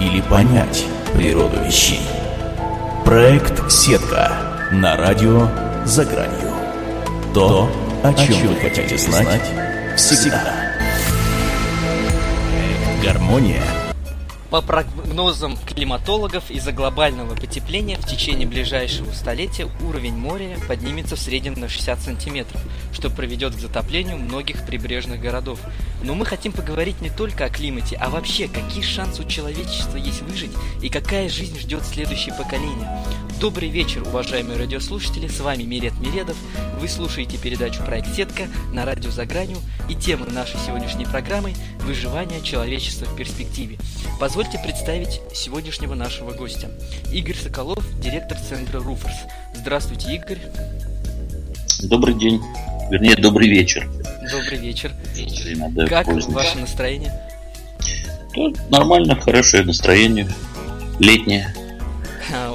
или 0.00 0.20
понять 0.22 0.84
природу 1.14 1.58
вещей. 1.64 2.00
Проект 3.04 3.70
«Сетка» 3.70 4.32
на 4.72 4.96
радио 4.96 5.48
«За 5.84 6.04
гранью». 6.04 6.52
То, 7.34 7.70
о 8.02 8.14
чем 8.14 8.48
вы 8.48 8.56
хотите 8.56 8.96
знать 8.98 9.42
всегда. 9.96 10.42
Гармония– 13.02 13.62
по 14.50 14.60
прогнозам 14.62 15.56
климатологов, 15.56 16.50
из-за 16.50 16.72
глобального 16.72 17.36
потепления 17.36 17.96
в 17.96 18.06
течение 18.06 18.48
ближайшего 18.48 19.12
столетия 19.12 19.68
уровень 19.86 20.16
моря 20.16 20.56
поднимется 20.66 21.14
в 21.14 21.20
среднем 21.20 21.54
на 21.54 21.68
60 21.68 22.00
сантиметров, 22.00 22.60
что 22.92 23.10
приведет 23.10 23.54
к 23.54 23.60
затоплению 23.60 24.18
многих 24.18 24.66
прибрежных 24.66 25.20
городов. 25.20 25.60
Но 26.02 26.14
мы 26.14 26.26
хотим 26.26 26.50
поговорить 26.50 27.00
не 27.00 27.10
только 27.10 27.44
о 27.44 27.48
климате, 27.48 27.96
а 27.96 28.10
вообще, 28.10 28.48
какие 28.48 28.82
шансы 28.82 29.22
у 29.22 29.28
человечества 29.28 29.96
есть 29.96 30.22
выжить 30.22 30.52
и 30.82 30.88
какая 30.88 31.28
жизнь 31.28 31.58
ждет 31.58 31.84
следующее 31.84 32.34
поколение. 32.34 32.88
Добрый 33.40 33.68
вечер, 33.68 34.02
уважаемые 34.02 34.58
радиослушатели, 34.58 35.28
с 35.28 35.40
вами 35.40 35.62
Мирет 35.62 35.98
Миредов. 36.00 36.36
Вы 36.78 36.88
слушаете 36.88 37.38
передачу 37.38 37.82
«Проект 37.84 38.14
Сетка» 38.14 38.48
на 38.72 38.84
радио 38.84 39.10
«За 39.10 39.24
гранью» 39.24 39.58
и 39.88 39.94
тема 39.94 40.26
нашей 40.26 40.58
сегодняшней 40.66 41.06
программы– 41.06 41.54
«Выживание 41.80 42.42
человечества 42.42 43.06
в 43.06 43.16
перспективе». 43.16 43.78
Позвольте 44.18 44.39
представить 44.48 45.20
сегодняшнего 45.34 45.94
нашего 45.94 46.30
гостя. 46.30 46.70
Игорь 47.12 47.36
Соколов, 47.36 47.84
директор 48.00 48.38
центра 48.38 48.80
«Руфорс». 48.80 49.14
Здравствуйте, 49.54 50.14
Игорь. 50.14 50.38
Добрый 51.82 52.14
день. 52.14 52.40
Вернее, 52.90 53.16
добрый 53.16 53.48
вечер. 53.48 53.86
Добрый 54.32 54.58
вечер. 54.58 54.92
Как 55.88 56.06
поздно. 56.06 56.34
ваше 56.34 56.58
настроение? 56.58 57.12
Ну, 58.34 58.54
нормально, 58.70 59.14
хорошее 59.14 59.62
настроение. 59.64 60.26
Летнее. 60.98 61.54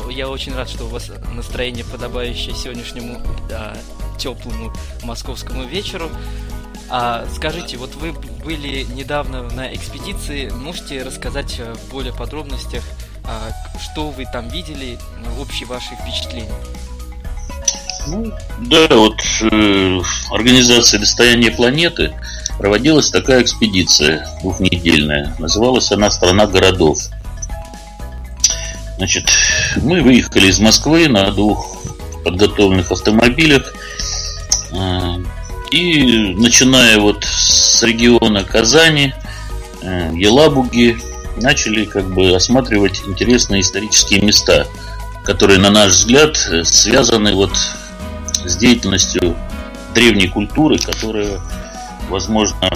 Я 0.10 0.30
очень 0.30 0.56
рад, 0.56 0.70
что 0.70 0.86
у 0.86 0.88
вас 0.88 1.12
настроение 1.36 1.86
подобающее 1.86 2.56
сегодняшнему 2.56 3.22
да, 3.48 3.78
теплому 4.18 4.74
московскому 5.04 5.66
вечеру. 5.66 6.10
А 6.90 7.26
скажите, 7.34 7.78
вот 7.78 7.96
вы 7.96 8.14
были 8.44 8.84
недавно 8.84 9.44
на 9.44 9.74
экспедиции, 9.74 10.50
можете 10.50 11.04
рассказать 11.04 11.56
э, 11.60 11.74
в 11.74 11.92
более 11.92 12.14
подробностях, 12.14 12.84
а, 13.24 13.52
что 13.80 14.12
вы 14.12 14.26
там 14.32 14.50
видели, 14.50 15.00
общие 15.40 15.68
ваши 15.68 15.96
впечатления? 15.96 16.54
Ну, 18.08 18.32
да, 18.60 18.88
вот 18.92 19.20
э, 19.42 20.02
организация 20.30 21.00
«Достояние 21.00 21.52
планеты» 21.52 22.14
проводилась 22.60 23.10
такая 23.10 23.42
экспедиция 23.42 24.28
двухнедельная. 24.42 25.36
Называлась 25.40 25.92
она 25.92 26.12
«Страна 26.12 26.46
городов». 26.46 27.00
Значит, 28.98 29.30
мы 29.78 30.04
выехали 30.04 30.48
из 30.48 30.60
Москвы 30.60 31.10
на 31.10 31.32
двух 31.32 31.84
подготовленных 32.24 32.92
автомобилях. 32.92 33.74
Э, 34.72 35.16
и 35.72 36.36
начиная 36.36 37.00
вот 37.00 37.24
с 37.24 37.82
региона 37.84 38.44
Казани, 38.44 39.14
э, 39.82 40.12
Елабуги, 40.14 40.98
начали 41.38 41.86
как 41.86 42.10
бы 42.14 42.36
осматривать 42.36 43.02
интересные 43.06 43.62
исторические 43.62 44.22
места, 44.22 44.68
которые, 45.24 45.60
на 45.60 45.70
наш 45.70 45.92
взгляд, 45.92 46.38
связаны 46.64 47.34
вот 47.34 47.52
с 48.46 48.58
деятельностью 48.58 49.36
древней 49.94 50.28
культуры, 50.28 50.78
которая, 50.78 51.40
возможно, 52.10 52.70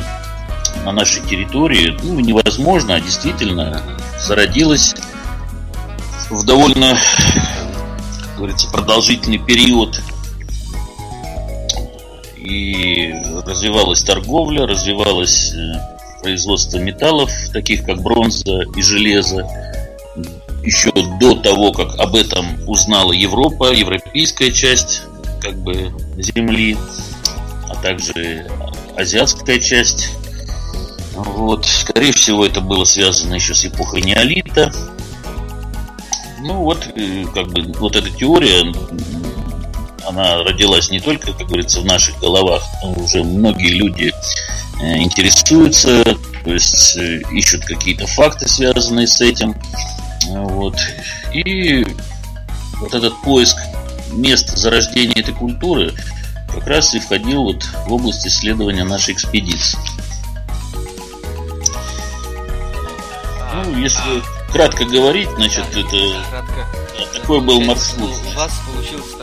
на 0.85 0.91
нашей 0.91 1.21
территории, 1.21 1.97
ну, 2.03 2.19
невозможно, 2.19 2.95
а 2.95 3.01
действительно 3.01 3.83
зародилась 4.19 4.95
в 6.29 6.43
довольно, 6.45 6.97
как 8.21 8.37
говорится, 8.37 8.69
продолжительный 8.69 9.39
период 9.39 10.01
и 12.49 13.13
развивалась 13.45 14.03
торговля, 14.03 14.65
развивалось 14.65 15.53
э, 15.53 15.73
производство 16.21 16.77
металлов, 16.77 17.31
таких 17.53 17.85
как 17.85 18.01
бронза 18.01 18.63
и 18.75 18.81
железо. 18.81 19.47
Еще 20.63 20.91
до 21.19 21.35
того, 21.35 21.71
как 21.71 21.97
об 21.99 22.15
этом 22.15 22.45
узнала 22.67 23.13
Европа, 23.13 23.71
европейская 23.71 24.51
часть 24.51 25.03
как 25.41 25.55
бы 25.55 25.93
земли, 26.17 26.77
а 27.69 27.75
также 27.75 28.47
азиатская 28.97 29.59
часть. 29.59 30.09
Вот. 31.13 31.65
Скорее 31.65 32.11
всего, 32.11 32.45
это 32.45 32.61
было 32.61 32.83
связано 32.83 33.35
еще 33.35 33.53
с 33.53 33.65
эпохой 33.65 34.01
неолита. 34.01 34.73
Ну 36.41 36.63
вот, 36.63 36.87
э, 36.95 37.25
как 37.33 37.47
бы, 37.47 37.61
вот 37.79 37.95
эта 37.95 38.09
теория, 38.09 38.73
она 40.09 40.43
родилась 40.43 40.89
не 40.89 40.99
только, 40.99 41.33
как 41.33 41.47
говорится, 41.47 41.81
в 41.81 41.85
наших 41.85 42.19
головах, 42.19 42.63
но 42.83 42.93
уже 42.93 43.23
многие 43.23 43.73
люди 43.73 44.11
э, 44.81 44.97
интересуются, 44.97 46.03
то 46.43 46.53
есть 46.53 46.97
э, 46.97 47.21
ищут 47.31 47.63
какие-то 47.65 48.07
факты, 48.07 48.47
связанные 48.47 49.07
с 49.07 49.21
этим. 49.21 49.55
Вот. 50.27 50.75
И 51.33 51.85
вот 52.79 52.93
этот 52.93 53.21
поиск 53.21 53.57
мест 54.11 54.49
зарождения 54.57 55.21
этой 55.21 55.33
культуры 55.33 55.93
как 56.53 56.65
раз 56.65 56.93
и 56.95 56.99
входил 56.99 57.43
вот 57.43 57.63
в 57.63 57.93
область 57.93 58.25
исследования 58.25 58.83
нашей 58.83 59.13
экспедиции. 59.13 59.77
Ну, 63.53 63.77
если 63.77 64.23
кратко 64.51 64.85
говорить, 64.85 65.29
значит, 65.35 65.65
это 65.71 66.23
кратко. 66.29 66.67
такой 67.13 67.41
был 67.41 67.61
маршрут. 67.61 68.09
У 68.09 68.37
вас 68.37 68.51
получилось 68.65 69.18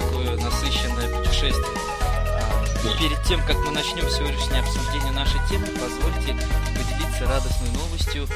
перед 2.99 3.23
тем, 3.25 3.41
как 3.47 3.57
мы 3.65 3.71
начнем 3.71 4.09
сегодняшнее 4.09 4.61
обсуждение 4.61 5.13
нашей 5.13 5.41
темы, 5.49 5.67
позвольте 5.79 6.37
поделиться 6.75 7.27
радостной 7.27 7.71
новостью. 7.73 8.27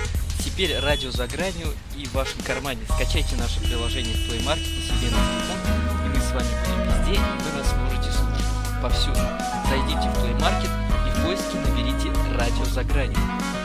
Теперь 0.44 0.78
радио 0.78 1.10
за 1.10 1.26
гранью 1.26 1.68
и 1.96 2.06
в 2.06 2.14
вашем 2.14 2.40
кармане. 2.42 2.80
Скачайте 2.94 3.36
наше 3.36 3.60
приложение 3.60 4.14
в 4.14 4.28
Play 4.28 4.42
Market 4.44 4.64
себе 4.64 5.10
на 5.10 5.20
телефон, 5.20 5.58
и 6.04 6.08
мы 6.08 6.20
с 6.20 6.32
вами 6.32 6.48
будем 6.64 6.82
везде, 6.88 7.14
и 7.14 7.42
вы 7.42 7.58
нас 7.58 7.70
сможете 7.70 8.10
слушать 8.12 8.80
повсюду. 8.82 9.20
Зайдите 9.68 10.08
в 10.08 10.24
Play 10.24 10.36
Market 10.38 10.70
и 11.06 11.10
в 11.10 11.24
поиске 11.24 11.56
наберите 11.58 12.10
радио 12.36 12.64
за 12.64 12.84
гранью. 12.84 13.18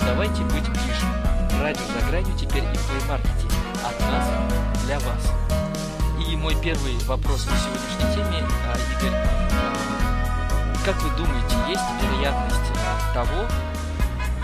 Давайте 0.05 0.41
быть 0.43 0.69
ближе. 0.69 1.05
Радио 1.61 1.83
за 1.99 2.05
гранью 2.09 2.37
теперь 2.37 2.63
и 2.63 2.77
в 2.77 2.87
плеймаркете. 2.87 3.47
От 3.83 3.99
нас 4.01 4.27
для 4.85 4.99
вас. 4.99 5.23
И 6.27 6.35
мой 6.35 6.55
первый 6.61 6.97
вопрос 7.05 7.43
по 7.43 7.55
сегодняшней 7.55 8.15
теме, 8.15 8.47
а, 8.67 8.77
Игорь. 8.99 9.24
Как 10.85 11.01
вы 11.01 11.09
думаете, 11.17 11.55
есть 11.67 11.81
вероятность 11.99 12.55
того, 13.11 13.47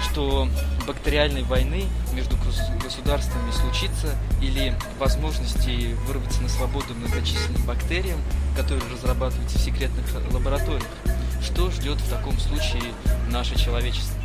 что 0.09 0.47
бактериальной 0.87 1.43
войны 1.43 1.83
между 2.13 2.35
государствами 2.83 3.51
случится 3.51 4.15
или 4.41 4.75
возможности 4.97 5.95
вырваться 6.07 6.41
на 6.41 6.49
свободу 6.49 6.95
многочисленным 6.95 7.61
бактериям, 7.67 8.17
которые 8.57 8.81
разрабатываются 8.91 9.59
в 9.59 9.61
секретных 9.61 10.03
лабораториях? 10.33 10.89
Что 11.43 11.69
ждет 11.69 11.99
в 12.01 12.09
таком 12.09 12.35
случае 12.39 12.91
наше 13.29 13.55
человечество? 13.55 14.17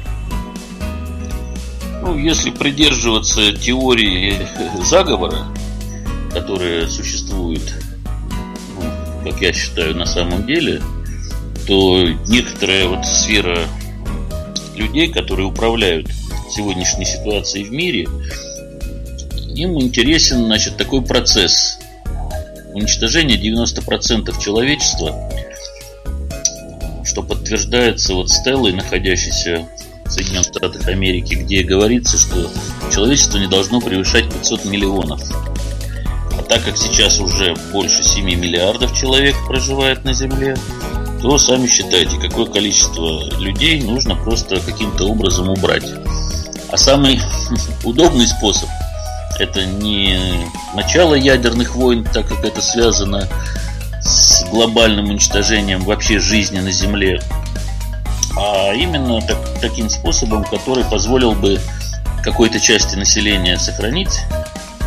Ну, 2.00 2.16
если 2.16 2.50
придерживаться 2.50 3.52
теории 3.52 4.48
заговора, 4.82 5.48
которая 6.32 6.88
существует, 6.88 7.74
ну, 8.74 9.30
как 9.30 9.42
я 9.42 9.52
считаю, 9.52 9.94
на 9.94 10.06
самом 10.06 10.46
деле, 10.46 10.80
то 11.66 12.02
некоторая 12.28 12.86
вот 12.86 13.04
сфера 13.04 13.58
людей, 14.76 15.08
которые 15.08 15.46
управляют 15.46 16.08
сегодняшней 16.54 17.04
ситуацией 17.04 17.64
в 17.64 17.72
мире, 17.72 18.06
им 19.54 19.80
интересен, 19.80 20.44
значит, 20.44 20.76
такой 20.76 21.02
процесс 21.02 21.78
уничтожения 22.74 23.36
90% 23.36 24.40
человечества, 24.42 25.30
что 27.04 27.22
подтверждается 27.22 28.14
вот 28.14 28.30
стеллой, 28.30 28.72
находящейся 28.72 29.66
Соединенных 30.08 30.48
Штатах 30.48 30.86
Америки, 30.88 31.34
где 31.34 31.62
говорится, 31.62 32.16
что 32.16 32.50
человечество 32.92 33.38
не 33.38 33.48
должно 33.48 33.80
превышать 33.80 34.32
500 34.32 34.66
миллионов. 34.66 35.20
А 36.38 36.42
так 36.42 36.64
как 36.64 36.76
сейчас 36.76 37.18
уже 37.18 37.56
больше 37.72 38.02
7 38.02 38.24
миллиардов 38.24 38.96
человек 38.96 39.34
проживает 39.48 40.04
на 40.04 40.12
Земле, 40.12 40.56
то 41.22 41.38
сами 41.38 41.66
считайте, 41.66 42.16
какое 42.18 42.46
количество 42.46 43.22
людей 43.38 43.82
нужно 43.82 44.16
просто 44.16 44.60
каким-то 44.60 45.04
образом 45.04 45.48
убрать. 45.48 45.84
А 46.70 46.76
самый 46.76 47.20
удобный 47.84 48.26
способ 48.26 48.68
это 49.38 49.64
не 49.64 50.18
начало 50.74 51.14
ядерных 51.14 51.74
войн, 51.74 52.04
так 52.04 52.26
как 52.28 52.44
это 52.44 52.60
связано 52.60 53.28
с 54.00 54.44
глобальным 54.50 55.10
уничтожением 55.10 55.80
вообще 55.84 56.18
жизни 56.18 56.60
на 56.60 56.70
Земле, 56.70 57.20
а 58.36 58.72
именно 58.72 59.20
так, 59.20 59.38
таким 59.60 59.88
способом, 59.88 60.44
который 60.44 60.84
позволил 60.84 61.32
бы 61.32 61.60
какой-то 62.22 62.60
части 62.60 62.96
населения 62.96 63.58
сохранить 63.58 64.20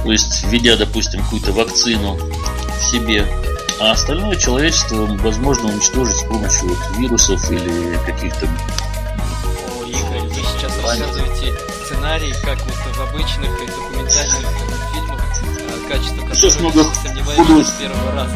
то 0.03 0.11
есть 0.11 0.43
введя, 0.45 0.77
допустим, 0.77 1.21
какую-то 1.21 1.51
вакцину 1.51 2.15
в 2.15 2.83
себе, 2.83 3.25
а 3.79 3.91
остальное 3.91 4.35
человечество 4.35 5.05
возможно 5.21 5.69
уничтожить 5.69 6.17
с 6.17 6.23
помощью 6.23 6.69
вот 6.69 6.97
вирусов 6.97 7.49
или 7.49 7.97
каких-то... 8.05 8.45
О, 8.45 9.85
Игорь, 9.85 10.27
вы 10.27 10.35
сейчас 10.35 10.77
рассказываете 10.83 11.57
сценарий, 11.85 12.33
как 12.43 12.59
вот 12.61 12.73
в 12.73 13.01
обычных 13.01 13.49
документальных 13.57 14.47
фильмах, 14.93 15.21
а, 15.21 15.89
качество 15.89 16.27
которых 16.27 16.59
много 16.59 16.93
сомневаюсь 16.93 17.67
с 17.67 17.71
первого 17.71 18.11
раза. 18.11 18.35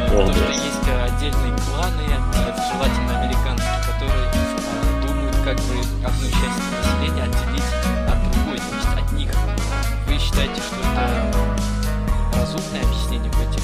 А, 0.00 0.26
то, 0.26 0.32
что 0.34 0.52
есть 0.52 1.16
отдельные 1.16 1.56
кланы, 1.66 2.04
желательно 2.70 3.20
американские, 3.20 3.80
которые 3.86 4.30
думают, 5.06 5.36
как 5.44 5.56
бы 5.56 5.80
одну 6.06 6.28
часть 6.28 6.60
населения 6.76 7.22
отделить 7.22 7.72
от 8.06 8.32
другой, 8.32 8.58
то 8.58 8.76
есть 8.76 9.06
от 9.06 9.12
них. 9.12 9.30
Вы 10.06 10.18
считаете, 10.18 10.60
что 10.60 10.76
это 10.76 11.32
разумное 12.34 12.82
объяснение 12.82 13.32
в 13.32 13.40
этих 13.40 13.62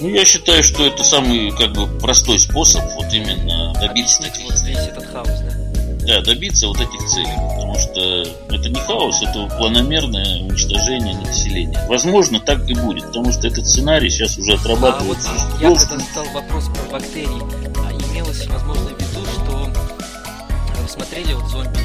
ну, 0.00 0.08
я 0.08 0.24
считаю, 0.24 0.62
что 0.62 0.86
это 0.86 1.04
самый 1.04 1.50
как 1.52 1.72
бы 1.72 1.86
простой 1.98 2.38
способ 2.38 2.82
вот 2.94 3.12
именно 3.12 3.72
добиться 3.74 4.22
таких... 4.22 4.44
вот 4.44 4.60
весь 4.60 4.78
этот 4.78 5.06
хаос, 5.06 5.28
да? 5.28 5.70
Да, 6.06 6.22
добиться 6.22 6.66
вот 6.66 6.80
этих 6.80 7.06
целей. 7.06 7.34
Потому 7.50 7.78
что 7.78 8.00
это 8.54 8.68
не 8.68 8.80
хаос, 8.80 9.22
это 9.22 9.46
планомерное 9.58 10.42
уничтожение 10.42 11.14
населения. 11.14 11.84
Возможно, 11.88 12.40
так 12.40 12.68
и 12.68 12.74
будет, 12.74 13.06
потому 13.06 13.32
что 13.32 13.46
этот 13.46 13.68
сценарий 13.68 14.10
сейчас 14.10 14.38
уже 14.38 14.54
отрабатывается. 14.54 15.30
А 15.30 15.68
вот 15.68 15.78
я 15.78 15.86
когда 15.86 16.04
задал 16.04 16.32
вопрос 16.32 16.64
про 16.68 16.98
бактерии, 16.98 17.42
а 17.78 17.92
имелось, 17.92 18.46
возможно, 18.46 18.86
в 18.86 18.98
виду, 18.98 19.26
что 19.26 19.70
вы 20.82 20.88
смотрели 20.88 21.34
вот 21.34 21.48
зомби 21.50 21.78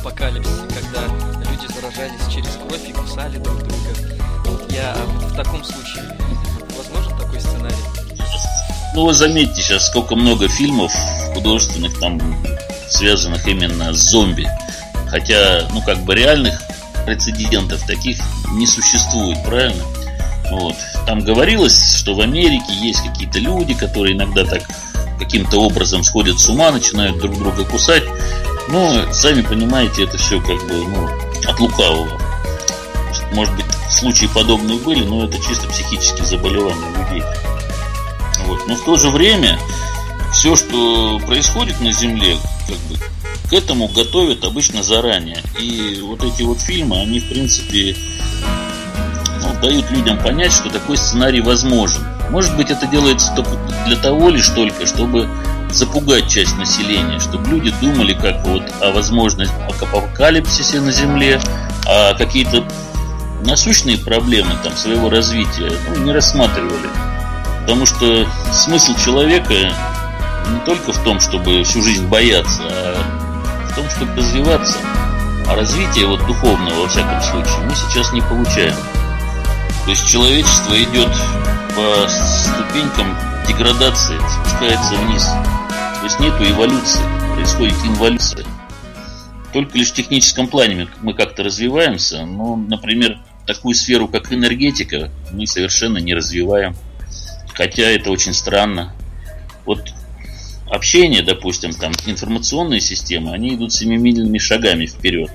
апокалипсис, 0.00 0.60
когда 0.68 1.06
люди 1.50 1.72
заражались 1.72 2.34
через 2.34 2.56
кровь 2.56 2.88
и 2.88 2.92
кусали 2.92 3.38
друг 3.38 3.58
друга. 3.58 4.20
Вот 4.46 4.72
я 4.72 4.94
в 4.94 5.36
таком 5.36 5.62
случае? 5.62 6.04
Ну, 9.00 9.06
вы 9.06 9.14
заметьте 9.14 9.62
сейчас, 9.62 9.86
сколько 9.86 10.14
много 10.14 10.46
фильмов 10.46 10.92
художественных 11.32 11.98
там 11.98 12.20
связанных 12.90 13.48
именно 13.48 13.94
с 13.94 13.96
зомби. 13.96 14.46
Хотя, 15.08 15.66
ну, 15.72 15.80
как 15.80 16.04
бы 16.04 16.14
реальных 16.14 16.60
прецедентов 17.06 17.80
таких 17.86 18.18
не 18.52 18.66
существует, 18.66 19.42
правильно? 19.42 19.82
Вот. 20.50 20.74
Там 21.06 21.20
говорилось, 21.20 21.96
что 21.96 22.14
в 22.14 22.20
Америке 22.20 22.74
есть 22.74 23.02
какие-то 23.02 23.38
люди, 23.38 23.72
которые 23.72 24.14
иногда 24.14 24.44
так 24.44 24.64
каким-то 25.18 25.62
образом 25.62 26.04
сходят 26.04 26.38
с 26.38 26.50
ума, 26.50 26.70
начинают 26.70 27.18
друг 27.20 27.38
друга 27.38 27.64
кусать. 27.64 28.04
Но, 28.68 29.10
сами 29.14 29.40
понимаете, 29.40 30.04
это 30.04 30.18
все 30.18 30.42
как 30.42 30.62
бы 30.68 30.74
ну, 30.74 31.08
от 31.48 31.58
лукавого. 31.58 32.20
Может 33.32 33.56
быть, 33.56 33.64
случаи 33.90 34.26
подобные 34.26 34.78
были, 34.78 35.02
но 35.04 35.24
это 35.24 35.38
чисто 35.38 35.68
психические 35.68 36.26
заболевания 36.26 36.84
людей. 36.98 37.24
Вот. 38.50 38.66
Но 38.66 38.74
в 38.74 38.84
то 38.84 38.96
же 38.96 39.10
время 39.10 39.60
все, 40.32 40.56
что 40.56 41.20
происходит 41.24 41.80
на 41.80 41.92
Земле, 41.92 42.36
как 42.66 42.76
бы, 42.78 42.98
к 43.48 43.52
этому 43.52 43.86
готовят 43.86 44.44
обычно 44.44 44.82
заранее. 44.82 45.38
И 45.60 46.00
вот 46.02 46.24
эти 46.24 46.42
вот 46.42 46.60
фильмы, 46.60 47.00
они 47.00 47.20
в 47.20 47.28
принципе 47.28 47.94
ну, 49.40 49.60
дают 49.62 49.88
людям 49.92 50.18
понять, 50.18 50.52
что 50.52 50.68
такой 50.68 50.96
сценарий 50.96 51.40
возможен. 51.40 52.04
Может 52.30 52.56
быть, 52.56 52.70
это 52.70 52.88
делается 52.88 53.32
только 53.36 53.56
для 53.86 53.96
того 53.96 54.30
лишь 54.30 54.48
только, 54.48 54.84
чтобы 54.84 55.28
запугать 55.70 56.28
часть 56.28 56.56
населения, 56.56 57.20
чтобы 57.20 57.48
люди 57.50 57.72
думали 57.80 58.14
как 58.14 58.44
вот 58.44 58.64
о 58.80 58.90
возможности 58.90 59.54
апокалипсисе 59.80 60.80
на 60.80 60.90
Земле, 60.90 61.40
а 61.86 62.14
какие-то 62.14 62.66
насущные 63.44 63.96
проблемы 63.96 64.50
там 64.64 64.76
своего 64.76 65.08
развития 65.08 65.70
ну, 65.88 66.04
не 66.04 66.12
рассматривали. 66.12 67.09
Потому 67.60 67.86
что 67.86 68.26
смысл 68.52 68.96
человека 68.96 69.72
не 70.52 70.60
только 70.64 70.92
в 70.92 71.02
том, 71.04 71.20
чтобы 71.20 71.62
всю 71.64 71.82
жизнь 71.82 72.06
бояться, 72.06 72.62
а 72.62 73.68
в 73.70 73.74
том, 73.74 73.88
чтобы 73.90 74.14
развиваться. 74.16 74.78
А 75.46 75.54
развитие 75.54 76.06
вот 76.06 76.24
духовного, 76.26 76.82
во 76.82 76.88
всяком 76.88 77.20
случае, 77.22 77.58
мы 77.64 77.74
сейчас 77.74 78.12
не 78.12 78.20
получаем. 78.20 78.74
То 79.84 79.90
есть 79.90 80.06
человечество 80.06 80.80
идет 80.82 81.10
по 81.74 82.08
ступенькам 82.08 83.16
деградации, 83.48 84.18
спускается 84.18 84.94
вниз. 84.94 85.24
То 85.24 86.04
есть 86.04 86.20
нету 86.20 86.44
эволюции, 86.44 87.00
происходит 87.34 87.76
инволюция. 87.84 88.44
Только 89.52 89.76
лишь 89.78 89.90
в 89.90 89.94
техническом 89.94 90.46
плане 90.46 90.88
мы 91.00 91.14
как-то 91.14 91.42
развиваемся, 91.42 92.24
но, 92.24 92.56
например, 92.56 93.18
такую 93.46 93.74
сферу, 93.74 94.06
как 94.06 94.32
энергетика, 94.32 95.10
мы 95.32 95.46
совершенно 95.46 95.98
не 95.98 96.14
развиваем. 96.14 96.76
Хотя 97.60 97.82
это 97.82 98.10
очень 98.10 98.32
странно. 98.32 98.94
Вот 99.66 99.92
общение, 100.70 101.22
допустим, 101.22 101.74
там 101.74 101.92
информационные 102.06 102.80
системы, 102.80 103.34
они 103.34 103.54
идут 103.54 103.74
семимильными 103.74 104.38
шагами 104.38 104.86
вперед. 104.86 105.30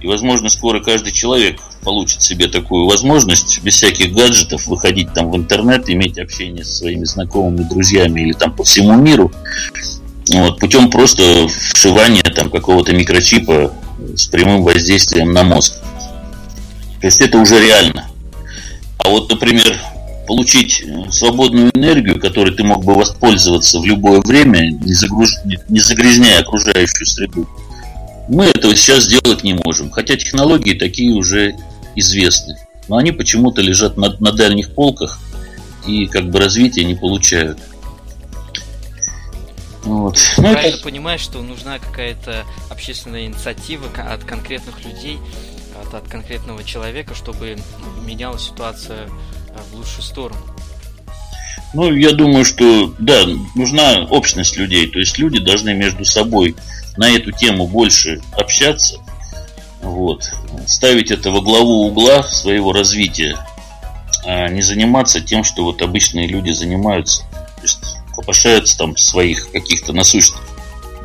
И, 0.00 0.06
возможно, 0.06 0.48
скоро 0.48 0.80
каждый 0.80 1.12
человек 1.12 1.60
получит 1.82 2.22
себе 2.22 2.48
такую 2.48 2.86
возможность 2.86 3.60
без 3.62 3.74
всяких 3.74 4.14
гаджетов 4.14 4.66
выходить 4.66 5.12
там 5.12 5.30
в 5.30 5.36
интернет, 5.36 5.90
иметь 5.90 6.16
общение 6.18 6.64
со 6.64 6.74
своими 6.74 7.04
знакомыми, 7.04 7.64
друзьями 7.64 8.22
или 8.22 8.32
там 8.32 8.56
по 8.56 8.64
всему 8.64 8.94
миру. 8.94 9.30
Вот, 10.32 10.60
путем 10.60 10.88
просто 10.88 11.48
вшивания 11.48 12.22
там 12.34 12.48
какого-то 12.48 12.94
микрочипа 12.94 13.74
с 14.16 14.26
прямым 14.28 14.62
воздействием 14.62 15.34
на 15.34 15.42
мозг. 15.42 15.74
То 17.02 17.08
есть 17.08 17.20
это 17.20 17.36
уже 17.36 17.62
реально. 17.62 18.08
А 18.96 19.10
вот, 19.10 19.30
например, 19.30 19.78
получить 20.28 20.82
э, 20.82 21.10
свободную 21.10 21.70
энергию, 21.74 22.20
которой 22.20 22.54
ты 22.54 22.62
мог 22.62 22.84
бы 22.84 22.94
воспользоваться 22.94 23.80
в 23.80 23.86
любое 23.86 24.20
время, 24.20 24.70
не, 24.70 24.92
загруж... 24.92 25.30
не 25.68 25.80
загрязняя 25.80 26.40
окружающую 26.40 27.06
среду, 27.06 27.48
мы 28.28 28.44
этого 28.44 28.76
сейчас 28.76 29.04
сделать 29.04 29.42
не 29.42 29.54
можем. 29.54 29.90
Хотя 29.90 30.16
технологии 30.16 30.74
такие 30.74 31.14
уже 31.14 31.56
известны. 31.96 32.56
Но 32.88 32.98
они 32.98 33.10
почему-то 33.10 33.62
лежат 33.62 33.96
на, 33.96 34.14
на 34.20 34.32
дальних 34.32 34.74
полках 34.74 35.18
и 35.86 36.06
как 36.06 36.30
бы 36.30 36.38
развития 36.38 36.84
не 36.84 36.94
получают. 36.94 37.58
Вот. 39.84 40.18
Ну, 40.36 40.42
Правильно 40.42 40.74
это... 40.74 40.84
понимаешь, 40.84 41.22
что 41.22 41.40
нужна 41.40 41.78
какая-то 41.78 42.44
общественная 42.68 43.24
инициатива 43.24 43.86
от 43.96 44.24
конкретных 44.24 44.84
людей, 44.84 45.18
от, 45.82 45.94
от 45.94 46.06
конкретного 46.06 46.62
человека, 46.64 47.14
чтобы 47.14 47.56
менялась 48.04 48.42
ситуация 48.42 49.08
в 49.70 49.76
лучшую 49.76 50.02
сторону. 50.02 50.40
Ну, 51.74 51.92
я 51.94 52.12
думаю, 52.12 52.44
что 52.44 52.94
да, 52.98 53.26
нужна 53.54 54.06
общность 54.10 54.56
людей. 54.56 54.86
То 54.88 54.98
есть 54.98 55.18
люди 55.18 55.38
должны 55.38 55.74
между 55.74 56.04
собой 56.04 56.56
на 56.96 57.10
эту 57.10 57.32
тему 57.32 57.66
больше 57.66 58.20
общаться. 58.32 58.98
Вот. 59.82 60.32
Ставить 60.66 61.10
это 61.10 61.30
во 61.30 61.40
главу 61.40 61.86
угла 61.86 62.22
своего 62.22 62.72
развития. 62.72 63.36
А 64.24 64.48
не 64.48 64.62
заниматься 64.62 65.20
тем, 65.20 65.44
что 65.44 65.64
вот 65.64 65.82
обычные 65.82 66.26
люди 66.26 66.50
занимаются. 66.50 67.22
То 67.30 67.62
есть 67.62 67.98
копошаются 68.14 68.76
там 68.78 68.94
в 68.94 69.00
своих 69.00 69.50
каких-то 69.52 69.92
насущных 69.92 70.40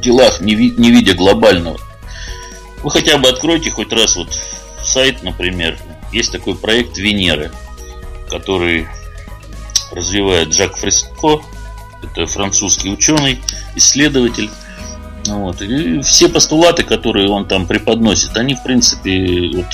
делах, 0.01 0.41
не, 0.41 0.55
ви- 0.55 0.73
не 0.77 0.91
видя 0.91 1.13
глобального. 1.13 1.79
Вы 2.83 2.91
хотя 2.91 3.17
бы 3.17 3.29
откройте 3.29 3.71
хоть 3.71 3.93
раз 3.93 4.15
вот 4.15 4.37
сайт, 4.83 5.23
например, 5.23 5.77
есть 6.11 6.31
такой 6.31 6.55
проект 6.55 6.97
Венеры, 6.97 7.51
который 8.33 8.87
развивает 9.91 10.53
Жак 10.53 10.75
Фреско, 10.77 11.43
это 12.01 12.25
французский 12.25 12.91
ученый, 12.91 13.39
исследователь. 13.75 14.49
Вот. 15.27 15.61
И 15.61 16.01
все 16.01 16.27
постулаты, 16.27 16.83
которые 16.83 17.29
он 17.29 17.47
там 17.47 17.67
преподносит, 17.67 18.35
они, 18.35 18.55
в 18.55 18.63
принципе, 18.63 19.51
вот, 19.53 19.67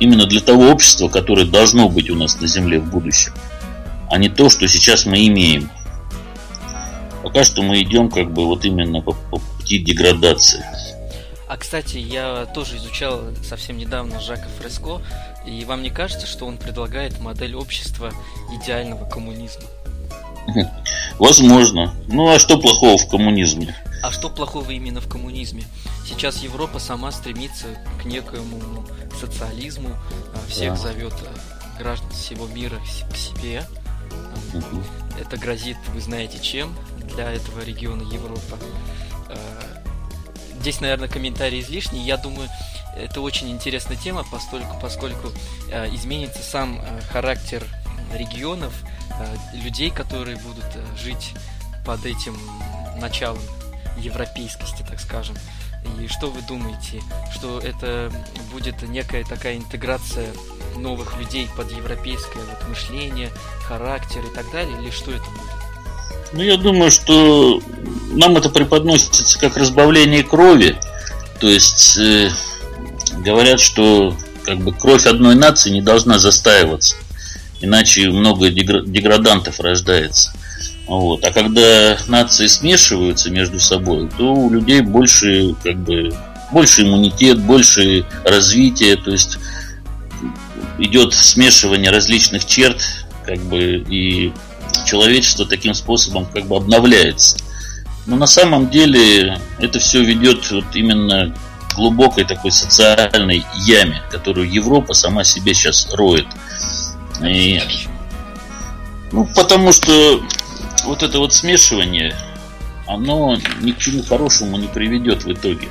именно 0.00 0.24
для 0.24 0.40
того 0.40 0.70
общества, 0.70 1.08
которое 1.08 1.44
должно 1.44 1.90
быть 1.90 2.08
у 2.08 2.16
нас 2.16 2.40
на 2.40 2.46
Земле 2.46 2.80
в 2.80 2.86
будущем, 2.86 3.32
а 4.10 4.16
не 4.16 4.30
то, 4.30 4.48
что 4.48 4.66
сейчас 4.66 5.04
мы 5.04 5.26
имеем. 5.26 5.70
Пока 7.22 7.44
что 7.44 7.62
мы 7.62 7.82
идем 7.82 8.08
как 8.08 8.32
бы 8.32 8.46
вот 8.46 8.64
именно 8.64 9.02
по, 9.02 9.12
по 9.12 9.38
пути 9.38 9.78
деградации. 9.78 10.64
А 11.48 11.56
кстати, 11.56 11.98
я 11.98 12.46
тоже 12.46 12.76
изучал 12.78 13.20
совсем 13.44 13.76
недавно 13.76 14.20
Жака 14.20 14.48
Фреско, 14.58 15.00
и 15.46 15.64
вам 15.64 15.82
не 15.82 15.90
кажется, 15.90 16.26
что 16.26 16.46
он 16.46 16.58
предлагает 16.58 17.20
модель 17.20 17.54
общества 17.54 18.12
идеального 18.52 19.08
коммунизма? 19.08 19.64
Возможно. 21.18 21.94
Ну 22.08 22.28
а 22.28 22.38
что 22.38 22.58
плохого 22.58 22.98
в 22.98 23.08
коммунизме? 23.08 23.74
А 24.02 24.12
что 24.12 24.28
плохого 24.28 24.70
именно 24.70 25.00
в 25.00 25.08
коммунизме? 25.08 25.64
Сейчас 26.06 26.42
Европа 26.42 26.78
сама 26.78 27.10
стремится 27.10 27.66
к 28.00 28.04
некоему 28.04 28.84
социализму, 29.18 29.90
а, 30.34 30.48
всех 30.48 30.74
да. 30.74 30.76
зовет 30.76 31.14
а, 31.22 31.78
граждан 31.78 32.10
всего 32.10 32.46
мира 32.46 32.78
к 33.12 33.16
себе. 33.16 33.64
Это 35.18 35.36
грозит, 35.36 35.76
вы 35.92 36.00
знаете, 36.00 36.38
чем 36.40 36.74
для 37.14 37.32
этого 37.32 37.64
региона 37.64 38.02
Европа. 38.02 38.58
А, 39.28 39.36
здесь, 40.60 40.80
наверное, 40.80 41.08
комментарий 41.08 41.60
излишний. 41.60 42.04
Я 42.04 42.16
думаю, 42.16 42.48
это 42.98 43.20
очень 43.20 43.50
интересная 43.50 43.96
тема, 43.96 44.24
поскольку, 44.30 44.78
поскольку 44.80 45.32
э, 45.70 45.94
изменится 45.94 46.42
сам 46.42 46.80
э, 46.80 47.00
характер 47.10 47.64
регионов, 48.12 48.72
э, 49.18 49.56
людей, 49.64 49.90
которые 49.90 50.36
будут 50.36 50.64
э, 50.74 50.84
жить 50.98 51.34
под 51.84 52.04
этим 52.04 52.36
началом 52.98 53.42
европейскости, 53.98 54.84
так 54.88 55.00
скажем. 55.00 55.36
И 56.00 56.08
что 56.08 56.30
вы 56.30 56.42
думаете, 56.42 57.00
что 57.32 57.60
это 57.60 58.10
будет 58.50 58.82
некая 58.82 59.24
такая 59.24 59.56
интеграция 59.56 60.28
новых 60.76 61.16
людей 61.16 61.48
под 61.56 61.70
европейское 61.70 62.42
вот, 62.44 62.68
мышление, 62.68 63.30
характер 63.62 64.20
и 64.24 64.34
так 64.34 64.50
далее, 64.50 64.76
или 64.80 64.90
что 64.90 65.12
это 65.12 65.24
будет? 65.24 65.66
Ну, 66.32 66.42
я 66.42 66.56
думаю, 66.56 66.90
что 66.90 67.62
нам 68.10 68.36
это 68.36 68.50
преподносится 68.50 69.38
как 69.38 69.56
разбавление 69.56 70.24
крови. 70.24 70.76
То 71.40 71.48
есть 71.48 71.98
э, 71.98 72.30
говорят, 73.26 73.60
что 73.60 74.16
как 74.44 74.58
бы 74.58 74.72
кровь 74.72 75.04
одной 75.04 75.34
нации 75.34 75.70
не 75.70 75.82
должна 75.82 76.18
застаиваться, 76.18 76.96
иначе 77.60 78.08
много 78.08 78.50
деградантов 78.50 79.60
рождается. 79.60 80.32
Вот. 80.86 81.24
А 81.24 81.32
когда 81.32 81.98
нации 82.06 82.46
смешиваются 82.46 83.30
между 83.30 83.58
собой, 83.58 84.08
то 84.16 84.32
у 84.32 84.48
людей 84.48 84.80
больше, 84.80 85.56
как 85.64 85.76
бы, 85.76 86.14
больше 86.52 86.82
иммунитет, 86.82 87.40
больше 87.40 88.06
развитие, 88.24 88.96
то 88.96 89.10
есть 89.10 89.38
идет 90.78 91.12
смешивание 91.12 91.90
различных 91.90 92.46
черт, 92.46 92.80
как 93.24 93.40
бы, 93.40 93.84
и 93.88 94.32
человечество 94.86 95.44
таким 95.44 95.74
способом 95.74 96.26
как 96.26 96.46
бы 96.46 96.56
обновляется. 96.56 97.38
Но 98.06 98.14
на 98.14 98.26
самом 98.28 98.70
деле 98.70 99.40
это 99.58 99.80
все 99.80 100.04
ведет 100.04 100.48
вот 100.52 100.66
именно 100.74 101.34
глубокой 101.76 102.24
такой 102.24 102.50
социальной 102.50 103.44
яме, 103.64 104.02
которую 104.10 104.50
Европа 104.50 104.94
сама 104.94 105.24
себе 105.24 105.54
сейчас 105.54 105.92
роет. 105.94 106.26
И, 107.22 107.62
ну, 109.12 109.28
потому 109.34 109.72
что 109.72 110.22
вот 110.84 111.02
это 111.02 111.18
вот 111.18 111.32
смешивание, 111.32 112.16
оно 112.86 113.36
ни 113.60 113.72
к 113.72 113.78
чему 113.78 114.02
хорошему 114.02 114.56
не 114.56 114.68
приведет 114.68 115.24
в 115.24 115.32
итоге. 115.32 115.68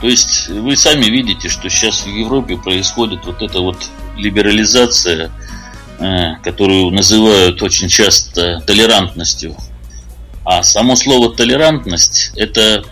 То 0.00 0.08
есть 0.08 0.48
вы 0.48 0.76
сами 0.76 1.04
видите, 1.06 1.48
что 1.48 1.68
сейчас 1.70 2.04
в 2.04 2.08
Европе 2.08 2.56
происходит 2.56 3.24
вот 3.24 3.42
эта 3.42 3.60
вот 3.60 3.78
либерализация, 4.16 5.30
э, 5.98 6.34
которую 6.42 6.90
называют 6.90 7.62
очень 7.62 7.88
часто 7.88 8.60
толерантностью. 8.66 9.56
А 10.44 10.62
само 10.62 10.94
слово 10.94 11.34
толерантность– 11.34 12.32
это 12.36 12.84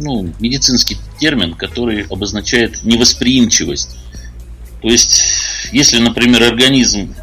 ну, 0.00 0.32
медицинский 0.40 0.96
термин, 1.18 1.54
который 1.54 2.02
обозначает 2.02 2.82
невосприимчивость. 2.84 3.96
То 4.82 4.88
есть, 4.88 5.22
если, 5.72 5.98
например, 5.98 6.42
организм 6.42 7.14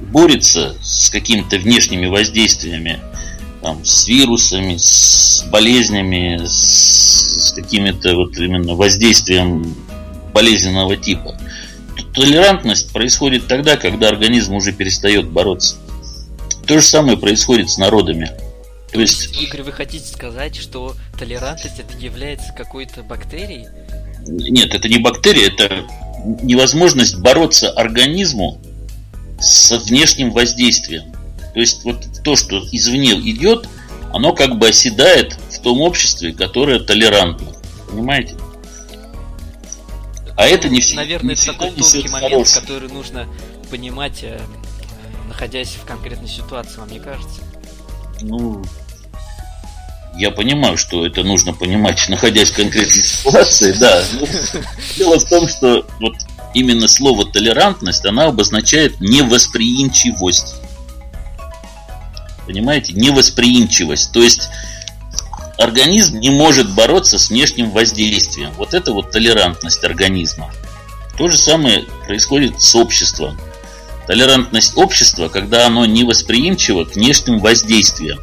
борется 0.00 0.74
с 0.82 1.10
какими-то 1.10 1.58
внешними 1.58 2.06
воздействиями, 2.06 3.00
там, 3.62 3.84
с 3.84 4.08
вирусами, 4.08 4.76
с 4.76 5.44
болезнями, 5.50 6.44
с, 6.44 7.48
с 7.48 7.52
какими-то 7.52 8.14
вот 8.14 8.36
именно 8.36 8.74
воздействием 8.74 9.74
болезненного 10.32 10.96
типа. 10.96 11.38
То 11.96 12.22
толерантность 12.22 12.92
происходит 12.92 13.46
тогда, 13.46 13.76
когда 13.76 14.08
организм 14.08 14.54
уже 14.54 14.72
перестает 14.72 15.28
бороться. 15.28 15.76
То 16.66 16.80
же 16.80 16.84
самое 16.84 17.16
происходит 17.16 17.70
с 17.70 17.78
народами. 17.78 18.30
То 18.94 19.00
есть, 19.00 19.36
Игорь, 19.42 19.62
вы 19.62 19.72
хотите 19.72 20.06
сказать, 20.06 20.54
что 20.54 20.94
толерантность 21.18 21.80
это 21.80 21.98
является 21.98 22.52
какой-то 22.52 23.02
бактерией? 23.02 23.66
Нет, 24.24 24.72
это 24.72 24.88
не 24.88 24.98
бактерия, 24.98 25.48
это 25.48 25.84
невозможность 26.24 27.18
бороться 27.18 27.70
организму 27.70 28.60
с 29.40 29.76
внешним 29.78 30.30
воздействием. 30.30 31.12
То 31.54 31.58
есть 31.58 31.82
вот 31.82 32.04
то, 32.22 32.36
что 32.36 32.64
извне 32.70 33.14
идет, 33.14 33.68
оно 34.12 34.32
как 34.32 34.58
бы 34.58 34.68
оседает 34.68 35.36
в 35.50 35.60
том 35.60 35.80
обществе, 35.80 36.32
которое 36.32 36.78
толерантно. 36.78 37.52
Понимаете? 37.90 38.36
А 40.36 40.46
это 40.46 40.68
не 40.68 40.80
всегда 40.80 41.02
Наверное, 41.02 41.34
не 41.34 41.40
это 41.40 41.52
такой 41.52 41.70
тонкий 41.72 42.08
момент, 42.08 42.32
хороший. 42.32 42.60
который 42.60 42.88
нужно 42.88 43.26
понимать, 43.70 44.22
э, 44.22 44.40
находясь 45.26 45.70
в 45.70 45.84
конкретной 45.84 46.28
ситуации, 46.28 46.78
вам 46.78 46.90
не 46.90 47.00
кажется? 47.00 47.40
Ну, 48.20 48.64
я 50.16 50.30
понимаю, 50.30 50.76
что 50.76 51.06
это 51.06 51.22
нужно 51.22 51.52
понимать, 51.52 52.04
находясь 52.08 52.50
в 52.50 52.56
конкретной 52.56 53.02
ситуации, 53.02 53.72
да. 53.72 54.02
Дело 54.96 55.18
в 55.18 55.28
том, 55.28 55.48
что 55.48 55.86
вот 56.00 56.14
именно 56.54 56.88
слово 56.88 57.26
толерантность, 57.26 58.06
она 58.06 58.26
обозначает 58.26 59.00
невосприимчивость. 59.00 60.56
Понимаете? 62.46 62.92
Невосприимчивость. 62.92 64.12
То 64.12 64.22
есть 64.22 64.48
организм 65.58 66.18
не 66.18 66.30
может 66.30 66.70
бороться 66.70 67.18
с 67.18 67.30
внешним 67.30 67.70
воздействием. 67.70 68.52
Вот 68.56 68.74
это 68.74 68.92
вот 68.92 69.10
толерантность 69.10 69.82
организма. 69.84 70.52
То 71.16 71.28
же 71.28 71.36
самое 71.36 71.84
происходит 72.06 72.60
с 72.60 72.74
обществом. 72.74 73.38
Толерантность 74.06 74.76
общества, 74.76 75.28
когда 75.28 75.66
оно 75.66 75.86
невосприимчиво 75.86 76.84
к 76.84 76.94
внешним 76.94 77.40
воздействиям. 77.40 78.20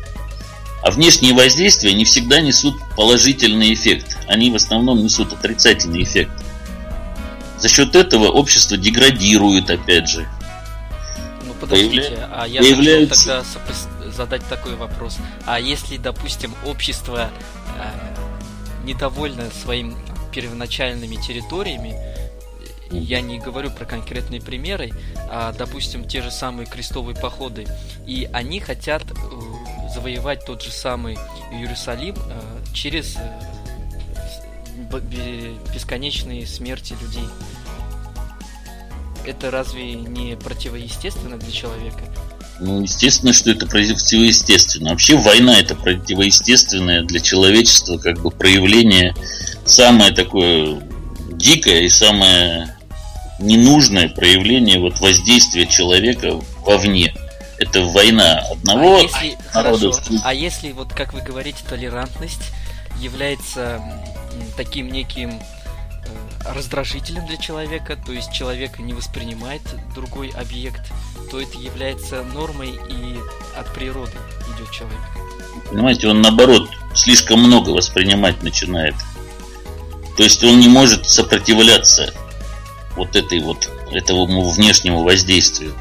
А 0.81 0.89
внешние 0.91 1.33
воздействия 1.33 1.93
не 1.93 2.05
всегда 2.05 2.41
несут 2.41 2.75
положительный 2.95 3.73
эффект. 3.73 4.17
Они 4.27 4.49
в 4.49 4.55
основном 4.55 5.03
несут 5.03 5.31
отрицательный 5.31 6.03
эффект. 6.03 6.31
За 7.59 7.69
счет 7.69 7.95
этого 7.95 8.29
общество 8.29 8.77
деградирует, 8.77 9.69
опять 9.69 10.09
же. 10.09 10.27
Ну 11.45 11.53
подождите, 11.59 12.09
Появля... 12.09 12.29
а 12.33 12.47
я 12.47 12.61
появляются... 12.61 13.43
тогда 13.45 14.11
задать 14.11 14.43
такой 14.47 14.75
вопрос. 14.75 15.17
А 15.45 15.59
если, 15.59 15.97
допустим, 15.97 16.55
общество 16.65 17.29
э, 17.77 18.85
недовольно 18.85 19.43
своим 19.51 19.95
первоначальными 20.33 21.15
территориями, 21.15 21.95
я 22.89 23.21
не 23.21 23.39
говорю 23.39 23.69
про 23.69 23.85
конкретные 23.85 24.41
примеры, 24.41 24.91
а, 25.29 25.53
допустим, 25.53 26.07
те 26.07 26.21
же 26.21 26.31
самые 26.31 26.65
крестовые 26.65 27.15
походы, 27.15 27.67
и 28.05 28.29
они 28.33 28.59
хотят 28.59 29.03
э, 29.03 29.15
завоевать 29.93 30.45
тот 30.45 30.61
же 30.61 30.71
самый 30.71 31.17
Иерусалим 31.51 32.15
э, 32.15 32.73
через 32.73 33.15
э, 33.17 33.39
бесконечные 35.73 36.45
смерти 36.45 36.95
людей. 37.01 37.27
Это 39.25 39.51
разве 39.51 39.93
не 39.93 40.35
противоестественно 40.35 41.37
для 41.37 41.51
человека? 41.51 42.01
Ну, 42.59 42.81
естественно, 42.81 43.33
что 43.33 43.51
это 43.51 43.65
противоестественно. 43.65 44.91
Вообще 44.91 45.17
война 45.17 45.59
это 45.59 45.75
противоестественное 45.75 47.03
для 47.03 47.19
человечества 47.19 47.97
как 47.97 48.19
бы 48.21 48.29
проявление 48.29 49.15
самое 49.65 50.11
такое 50.11 50.79
дикое 51.31 51.81
и 51.81 51.89
самое 51.89 52.75
ненужное 53.39 54.09
проявление 54.09 54.79
вот 54.79 54.99
воздействия 54.99 55.65
человека 55.65 56.39
вовне. 56.63 57.15
Это 57.61 57.83
война 57.83 58.39
одного 58.51 58.97
а 58.97 59.01
если, 59.01 59.37
народа. 59.53 59.91
Хорошо. 59.91 60.13
А 60.23 60.33
если, 60.33 60.71
вот 60.71 60.93
как 60.93 61.13
вы 61.13 61.21
говорите, 61.21 61.59
толерантность 61.69 62.41
является 62.97 63.79
таким 64.57 64.89
неким 64.89 65.29
э, 65.29 66.51
раздражителем 66.51 67.27
для 67.27 67.37
человека, 67.37 67.99
то 68.03 68.13
есть 68.13 68.33
человек 68.33 68.79
не 68.79 68.93
воспринимает 68.93 69.61
другой 69.93 70.29
объект, 70.29 70.81
то 71.29 71.39
это 71.39 71.55
является 71.59 72.23
нормой 72.23 72.79
и 72.89 73.19
от 73.55 73.71
природы 73.75 74.17
идет 74.55 74.71
человек. 74.71 74.97
Понимаете, 75.69 76.07
он 76.07 76.23
наоборот 76.23 76.67
слишком 76.95 77.41
много 77.41 77.69
воспринимать 77.69 78.41
начинает. 78.41 78.95
То 80.17 80.23
есть 80.23 80.43
он 80.43 80.59
не 80.59 80.67
может 80.67 81.07
сопротивляться 81.07 82.11
вот 82.95 83.15
этой 83.15 83.39
вот 83.39 83.69
этому 83.91 84.49
внешнему 84.49 85.03
воздействию. 85.03 85.75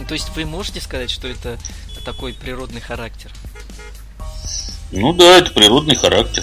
Ну, 0.00 0.06
то 0.06 0.14
есть 0.14 0.30
вы 0.34 0.46
можете 0.46 0.80
сказать, 0.80 1.10
что 1.10 1.28
это 1.28 1.58
такой 2.06 2.32
природный 2.32 2.80
характер? 2.80 3.30
Ну 4.92 5.12
да, 5.12 5.36
это 5.36 5.50
природный 5.50 5.94
характер. 5.94 6.42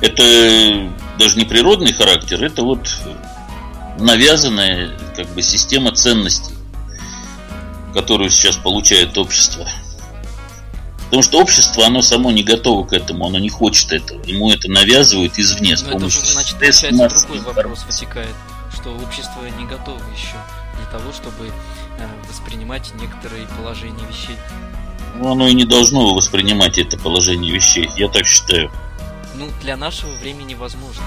Это 0.00 0.92
даже 1.18 1.36
не 1.36 1.44
природный 1.44 1.92
характер, 1.92 2.44
это 2.44 2.62
вот 2.62 2.96
навязанная 3.98 4.96
как 5.16 5.26
бы 5.30 5.42
система 5.42 5.92
ценностей, 5.92 6.54
которую 7.92 8.30
сейчас 8.30 8.56
получает 8.56 9.18
общество. 9.18 9.68
Потому 11.06 11.22
что 11.22 11.40
общество, 11.40 11.86
оно 11.86 12.02
само 12.02 12.30
не 12.30 12.44
готово 12.44 12.86
к 12.86 12.92
этому, 12.92 13.26
оно 13.26 13.38
не 13.38 13.48
хочет 13.48 13.90
этого. 13.90 14.22
Ему 14.24 14.52
это 14.52 14.70
навязывают 14.70 15.38
извне. 15.38 15.76
С 15.76 15.82
Но 15.82 15.90
помощью 15.90 16.22
это 16.22 16.32
значит, 16.32 16.58
получается, 16.58 17.26
другой 17.26 17.40
вопрос 17.40 17.84
вытекает, 17.84 18.34
что 18.72 18.94
общество 18.94 19.44
не 19.58 19.66
готово 19.66 20.00
еще 20.14 20.36
для 20.76 20.86
того, 20.86 21.12
чтобы 21.12 21.52
воспринимать 22.28 22.92
некоторые 23.00 23.46
положения 23.58 24.04
вещей. 24.08 24.36
Ну, 25.16 25.32
оно 25.32 25.48
и 25.48 25.54
не 25.54 25.64
должно 25.64 26.14
воспринимать 26.14 26.78
это 26.78 26.98
положение 26.98 27.52
вещей, 27.52 27.88
я 27.96 28.08
так 28.08 28.26
считаю. 28.26 28.70
Ну, 29.36 29.48
для 29.62 29.76
нашего 29.76 30.12
времени 30.16 30.54
возможно. 30.54 31.02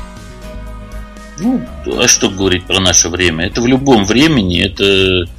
Ну, 1.39 1.65
а 1.99 2.07
что 2.07 2.29
говорить 2.29 2.65
про 2.65 2.79
наше 2.79 3.09
время? 3.09 3.45
Это 3.47 3.61
в 3.61 3.67
любом 3.67 4.05
времени, 4.05 4.61
это 4.63 5.29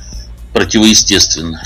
противоестественно. 0.53 1.61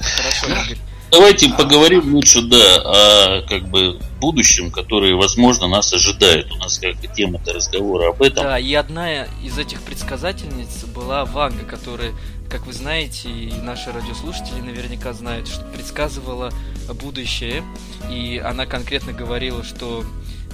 Хорошо, 0.00 0.46
Игорь. 0.46 0.78
Давайте 1.10 1.48
поговорим 1.50 2.14
лучше, 2.14 2.42
да, 2.42 2.76
о 2.84 3.42
как 3.48 3.68
бы 3.68 3.98
будущем, 4.18 4.70
которое, 4.70 5.14
возможно, 5.14 5.68
нас 5.68 5.92
ожидает. 5.92 6.50
У 6.52 6.56
нас 6.56 6.78
как 6.78 6.96
бы 6.96 7.06
тема-то 7.08 7.52
разговора 7.52 8.10
об 8.10 8.22
этом. 8.22 8.44
Да, 8.44 8.58
и 8.58 8.72
одна 8.74 9.24
из 9.44 9.58
этих 9.58 9.82
предсказательниц 9.82 10.84
была 10.84 11.24
Ванга, 11.24 11.64
которая, 11.64 12.12
как 12.48 12.66
вы 12.66 12.72
знаете, 12.72 13.28
и 13.30 13.52
наши 13.60 13.92
радиослушатели 13.92 14.60
наверняка 14.60 15.12
знают, 15.12 15.48
что 15.48 15.64
предсказывала 15.64 16.52
будущее. 17.00 17.62
И 18.10 18.38
она 18.38 18.66
конкретно 18.66 19.12
говорила, 19.12 19.62
что 19.64 20.04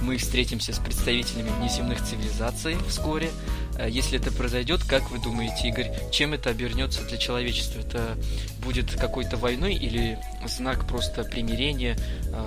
мы 0.03 0.17
встретимся 0.17 0.73
с 0.73 0.79
представителями 0.79 1.49
внеземных 1.59 2.03
цивилизаций 2.03 2.77
вскоре. 2.87 3.29
Э, 3.77 3.89
если 3.89 4.19
это 4.19 4.31
произойдет, 4.31 4.83
как 4.83 5.09
вы 5.11 5.19
думаете, 5.19 5.69
Игорь, 5.69 5.91
чем 6.11 6.33
это 6.33 6.49
обернется 6.49 7.03
для 7.03 7.17
человечества? 7.17 7.79
Это 7.79 8.17
будет 8.63 8.91
какой-то 8.91 9.37
войной 9.37 9.73
или 9.73 10.19
знак 10.45 10.87
просто 10.87 11.23
примирения, 11.23 11.97
э, 12.27 12.45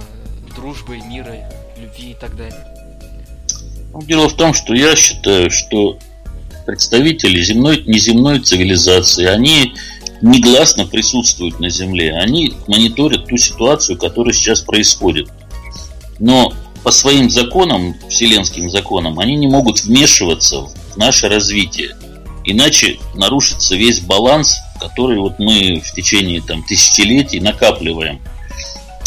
дружбы, 0.56 0.98
мира, 0.98 1.48
любви 1.76 2.10
и 2.10 2.14
так 2.14 2.36
далее? 2.36 2.64
Ну, 3.92 4.02
дело 4.02 4.28
в 4.28 4.36
том, 4.36 4.54
что 4.54 4.74
я 4.74 4.96
считаю, 4.96 5.50
что 5.50 5.98
представители 6.66 7.40
земной, 7.40 7.82
неземной 7.86 8.40
цивилизации, 8.40 9.26
они 9.26 9.74
негласно 10.20 10.86
присутствуют 10.86 11.60
на 11.60 11.70
Земле. 11.70 12.14
Они 12.14 12.54
мониторят 12.66 13.26
ту 13.26 13.36
ситуацию, 13.36 13.98
которая 13.98 14.34
сейчас 14.34 14.60
происходит. 14.60 15.28
Но 16.18 16.52
по 16.82 16.90
своим 16.90 17.30
законам, 17.30 17.96
вселенским 18.08 18.70
законам, 18.70 19.18
они 19.18 19.36
не 19.36 19.46
могут 19.46 19.82
вмешиваться 19.84 20.62
в 20.62 20.96
наше 20.96 21.28
развитие. 21.28 21.96
Иначе 22.44 22.98
нарушится 23.14 23.74
весь 23.74 24.00
баланс, 24.00 24.56
который 24.80 25.18
вот 25.18 25.38
мы 25.38 25.80
в 25.84 25.92
течение 25.92 26.40
там, 26.40 26.62
тысячелетий 26.62 27.40
накапливаем. 27.40 28.20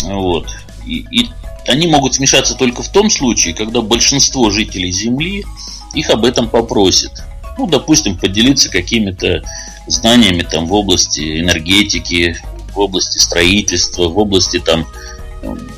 Вот. 0.04 0.48
И, 0.86 1.06
и 1.12 1.30
они 1.70 1.88
могут 1.88 2.16
смешаться 2.16 2.56
только 2.56 2.82
в 2.82 2.90
том 2.90 3.10
случае, 3.10 3.54
когда 3.54 3.82
большинство 3.82 4.50
жителей 4.50 4.92
Земли 4.92 5.46
их 5.94 6.10
об 6.10 6.26
этом 6.26 6.50
попросит. 6.50 7.12
Ну, 7.58 7.68
допустим, 7.68 8.18
поделиться 8.18 8.70
какими-то 8.70 9.44
знаниями 9.88 10.42
там, 10.42 10.66
в 10.66 10.74
области 10.74 11.42
энергетики, 11.42 12.42
в 12.74 12.80
области 12.80 13.20
строительства, 13.20 14.08
в 14.08 14.18
области 14.18 14.60
там, 14.60 14.88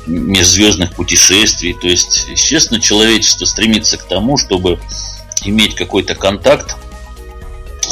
межзвездных 0.06 0.94
путешествий. 0.94 1.74
То 1.74 1.88
есть, 1.88 2.26
естественно, 2.30 2.80
человечество 2.80 3.44
стремится 3.44 3.98
к 3.98 4.04
тому, 4.04 4.38
чтобы 4.38 4.80
иметь 5.44 5.74
какой-то 5.74 6.14
контакт 6.14 6.76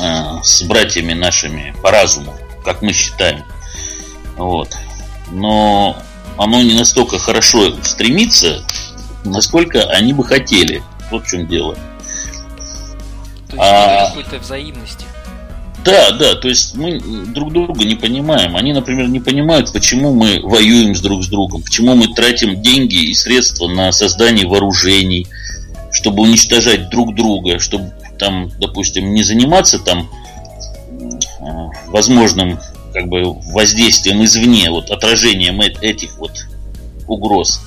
э, 0.00 0.38
с 0.42 0.62
братьями 0.62 1.12
нашими 1.12 1.74
по 1.82 1.90
разуму, 1.90 2.34
как 2.64 2.80
мы 2.80 2.92
считаем. 2.92 3.44
Вот. 4.36 4.74
Но 5.30 5.96
оно 6.36 6.62
не 6.62 6.74
настолько 6.74 7.18
хорошо 7.18 7.74
стремится, 7.82 8.62
насколько 9.24 9.82
они 9.84 10.12
бы 10.12 10.24
хотели. 10.24 10.82
Вот 11.10 11.24
в 11.24 11.28
чем 11.28 11.46
дело. 11.46 11.74
То 13.48 13.56
есть 13.56 13.58
а... 13.58 14.06
какой-то 14.08 14.38
взаимности. 14.38 15.04
Да, 15.84 16.10
да, 16.12 16.34
то 16.34 16.48
есть 16.48 16.74
мы 16.74 17.00
друг 17.00 17.52
друга 17.52 17.84
не 17.84 17.94
понимаем. 17.94 18.56
Они, 18.56 18.72
например, 18.72 19.08
не 19.08 19.20
понимают, 19.20 19.72
почему 19.72 20.12
мы 20.12 20.40
воюем 20.42 20.94
с 20.94 21.00
друг 21.00 21.24
с 21.24 21.28
другом, 21.28 21.62
почему 21.62 21.94
мы 21.94 22.08
тратим 22.08 22.60
деньги 22.60 23.10
и 23.10 23.14
средства 23.14 23.66
на 23.66 23.90
создание 23.90 24.46
вооружений, 24.46 25.26
чтобы 25.90 26.22
уничтожать 26.22 26.90
друг 26.90 27.14
друга, 27.14 27.58
чтобы 27.58 27.92
там, 28.18 28.50
допустим, 28.58 29.14
не 29.14 29.22
заниматься 29.22 29.78
там 29.78 30.10
а, 31.40 31.70
возможным 31.86 32.58
как 32.92 33.08
бы 33.08 33.32
воздействием 33.52 34.24
извне, 34.24 34.70
вот 34.70 34.90
отражением 34.90 35.60
этих 35.60 36.18
вот 36.18 36.46
угроз, 37.06 37.60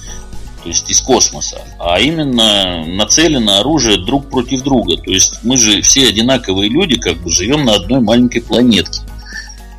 то 0.64 0.70
есть 0.70 0.90
из 0.90 1.02
космоса, 1.02 1.62
а 1.80 2.00
именно 2.00 2.86
нацелено 2.86 3.60
оружие 3.60 3.98
друг 3.98 4.30
против 4.30 4.62
друга. 4.62 4.98
То 4.98 5.12
есть 5.12 5.40
мы 5.44 5.58
же 5.58 5.82
все 5.82 6.08
одинаковые 6.08 6.70
люди, 6.70 6.98
как 6.98 7.18
бы 7.22 7.30
живем 7.30 7.66
на 7.66 7.76
одной 7.76 8.00
маленькой 8.00 8.42
планетке. 8.42 9.02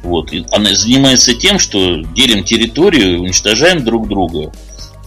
Вот. 0.02 0.32
И 0.32 0.44
она 0.52 0.74
занимается 0.74 1.34
тем, 1.34 1.58
что 1.58 2.02
делим 2.14 2.44
территорию, 2.44 3.22
уничтожаем 3.22 3.82
друг 3.82 4.06
друга. 4.08 4.52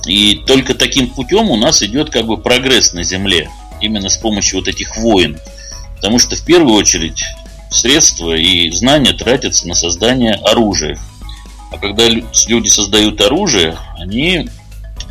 И 0.08 0.42
только 0.48 0.74
таким 0.74 1.10
путем 1.10 1.52
у 1.52 1.56
нас 1.56 1.84
идет 1.84 2.10
как 2.10 2.26
бы 2.26 2.38
прогресс 2.38 2.94
на 2.94 3.04
Земле. 3.04 3.50
Именно 3.80 4.10
с 4.10 4.18
помощью 4.18 4.60
вот 4.60 4.68
этих 4.68 4.98
войн. 4.98 5.38
Потому 5.98 6.18
что 6.18 6.36
в 6.36 6.42
первую 6.44 6.76
очередь 6.76 7.24
средства 7.70 8.36
и 8.36 8.70
знания 8.72 9.14
тратятся 9.14 9.68
на 9.68 9.74
создание 9.74 10.34
оружия. 10.34 11.00
А 11.72 11.78
когда 11.78 12.08
люди 12.08 12.68
создают 12.68 13.20
оружие, 13.22 13.78
они 13.98 14.50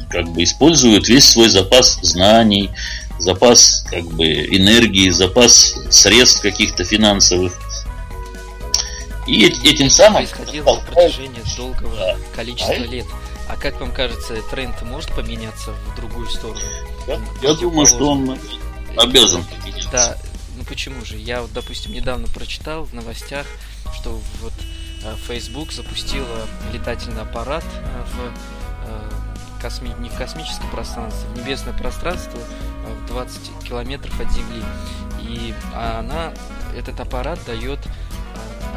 как 0.09 0.29
бы 0.29 0.43
используют 0.43 1.09
весь 1.09 1.29
свой 1.29 1.49
запас 1.49 1.99
знаний, 2.03 2.71
запас 3.19 3.85
как 3.91 4.05
бы 4.05 4.27
энергии, 4.27 5.11
запас 5.11 5.75
средств 5.91 6.43
каких-то 6.43 6.85
финансовых. 6.85 7.59
И 9.27 9.45
этим 9.45 9.91
самым 9.91 10.25
происходило 10.25 10.77
на 10.77 10.81
протяжении 10.83 11.43
долгого 11.57 11.97
да. 11.97 12.17
количества 12.35 12.75
а 12.75 12.79
лет. 12.79 13.07
А 13.49 13.57
как 13.57 13.81
вам 13.81 13.93
кажется, 13.93 14.41
тренд 14.51 14.81
может 14.83 15.13
поменяться 15.13 15.73
в 15.73 15.97
другую 15.97 16.29
сторону? 16.29 16.61
Я, 17.07 17.21
я 17.43 17.55
думаю, 17.55 17.87
что 17.87 18.11
он 18.11 18.39
обязан 18.97 19.45
поменяться. 19.45 19.89
Да, 19.91 20.17
почему 20.69 21.05
же? 21.05 21.17
Я 21.17 21.43
вот, 21.43 21.53
допустим, 21.53 21.93
недавно 21.93 22.29
прочитал 22.29 22.85
в 22.85 22.93
новостях, 22.93 23.47
что 23.95 24.21
вот 24.41 24.53
э, 25.05 25.15
Facebook 25.27 25.73
запустила 25.73 26.47
летательный 26.73 27.23
аппарат 27.23 27.65
э, 27.65 28.05
в 28.05 28.33
э, 28.89 29.61
косми... 29.61 29.95
не 30.01 30.09
в 30.09 30.17
космическое 30.17 30.69
пространство, 30.69 31.29
в 31.29 31.39
небесное 31.39 31.73
пространство 31.73 32.41
в 33.03 33.07
20 33.07 33.65
километров 33.65 34.19
от 34.21 34.31
Земли. 34.33 34.63
И 35.21 35.55
она, 35.75 36.33
этот 36.77 37.01
аппарат 37.01 37.39
дает 37.47 37.81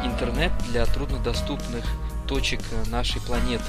интернет 0.04 0.52
для 0.70 0.86
труднодоступных 0.86 1.84
точек 2.26 2.60
нашей 2.86 3.20
планеты. 3.20 3.64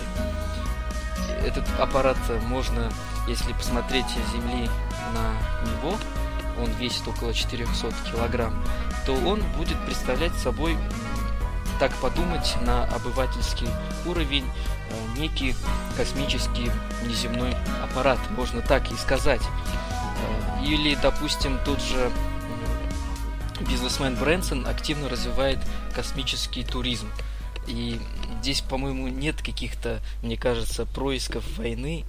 Этот 1.46 1.68
аппарат 1.80 2.18
можно, 2.46 2.92
если 3.28 3.54
посмотреть 3.54 4.06
с 4.06 4.32
Земли 4.32 4.70
на 5.14 5.70
него, 5.70 5.98
он 6.60 6.72
весит 6.80 7.08
около 7.08 7.34
400 7.34 7.92
килограмм, 8.12 8.64
то 9.06 9.14
он 9.14 9.42
будет 9.58 9.78
представлять 9.86 10.34
собой, 10.36 10.78
так 11.80 11.94
подумать, 11.96 12.56
на 12.62 12.86
обывательский 12.86 13.68
уровень 14.06 14.46
э, 14.46 15.20
некий 15.20 15.56
космический 15.98 16.72
неземной 17.08 17.56
аппарат, 17.84 18.20
можно 18.38 18.62
так 18.62 18.92
и 18.92 18.96
сказать. 18.96 19.42
Э, 19.42 20.66
или, 20.66 20.96
допустим, 21.02 21.60
тот 21.66 21.82
же 21.82 22.12
бизнесмен 23.68 24.16
Брэнсон 24.16 24.68
активно 24.68 25.10
развивает 25.10 25.60
космический 25.96 26.64
туризм. 26.64 27.08
И 27.68 28.00
здесь, 28.42 28.62
по-моему, 28.62 29.08
нет 29.08 29.42
каких-то, 29.42 30.02
мне 30.24 30.38
кажется, 30.38 30.86
происков 30.86 31.46
войны 31.58 32.06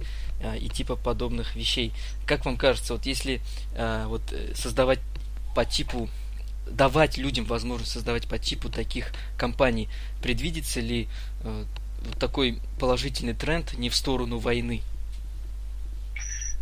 и 0.59 0.69
типа 0.69 0.95
подобных 0.95 1.55
вещей. 1.55 1.91
Как 2.25 2.45
вам 2.45 2.57
кажется, 2.57 2.93
вот 2.93 3.05
если 3.05 3.41
а, 3.75 4.07
вот 4.07 4.21
э, 4.31 4.53
создавать 4.55 4.99
по 5.55 5.65
типу 5.65 6.09
давать 6.69 7.17
людям 7.17 7.45
возможность 7.45 7.91
создавать 7.91 8.27
по 8.27 8.39
типу 8.39 8.69
таких 8.69 9.11
компаний, 9.37 9.89
предвидится 10.21 10.79
ли 10.79 11.07
э, 11.43 11.65
такой 12.19 12.59
положительный 12.79 13.33
тренд 13.33 13.77
не 13.77 13.89
в 13.89 13.95
сторону 13.95 14.39
войны? 14.39 14.81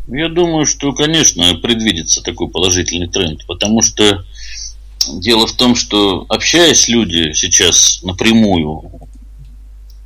Я 0.08 0.30
думаю, 0.30 0.65
что, 0.65 0.94
конечно, 0.94 1.54
предвидится 1.56 2.24
такой 2.24 2.50
положительный 2.50 3.08
тренд, 3.08 3.46
потому 3.46 3.82
что 3.84 4.26
дело 5.08 5.46
в 5.46 5.54
том, 5.54 5.76
что 5.76 6.26
общаясь 6.28 6.88
люди 6.88 7.34
сейчас 7.34 8.02
напрямую 8.04 8.91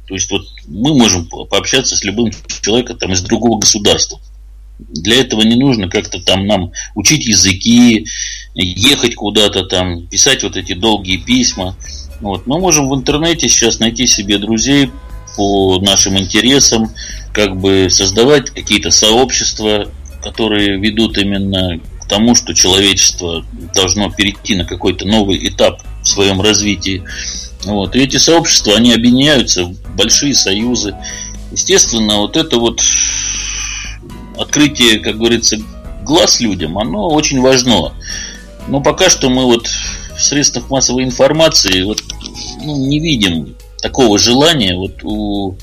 то 0.08 0.14
есть 0.14 0.30
вот 0.30 0.48
мы 0.68 0.94
можем 0.94 1.28
пообщаться 1.28 1.96
с 1.96 2.04
любым 2.04 2.32
человеком 2.62 2.98
там, 2.98 3.12
из 3.14 3.22
другого 3.22 3.60
государства. 3.60 4.20
Для 4.78 5.22
этого 5.22 5.42
не 5.42 5.56
нужно 5.56 5.90
как-то 5.90 6.20
там 6.20 6.48
нам 6.48 6.72
учить 6.96 7.26
языки, 7.26 8.08
ехать 8.54 9.16
куда-то 9.16 9.64
там, 9.66 10.08
писать 10.08 10.44
вот 10.44 10.58
эти 10.58 10.74
долгие 10.74 11.18
письма. 11.18 11.78
Вот. 12.20 12.46
Мы 12.46 12.60
можем 12.60 12.90
в 12.90 12.96
интернете 12.96 13.48
сейчас 13.48 13.80
найти 13.80 14.08
себе 14.08 14.38
друзей 14.38 14.92
по 15.36 15.80
нашим 15.80 16.18
интересам, 16.18 16.92
как 17.34 17.58
бы 17.58 17.88
создавать 17.90 18.50
какие-то 18.50 18.92
сообщества, 18.92 19.92
которые 20.24 20.80
ведут 20.80 21.18
именно 21.18 21.80
к 22.02 22.08
тому, 22.08 22.36
что 22.36 22.54
человечество 22.54 23.46
должно 23.74 24.10
перейти 24.10 24.56
на 24.56 24.66
какой-то 24.66 25.06
новый 25.06 25.48
этап 25.48 25.82
в 26.02 26.08
своем 26.08 26.42
развитии. 26.42 27.04
Вот. 27.66 27.96
И 27.96 28.00
эти 28.00 28.18
сообщества, 28.18 28.76
они 28.76 28.94
объединяются 28.94 29.66
в 29.66 29.96
большие 29.96 30.34
союзы. 30.34 30.96
Естественно, 31.52 32.18
вот 32.18 32.38
это 32.38 32.58
вот 32.58 32.82
открытие, 34.38 35.00
как 35.00 35.18
говорится, 35.18 35.58
глаз 36.04 36.40
людям, 36.40 36.78
оно 36.78 37.08
очень 37.08 37.42
важно. 37.42 37.94
Но 38.68 38.82
пока 38.82 39.10
что 39.10 39.30
мы 39.30 39.46
вот 39.46 39.68
в 39.68 40.22
средствах 40.22 40.70
массовой 40.70 41.04
информации 41.04 41.82
вот, 41.84 42.02
ну, 42.62 42.88
не 42.88 43.00
видим 43.00 43.56
такого 43.82 44.18
желания 44.18 44.76
вот 44.76 45.04
у 45.04 45.58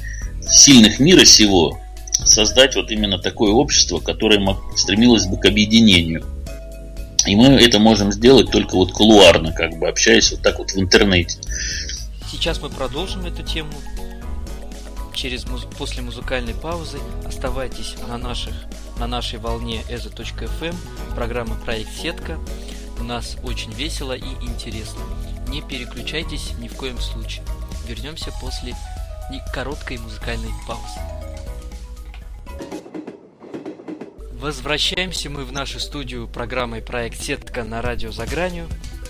сильных 0.49 0.99
мира 0.99 1.25
сего 1.25 1.79
создать 2.25 2.77
вот 2.77 2.91
именно 2.91 3.19
такое 3.19 3.53
общество, 3.53 3.99
которое 3.99 4.41
стремилось 4.77 5.27
бы 5.27 5.37
к 5.39 5.47
объединению. 5.47 6.25
И 7.27 7.37
мы 7.37 7.47
это 7.55 7.79
можем 7.79 8.13
сделать 8.13 8.51
только 8.51 8.75
вот 8.75 8.93
кулуарно, 8.93 9.53
как 9.53 9.79
бы 9.79 9.89
общаясь 9.89 10.33
вот 10.33 10.43
так 10.43 10.59
вот 10.59 10.73
в 10.73 10.79
интернете. 10.79 11.39
Сейчас 12.33 12.63
мы 12.63 12.71
продолжим 12.71 13.27
эту 13.27 13.43
тему 13.43 13.75
через 15.13 15.45
после 15.77 16.03
музыкальной 16.03 16.55
паузы. 16.55 16.99
Оставайтесь 17.27 17.95
на 18.09 18.17
наших 18.17 18.55
на 18.99 19.07
нашей 19.07 19.39
волне 19.39 19.83
EZO.FM, 19.91 20.75
программа 21.15 21.57
«Проект 21.57 21.93
Сетка». 21.93 22.39
У 22.99 23.03
нас 23.05 23.37
очень 23.43 23.71
весело 23.73 24.15
и 24.15 24.31
интересно. 24.41 25.03
Не 25.49 25.61
переключайтесь 25.61 26.55
ни 26.59 26.69
в 26.69 26.77
коем 26.77 26.99
случае. 27.01 27.45
Вернемся 27.87 28.33
после 28.41 28.75
короткой 29.53 29.99
музыкальной 29.99 30.53
паузы. 30.67 31.01
Возвращаемся 34.33 35.29
мы 35.29 35.45
в 35.45 35.53
нашу 35.53 35.79
студию 35.79 36.27
программой 36.29 36.81
«Проект 36.81 37.21
Сетка» 37.21 37.63
на 37.63 37.83
радио 37.83 38.11
«За 38.11 38.27
гранью», 38.27 38.69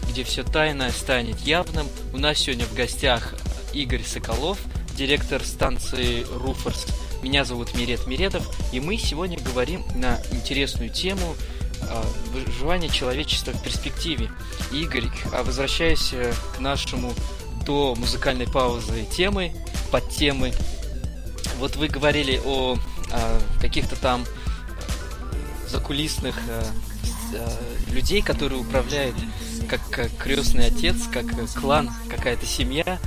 где 0.08 0.24
все 0.24 0.42
тайное 0.42 0.90
станет 0.90 1.40
явным. 1.40 1.86
У 2.12 2.18
нас 2.18 2.38
сегодня 2.38 2.66
в 2.66 2.74
гостях 2.74 3.34
Игорь 3.72 4.04
Соколов, 4.04 4.58
директор 4.96 5.42
станции 5.42 6.26
«Руфорс». 6.34 6.86
Меня 7.22 7.44
зовут 7.44 7.74
Мирет 7.74 8.06
Миредов, 8.06 8.44
и 8.72 8.80
мы 8.80 8.98
сегодня 8.98 9.38
говорим 9.38 9.84
на 9.94 10.20
интересную 10.32 10.90
тему 10.90 11.36
а, 11.88 12.04
выживания 12.32 12.88
человечества 12.88 13.52
в 13.52 13.62
перспективе. 13.62 14.28
Игорь, 14.72 15.08
а 15.32 15.42
возвращаясь 15.42 16.12
э, 16.12 16.32
к 16.56 16.60
нашему 16.60 17.12
до 17.64 17.94
музыкальной 17.94 18.46
паузы 18.46 19.06
темы, 19.14 19.52
под 19.90 20.08
темы, 20.10 20.52
вот 21.58 21.76
вы 21.76 21.88
говорили 21.88 22.40
о, 22.44 22.76
о 23.12 23.40
каких-то 23.60 23.94
там 23.96 24.24
закулисных 25.68 26.36
э, 26.48 26.64
э, 27.34 27.92
людей, 27.92 28.22
которые 28.22 28.60
управляют 28.60 29.16
как, 29.68 29.80
как 29.90 30.16
крестный 30.16 30.66
отец, 30.66 30.96
как 31.10 31.26
клан, 31.54 31.90
какая-то 32.08 32.46
семья 32.46 32.98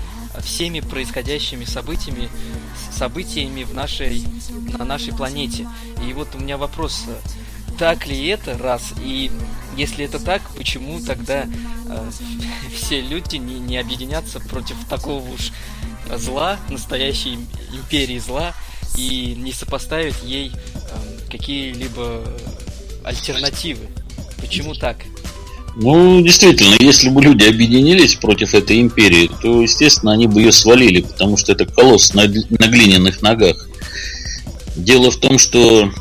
всеми 0.42 0.80
происходящими 0.80 1.66
событиями, 1.66 2.30
событиями 2.92 3.64
в 3.64 3.74
нашей, 3.74 4.24
на 4.78 4.86
нашей 4.86 5.14
планете. 5.14 5.68
И 6.08 6.14
вот 6.14 6.36
у 6.36 6.40
меня 6.40 6.58
вопрос, 6.58 7.06
так 7.78 8.08
ли 8.08 8.28
это, 8.28 8.58
раз, 8.58 8.94
и 9.02 9.32
если 9.76 10.06
это 10.06 10.20
так, 10.20 10.42
почему 10.56 11.00
тогда 11.00 11.46
э, 11.46 12.12
все 12.76 13.02
люди 13.02 13.38
не, 13.38 13.60
не 13.60 13.78
объединятся 13.78 14.40
против 14.40 14.78
такого 14.90 15.28
уж 15.30 15.52
зла, 16.18 16.60
настоящей 16.70 17.40
империи 17.74 18.20
зла, 18.20 18.54
и 18.98 19.36
не 19.38 19.52
сопоставить 19.52 20.24
ей 20.24 20.52
э, 20.52 21.30
какие-либо 21.30 22.24
альтернативы. 23.04 23.88
Почему 24.40 24.74
так? 24.74 24.98
Ну, 25.76 26.22
действительно, 26.22 26.76
если 26.80 27.10
бы 27.10 27.22
люди 27.22 27.44
объединились 27.44 28.16
против 28.16 28.54
этой 28.54 28.80
империи, 28.80 29.30
то, 29.42 29.62
естественно, 29.62 30.14
они 30.14 30.28
бы 30.28 30.42
ее 30.42 30.54
свалили, 30.54 31.02
потому 31.02 31.36
что 31.36 31.52
это 31.52 31.66
колосс 31.66 32.14
на, 32.14 32.24
на 32.24 32.68
глиняных 32.68 33.22
ногах. 33.22 33.68
Дело 34.78 35.12
в 35.12 35.18
том, 35.18 35.38
что 35.38 35.92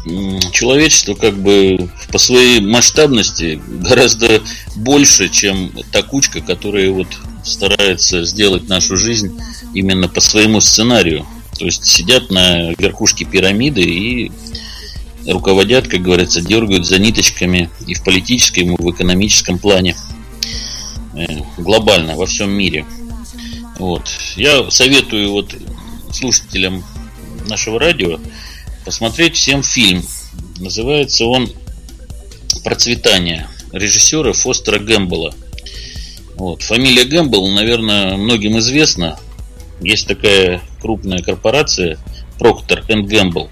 человечество 0.52 1.14
как 1.14 1.36
бы 1.36 1.88
по 2.10 2.18
своей 2.18 2.60
масштабности 2.60 3.60
гораздо 3.80 4.42
больше, 4.76 5.28
чем 5.28 5.72
та 5.92 6.02
кучка, 6.02 6.40
которая 6.40 6.90
вот 6.90 7.08
старается 7.44 8.24
сделать 8.24 8.68
нашу 8.68 8.96
жизнь 8.96 9.38
именно 9.74 10.08
по 10.08 10.20
своему 10.20 10.60
сценарию. 10.60 11.26
То 11.58 11.66
есть 11.66 11.84
сидят 11.84 12.30
на 12.30 12.72
верхушке 12.72 13.24
пирамиды 13.24 13.82
и 13.82 14.32
руководят, 15.26 15.88
как 15.88 16.02
говорится, 16.02 16.40
дергают 16.40 16.86
за 16.86 16.98
ниточками 16.98 17.70
и 17.86 17.94
в 17.94 18.04
политическом, 18.04 18.74
и 18.74 18.82
в 18.82 18.90
экономическом 18.90 19.58
плане. 19.58 19.96
Э, 21.14 21.26
глобально, 21.56 22.16
во 22.16 22.26
всем 22.26 22.50
мире. 22.50 22.84
Вот. 23.78 24.08
Я 24.36 24.70
советую 24.70 25.30
вот 25.30 25.54
слушателям 26.12 26.84
нашего 27.48 27.78
радио 27.78 28.18
посмотреть 28.84 29.36
всем 29.36 29.62
фильм. 29.62 30.04
Называется 30.58 31.26
он 31.26 31.50
«Процветание» 32.62 33.48
режиссера 33.72 34.32
Фостера 34.32 34.78
Гэмбола. 34.78 35.34
Вот. 36.36 36.62
Фамилия 36.62 37.04
Гэмбл, 37.04 37.50
наверное, 37.50 38.16
многим 38.16 38.58
известна. 38.58 39.18
Есть 39.80 40.06
такая 40.06 40.62
крупная 40.80 41.18
корпорация 41.18 41.98
Procter 42.38 42.84
Э, 42.86 43.48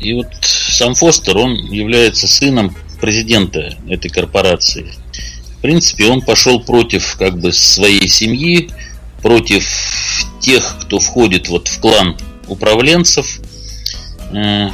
и 0.00 0.12
вот 0.14 0.28
сам 0.42 0.94
Фостер, 0.94 1.36
он 1.36 1.54
является 1.72 2.28
сыном 2.28 2.74
президента 3.00 3.76
этой 3.88 4.08
корпорации. 4.08 4.92
В 5.58 5.60
принципе, 5.62 6.06
он 6.06 6.22
пошел 6.22 6.60
против 6.60 7.16
как 7.18 7.38
бы 7.38 7.52
своей 7.52 8.08
семьи, 8.08 8.70
против 9.22 9.66
тех, 10.40 10.76
кто 10.82 10.98
входит 10.98 11.48
вот 11.48 11.68
в 11.68 11.80
клан 11.80 12.16
управленцев, 12.46 13.40
э, 14.32 14.68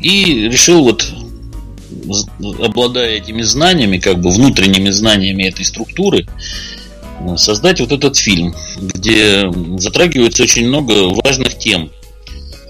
и 0.00 0.48
решил 0.48 0.82
вот 0.84 1.06
обладая 2.62 3.16
этими 3.16 3.42
знаниями, 3.42 3.98
как 3.98 4.20
бы 4.20 4.30
внутренними 4.30 4.90
знаниями 4.90 5.44
этой 5.44 5.64
структуры, 5.64 6.26
создать 7.36 7.80
вот 7.80 7.92
этот 7.92 8.16
фильм, 8.16 8.54
где 8.80 9.50
затрагивается 9.76 10.42
очень 10.42 10.66
много 10.66 11.08
важных 11.22 11.58
тем. 11.58 11.90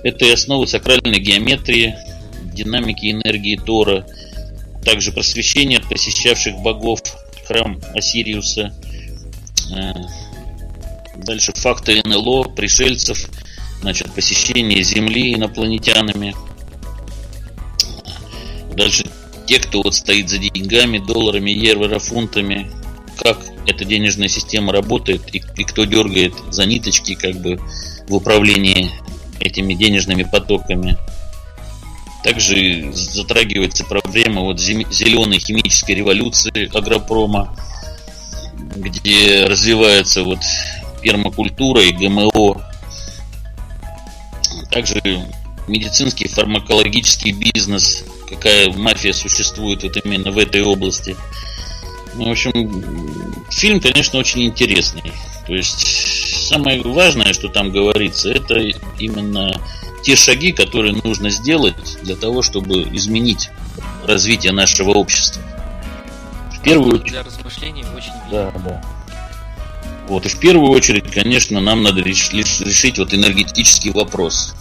Это 0.02 0.24
и 0.24 0.30
основы 0.30 0.66
сакральной 0.66 1.20
геометрии, 1.20 1.94
динамики 2.54 3.10
энергии 3.10 3.56
Тора, 3.56 4.06
также 4.84 5.12
просвещение 5.12 5.80
посещавших 5.80 6.56
богов, 6.58 7.00
храм 7.46 7.80
Осириуса, 7.94 8.74
э, 9.76 9.92
дальше 11.16 11.52
факты 11.54 12.00
НЛО, 12.04 12.44
пришельцев, 12.44 13.28
значит, 13.82 14.12
посещение 14.12 14.82
Земли 14.82 15.34
инопланетянами, 15.34 16.34
дальше 18.74 19.04
те, 19.46 19.58
кто 19.58 19.82
вот 19.82 19.94
стоит 19.94 20.28
за 20.28 20.38
деньгами, 20.38 20.98
долларами, 20.98 21.50
евро, 21.50 22.00
как 23.18 23.38
эта 23.66 23.84
денежная 23.84 24.28
система 24.28 24.72
работает 24.72 25.34
и, 25.34 25.42
и 25.56 25.64
кто 25.64 25.84
дергает 25.84 26.32
за 26.50 26.64
ниточки 26.64 27.14
как 27.14 27.34
бы 27.40 27.60
в 28.08 28.14
управлении 28.14 28.90
этими 29.40 29.74
денежными 29.74 30.22
потоками. 30.22 30.96
Также 32.22 32.92
затрагивается 32.92 33.84
проблема 33.84 34.42
вот 34.42 34.60
зеленой 34.60 35.38
химической 35.38 35.92
революции 35.92 36.68
агропрома, 36.76 37.56
где 38.76 39.46
развивается 39.46 40.22
вот 40.22 40.40
пермакультура 41.00 41.82
и 41.82 41.92
ГМО. 41.92 42.62
Также 44.70 45.00
медицинский 45.66 46.28
фармакологический 46.28 47.32
бизнес, 47.32 48.04
какая 48.28 48.70
мафия 48.72 49.12
существует 49.12 49.82
вот 49.82 49.96
именно 50.04 50.30
в 50.30 50.38
этой 50.38 50.62
области. 50.62 51.16
Ну, 52.14 52.28
в 52.28 52.30
общем, 52.30 53.44
фильм, 53.50 53.80
конечно, 53.80 54.18
очень 54.18 54.44
интересный. 54.44 55.12
То 55.50 55.56
есть 55.56 56.46
самое 56.46 56.80
важное, 56.80 57.32
что 57.32 57.48
там 57.48 57.72
говорится, 57.72 58.30
это 58.30 58.60
именно 59.00 59.60
те 60.00 60.14
шаги, 60.14 60.52
которые 60.52 60.94
нужно 61.02 61.28
сделать 61.30 61.98
для 62.04 62.14
того, 62.14 62.40
чтобы 62.42 62.84
изменить 62.94 63.50
развитие 64.06 64.52
нашего 64.52 64.90
общества. 64.90 65.42
В 66.56 66.62
первую 66.62 67.00
очередь... 67.00 67.10
Для 67.10 67.24
размышлений 67.24 67.84
очень 67.96 68.12
Да, 68.30 68.52
да. 68.64 68.80
Вот, 70.06 70.24
и 70.24 70.28
в 70.28 70.38
первую 70.38 70.70
очередь, 70.70 71.10
конечно, 71.10 71.58
нам 71.58 71.82
надо 71.82 72.00
решить 72.00 72.98
вот 72.98 73.12
энергетический 73.12 73.90
вопрос, 73.90 74.54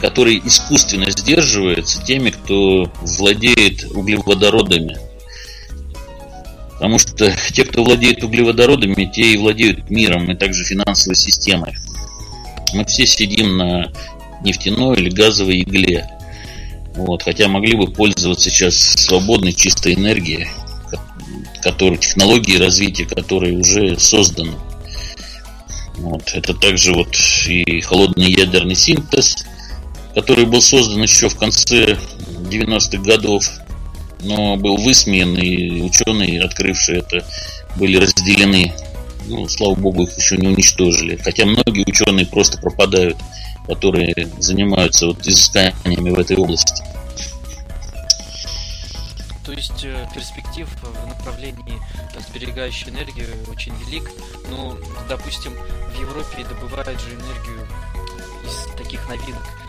который 0.00 0.42
искусственно 0.44 1.08
сдерживается 1.08 2.02
теми, 2.02 2.30
кто 2.30 2.90
владеет 3.02 3.84
углеводородами– 3.94 4.98
Потому 6.82 6.98
что 6.98 7.32
те, 7.52 7.64
кто 7.64 7.84
владеет 7.84 8.24
углеводородами, 8.24 9.04
те 9.04 9.34
и 9.34 9.36
владеют 9.36 9.88
миром 9.88 10.28
и 10.28 10.34
также 10.34 10.64
финансовой 10.64 11.14
системой. 11.14 11.76
Мы 12.74 12.84
все 12.86 13.06
сидим 13.06 13.56
на 13.56 13.92
нефтяной 14.42 14.96
или 14.96 15.08
газовой 15.08 15.62
игле. 15.62 16.10
Вот, 16.96 17.22
хотя 17.22 17.46
могли 17.46 17.76
бы 17.76 17.86
пользоваться 17.86 18.50
сейчас 18.50 18.74
свободной 18.74 19.52
чистой 19.52 19.94
энергией, 19.94 20.48
которой, 21.62 21.98
технологии 21.98 22.58
развития 22.58 23.04
которой 23.06 23.60
уже 23.60 23.96
созданы. 23.96 24.54
Вот, 25.98 26.32
это 26.34 26.52
также 26.52 26.94
вот 26.94 27.14
и 27.46 27.80
холодный 27.82 28.32
ядерный 28.32 28.74
синтез, 28.74 29.44
который 30.16 30.46
был 30.46 30.60
создан 30.60 31.00
еще 31.00 31.28
в 31.28 31.36
конце 31.36 31.96
90-х 32.50 33.04
годов, 33.04 33.48
но 34.22 34.56
был 34.56 34.76
высмеян, 34.76 35.34
и 35.36 35.82
ученые, 35.82 36.42
открывшие 36.42 36.98
это, 36.98 37.24
были 37.76 37.96
разделены. 37.96 38.72
Ну, 39.26 39.48
слава 39.48 39.74
богу, 39.74 40.04
их 40.04 40.16
еще 40.16 40.36
не 40.36 40.48
уничтожили. 40.48 41.16
Хотя 41.16 41.46
многие 41.46 41.88
ученые 41.88 42.26
просто 42.26 42.58
пропадают, 42.58 43.16
которые 43.66 44.14
занимаются 44.38 45.06
вот 45.06 45.26
изысканиями 45.26 46.10
в 46.10 46.18
этой 46.18 46.36
области. 46.36 46.82
То 49.44 49.52
есть 49.52 49.84
э, 49.84 50.08
перспектив 50.14 50.68
в 50.82 51.06
направлении 51.08 51.80
сберегающей 52.28 52.90
энергии 52.90 53.26
очень 53.50 53.72
велик. 53.86 54.10
Но, 54.50 54.78
допустим, 55.08 55.52
в 55.52 56.00
Европе 56.00 56.44
добывают 56.44 57.00
же 57.00 57.10
энергию 57.10 57.66
из 58.44 58.76
таких 58.76 59.08
новинок 59.08 59.61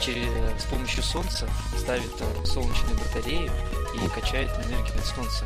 через, 0.00 0.28
с 0.60 0.64
помощью 0.64 1.02
солнца, 1.02 1.48
ставят 1.78 2.10
э, 2.20 2.44
солнечные 2.46 2.94
батареи 2.94 3.50
и 3.94 4.20
качает 4.20 4.50
энергию 4.66 4.98
от 4.98 5.06
солнца. 5.06 5.44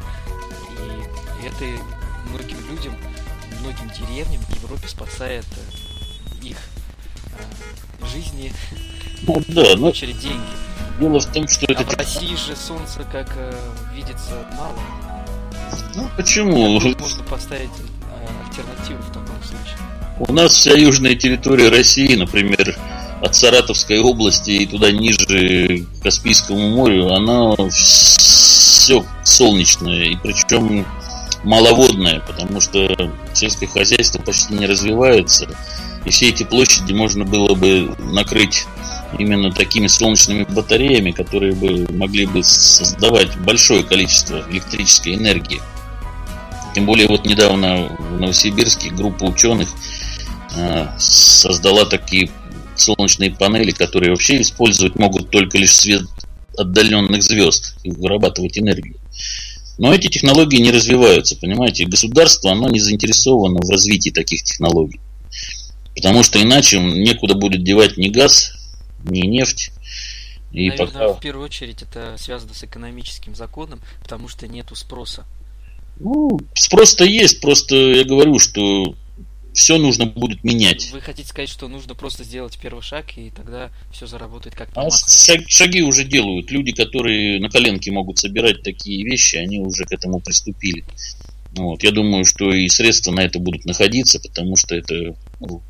И 0.70 1.47
это 1.47 1.64
многим 2.31 2.59
людям, 2.70 2.97
многим 3.61 3.90
деревням 3.90 4.40
в 4.42 4.62
Европе 4.62 4.88
спасает 4.88 5.47
их 6.42 6.57
жизни, 8.12 8.53
ну, 9.27 9.42
да, 9.49 9.75
в 9.75 9.81
ну, 9.81 9.88
очередь 9.88 10.20
деньги. 10.20 10.40
Дело 11.01 11.18
в 11.18 11.27
том, 11.27 11.49
что 11.49 11.66
А 11.68 11.73
это... 11.73 11.85
в 11.85 11.99
России 11.99 12.37
же 12.37 12.55
солнца, 12.55 13.05
как 13.11 13.29
э, 13.37 13.53
видится, 13.94 14.47
мало. 14.57 14.79
Ну, 15.97 16.09
почему? 16.16 16.81
Можно 16.81 17.25
поставить 17.25 17.70
э, 17.70 18.47
альтернативу 18.47 19.03
в 19.03 19.09
таком 19.09 19.42
случае. 19.42 19.79
У 20.20 20.33
нас 20.33 20.53
вся 20.53 20.75
южная 20.75 21.16
территория 21.16 21.70
России, 21.70 22.14
например, 22.14 22.77
от 23.20 23.35
Саратовской 23.35 24.00
области 24.00 24.50
и 24.50 24.66
туда 24.66 24.90
ниже 24.90 25.27
к 25.27 26.03
Каспийскому 26.03 26.70
морю, 26.70 27.12
она 27.12 27.55
все 27.70 29.05
солнечное, 29.24 30.05
и 30.05 30.16
причем 30.16 30.87
маловодное, 31.44 32.20
потому 32.20 32.61
что 32.61 33.12
сельское 33.33 33.66
хозяйство 33.66 34.20
почти 34.20 34.55
не 34.55 34.66
развивается, 34.66 35.48
и 36.05 36.11
все 36.11 36.29
эти 36.29 36.42
площади 36.42 36.92
можно 36.92 37.24
было 37.24 37.55
бы 37.55 37.94
накрыть 37.98 38.66
именно 39.18 39.53
такими 39.53 39.87
солнечными 39.87 40.44
батареями, 40.44 41.12
которые 41.12 41.55
бы 41.55 41.87
могли 41.92 42.27
бы 42.27 42.42
создавать 42.42 43.37
большое 43.38 43.83
количество 43.83 44.44
электрической 44.50 45.14
энергии. 45.14 45.61
Тем 46.74 46.87
более 46.87 47.07
вот 47.07 47.24
недавно 47.24 47.88
в 47.98 48.20
Новосибирске 48.20 48.90
группа 48.90 49.24
ученых 49.24 49.68
э, 50.57 50.88
создала 50.98 51.85
такие 51.85 52.31
солнечные 52.80 53.30
панели, 53.30 53.70
которые 53.70 54.10
вообще 54.10 54.40
использовать 54.40 54.96
могут 54.96 55.30
только 55.30 55.58
лишь 55.58 55.74
свет 55.74 56.02
отдаленных 56.56 57.22
звезд 57.22 57.76
и 57.82 57.90
вырабатывать 57.90 58.58
энергию. 58.58 58.96
Но 59.76 59.92
эти 59.92 60.08
технологии 60.08 60.58
не 60.58 60.70
развиваются, 60.70 61.37
понимаете? 61.37 61.87
Государство, 61.87 62.52
оно 62.52 62.68
не 62.68 62.78
заинтересовано 62.78 63.60
в 63.60 63.70
развитии 63.70 64.10
таких 64.10 64.44
технологий. 64.44 65.00
Потому 65.96 66.22
что 66.22 66.40
иначе 66.40 66.80
некуда 66.80 67.34
будет 67.34 67.64
девать 67.64 67.96
ни 67.96 68.08
газ, 68.08 68.52
ни 69.04 69.26
нефть. 69.26 69.70
И 70.52 70.68
Наверное, 70.68 70.87
пока... 70.87 71.08
в 71.14 71.20
первую 71.20 71.46
очередь 71.46 71.82
это 71.82 72.14
связано 72.18 72.54
с 72.54 72.62
экономическим 72.62 73.34
законом, 73.34 73.80
потому 74.02 74.28
что 74.28 74.46
нету 74.46 74.76
спроса. 74.76 75.24
Ну, 75.98 76.40
спрос-то 76.54 77.04
есть, 77.04 77.40
просто 77.40 77.74
я 77.74 78.04
говорю, 78.04 78.38
что 78.38 78.94
все 79.54 79.78
нужно 79.78 80.06
будет 80.06 80.44
менять. 80.44 80.90
Вы 80.92 81.00
хотите 81.00 81.28
сказать, 81.28 81.48
что 81.48 81.68
нужно 81.68 81.94
просто 81.94 82.24
сделать 82.24 82.58
первый 82.60 82.82
шаг, 82.82 83.16
и 83.16 83.30
тогда 83.30 83.70
все 83.92 84.06
заработает 84.06 84.54
как 84.54 84.68
А 84.74 84.90
шаг, 84.90 85.40
шаги 85.48 85.82
уже 85.82 86.04
делают. 86.04 86.50
Люди, 86.50 86.72
которые 86.72 87.40
на 87.40 87.48
коленке 87.48 87.92
могут 87.92 88.18
собирать 88.18 88.62
такие 88.62 89.04
вещи, 89.04 89.36
они 89.36 89.60
уже 89.60 89.84
к 89.84 89.92
этому 89.92 90.20
приступили. 90.20 90.84
Вот. 91.52 91.84
Я 91.84 91.92
думаю, 91.92 92.24
что 92.24 92.52
и 92.52 92.68
средства 92.68 93.12
на 93.12 93.20
это 93.20 93.38
будут 93.38 93.64
находиться, 93.64 94.18
потому 94.18 94.56
что 94.56 94.74
это 94.74 95.16
ну, 95.38 95.62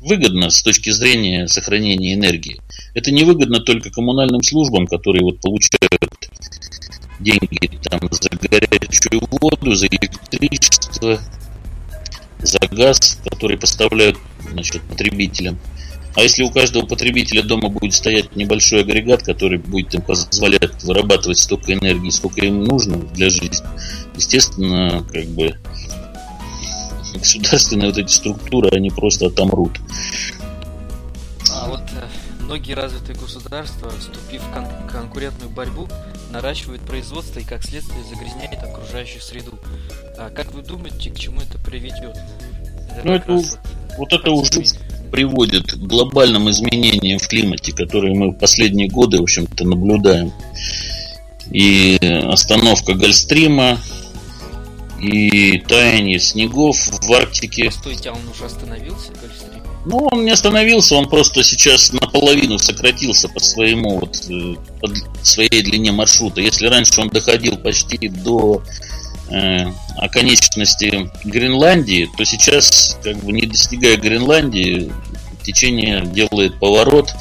выгодно 0.00 0.50
с 0.50 0.62
точки 0.62 0.90
зрения 0.90 1.46
сохранения 1.46 2.14
энергии. 2.14 2.60
Это 2.94 3.12
не 3.12 3.24
выгодно 3.24 3.60
только 3.60 3.90
коммунальным 3.90 4.42
службам, 4.42 4.86
которые 4.86 5.22
вот 5.22 5.40
получают 5.40 6.28
деньги 7.20 7.78
там 7.84 8.00
за 8.10 8.30
горячую 8.30 9.22
воду, 9.30 9.74
за 9.74 9.86
электричество, 9.86 11.20
за 12.40 12.58
газ, 12.70 13.18
который 13.24 13.58
поставляют 13.58 14.18
значит, 14.50 14.82
потребителям. 14.82 15.58
А 16.14 16.22
если 16.22 16.42
у 16.42 16.50
каждого 16.50 16.84
потребителя 16.84 17.42
дома 17.42 17.68
будет 17.68 17.94
стоять 17.94 18.34
небольшой 18.34 18.80
агрегат, 18.80 19.22
который 19.22 19.58
будет 19.58 19.94
им 19.94 20.02
позволять 20.02 20.82
вырабатывать 20.82 21.38
столько 21.38 21.72
энергии, 21.72 22.10
сколько 22.10 22.44
им 22.44 22.64
нужно 22.64 22.96
для 22.96 23.30
жизни, 23.30 23.64
естественно, 24.16 25.04
как 25.12 25.26
бы 25.26 25.56
государственные 27.14 27.90
вот 27.90 27.98
эти 27.98 28.10
структуры, 28.10 28.68
они 28.70 28.90
просто 28.90 29.26
отомрут. 29.26 29.78
А 31.50 31.68
вот 31.68 31.80
э, 31.80 32.06
многие 32.48 32.72
развитые 32.72 33.14
государства, 33.14 33.90
вступив 34.00 34.42
в 34.42 34.54
кон- 34.54 34.88
конкурентную 34.90 35.50
борьбу, 35.50 35.86
наращивают 36.32 36.80
производство 36.80 37.40
и, 37.40 37.44
как 37.44 37.62
следствие, 37.62 38.02
загрязняют 38.04 38.62
окружающую 38.62 39.20
среду. 39.20 39.58
А 40.16 40.30
как 40.30 40.54
вы 40.54 40.62
думаете, 40.62 41.10
к 41.10 41.18
чему 41.18 41.42
это 41.42 41.58
приведет? 41.58 42.16
Это 42.96 43.02
ну, 43.04 43.12
это, 43.12 43.32
вот, 43.32 43.44
вот 43.98 44.12
это 44.14 44.30
уже 44.30 44.64
приводит 45.12 45.70
к 45.70 45.76
глобальным 45.76 46.48
изменениям 46.48 47.18
в 47.18 47.28
климате, 47.28 47.72
которые 47.72 48.14
мы 48.14 48.30
в 48.30 48.38
последние 48.38 48.88
годы, 48.88 49.18
в 49.18 49.24
общем-то, 49.24 49.64
наблюдаем. 49.64 50.32
И 51.50 51.98
остановка 52.00 52.94
Гольстрима, 52.94 53.78
и 55.00 55.58
таяние 55.58 56.18
снегов 56.18 56.76
в 56.76 57.12
Арктике. 57.12 57.66
Постойте, 57.66 58.10
а 58.10 58.12
он 58.12 58.28
уже 58.28 58.44
остановился, 58.44 59.12
Гольфстрим? 59.20 59.62
Ну, 59.84 60.08
он 60.10 60.24
не 60.24 60.32
остановился, 60.32 60.96
он 60.96 61.08
просто 61.08 61.42
сейчас 61.42 61.92
наполовину 61.92 62.58
сократился 62.58 63.28
по 63.28 63.40
своему 63.40 64.00
вот, 64.00 64.16
э, 64.28 64.54
по 64.80 65.24
своей 65.24 65.62
длине 65.62 65.92
маршрута. 65.92 66.40
Если 66.40 66.66
раньше 66.66 67.00
он 67.00 67.08
доходил 67.08 67.56
почти 67.56 68.08
до 68.08 68.62
э, 69.30 69.66
оконечности 69.96 71.10
Гренландии, 71.24 72.08
то 72.16 72.24
сейчас, 72.24 72.98
как 73.02 73.16
бы 73.18 73.32
не 73.32 73.46
достигая 73.46 73.96
Гренландии, 73.96 74.92
течение 75.48 76.04
делает 76.04 76.58
поворот, 76.58 77.14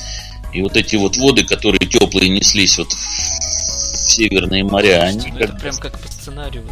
и 0.54 0.62
вот 0.62 0.76
эти 0.76 0.96
вот 0.96 1.16
воды, 1.18 1.46
которые 1.46 1.88
теплые 1.88 2.30
неслись 2.30 2.78
вот 2.78 2.92
в 2.92 4.10
северные 4.10 4.64
моря, 4.64 5.04
они 5.04 5.28
ну, 5.32 5.40
как... 5.40 5.42
Это 5.42 5.54
прям 5.54 5.76
как 5.78 6.00
по 6.00 6.12
сценарию 6.12 6.64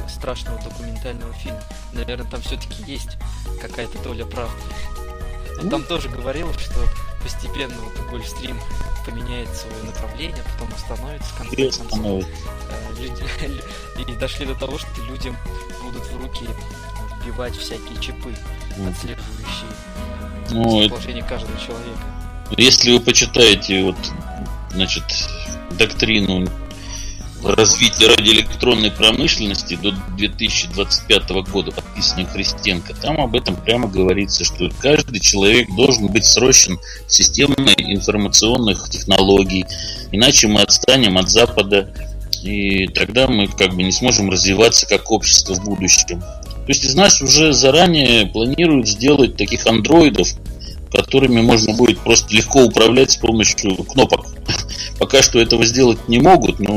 вот, 0.00 0.10
страшного 0.10 0.60
документального 0.62 1.32
фильма. 1.34 1.60
Наверное, 1.92 2.26
там 2.26 2.40
все-таки 2.42 2.82
есть 2.86 3.16
какая-то 3.60 3.98
доля 4.02 4.24
правды. 4.24 4.62
Но 5.62 5.70
там 5.70 5.84
тоже 5.84 6.08
говорилось, 6.08 6.60
что 6.60 6.80
постепенно 7.22 7.74
вот 7.76 8.10
Гольфстрим 8.10 8.58
поменяет 9.06 9.48
свое 9.54 9.82
направление, 9.84 10.42
потом 10.52 10.74
остановится 10.74 11.28
в 11.34 11.38
конце 11.38 11.70
концов. 11.70 12.24
Э, 12.70 13.00
люди, 13.00 13.24
и 14.10 14.14
дошли 14.16 14.46
до 14.46 14.54
того, 14.54 14.78
что 14.78 15.02
людям 15.02 15.36
будут 15.82 16.04
в 16.06 16.22
руки 16.22 16.46
вбивать 17.20 17.56
всякие 17.56 18.00
чипы, 18.00 18.34
отслеживающие 18.72 19.70
ну, 20.50 20.88
положение 20.88 21.22
каждого 21.24 21.58
человека. 21.58 22.00
Если 22.56 22.92
вы 22.92 23.00
почитаете 23.00 23.84
вот, 23.84 23.96
значит, 24.70 25.04
доктрину 25.78 26.46
развития 27.44 28.08
радиоэлектронной 28.08 28.90
промышленности 28.90 29.76
до 29.76 29.92
2025 30.16 31.30
года, 31.50 31.72
подписанный 31.72 32.24
Христенко, 32.26 32.94
там 32.94 33.20
об 33.20 33.36
этом 33.36 33.56
прямо 33.56 33.88
говорится, 33.88 34.44
что 34.44 34.70
каждый 34.80 35.20
человек 35.20 35.68
должен 35.74 36.08
быть 36.08 36.24
срощен 36.24 36.78
системой 37.06 37.74
информационных 37.78 38.88
технологий, 38.90 39.66
иначе 40.12 40.48
мы 40.48 40.62
отстанем 40.62 41.18
от 41.18 41.28
Запада, 41.28 41.94
и 42.42 42.86
тогда 42.88 43.26
мы 43.26 43.48
как 43.48 43.74
бы 43.74 43.82
не 43.82 43.92
сможем 43.92 44.30
развиваться 44.30 44.86
как 44.86 45.10
общество 45.10 45.54
в 45.54 45.64
будущем. 45.64 46.20
То 46.20 46.68
есть 46.68 46.84
из 46.84 46.94
нас 46.94 47.20
уже 47.20 47.52
заранее 47.52 48.26
планируют 48.26 48.88
сделать 48.88 49.36
таких 49.36 49.66
андроидов, 49.66 50.28
которыми 50.90 51.42
можно 51.42 51.74
будет 51.74 51.98
просто 51.98 52.34
легко 52.34 52.62
управлять 52.62 53.10
с 53.10 53.16
помощью 53.16 53.76
кнопок. 53.76 54.26
Пока 54.98 55.22
что 55.22 55.40
этого 55.40 55.64
сделать 55.66 56.08
не 56.08 56.20
могут, 56.20 56.60
но 56.60 56.74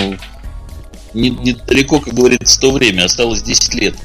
недалеко, 1.13 1.99
как 1.99 2.13
говорится, 2.13 2.59
то 2.59 2.71
время, 2.71 3.05
осталось 3.05 3.41
10 3.41 3.73
лет. 3.75 3.95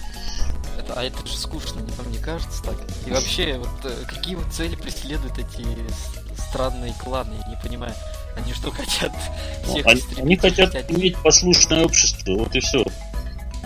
Это, 0.79 0.95
а 0.95 1.05
это 1.05 1.27
же 1.27 1.37
скучно, 1.37 1.81
вам 1.97 2.11
не 2.11 2.19
кажется 2.19 2.63
так? 2.63 2.77
И 3.07 3.11
вообще, 3.11 3.59
вот 3.59 3.69
э, 3.85 4.05
какие 4.07 4.35
вот 4.35 4.47
цели 4.53 4.77
преследуют 4.77 5.39
эти 5.39 5.67
странные 6.49 6.95
кланы, 7.03 7.35
я 7.45 7.51
не 7.51 7.57
понимаю. 7.57 7.95
Они 8.37 8.53
что 8.53 8.71
хотят? 8.71 9.13
Ну, 9.67 9.73
всех 9.73 9.87
они, 9.87 10.03
они 10.17 10.37
хотят, 10.37 10.73
хотят 10.73 10.91
иметь 10.91 11.17
послушное 11.19 11.85
общество, 11.85 12.35
вот 12.35 12.55
и 12.55 12.61
все. 12.61 12.85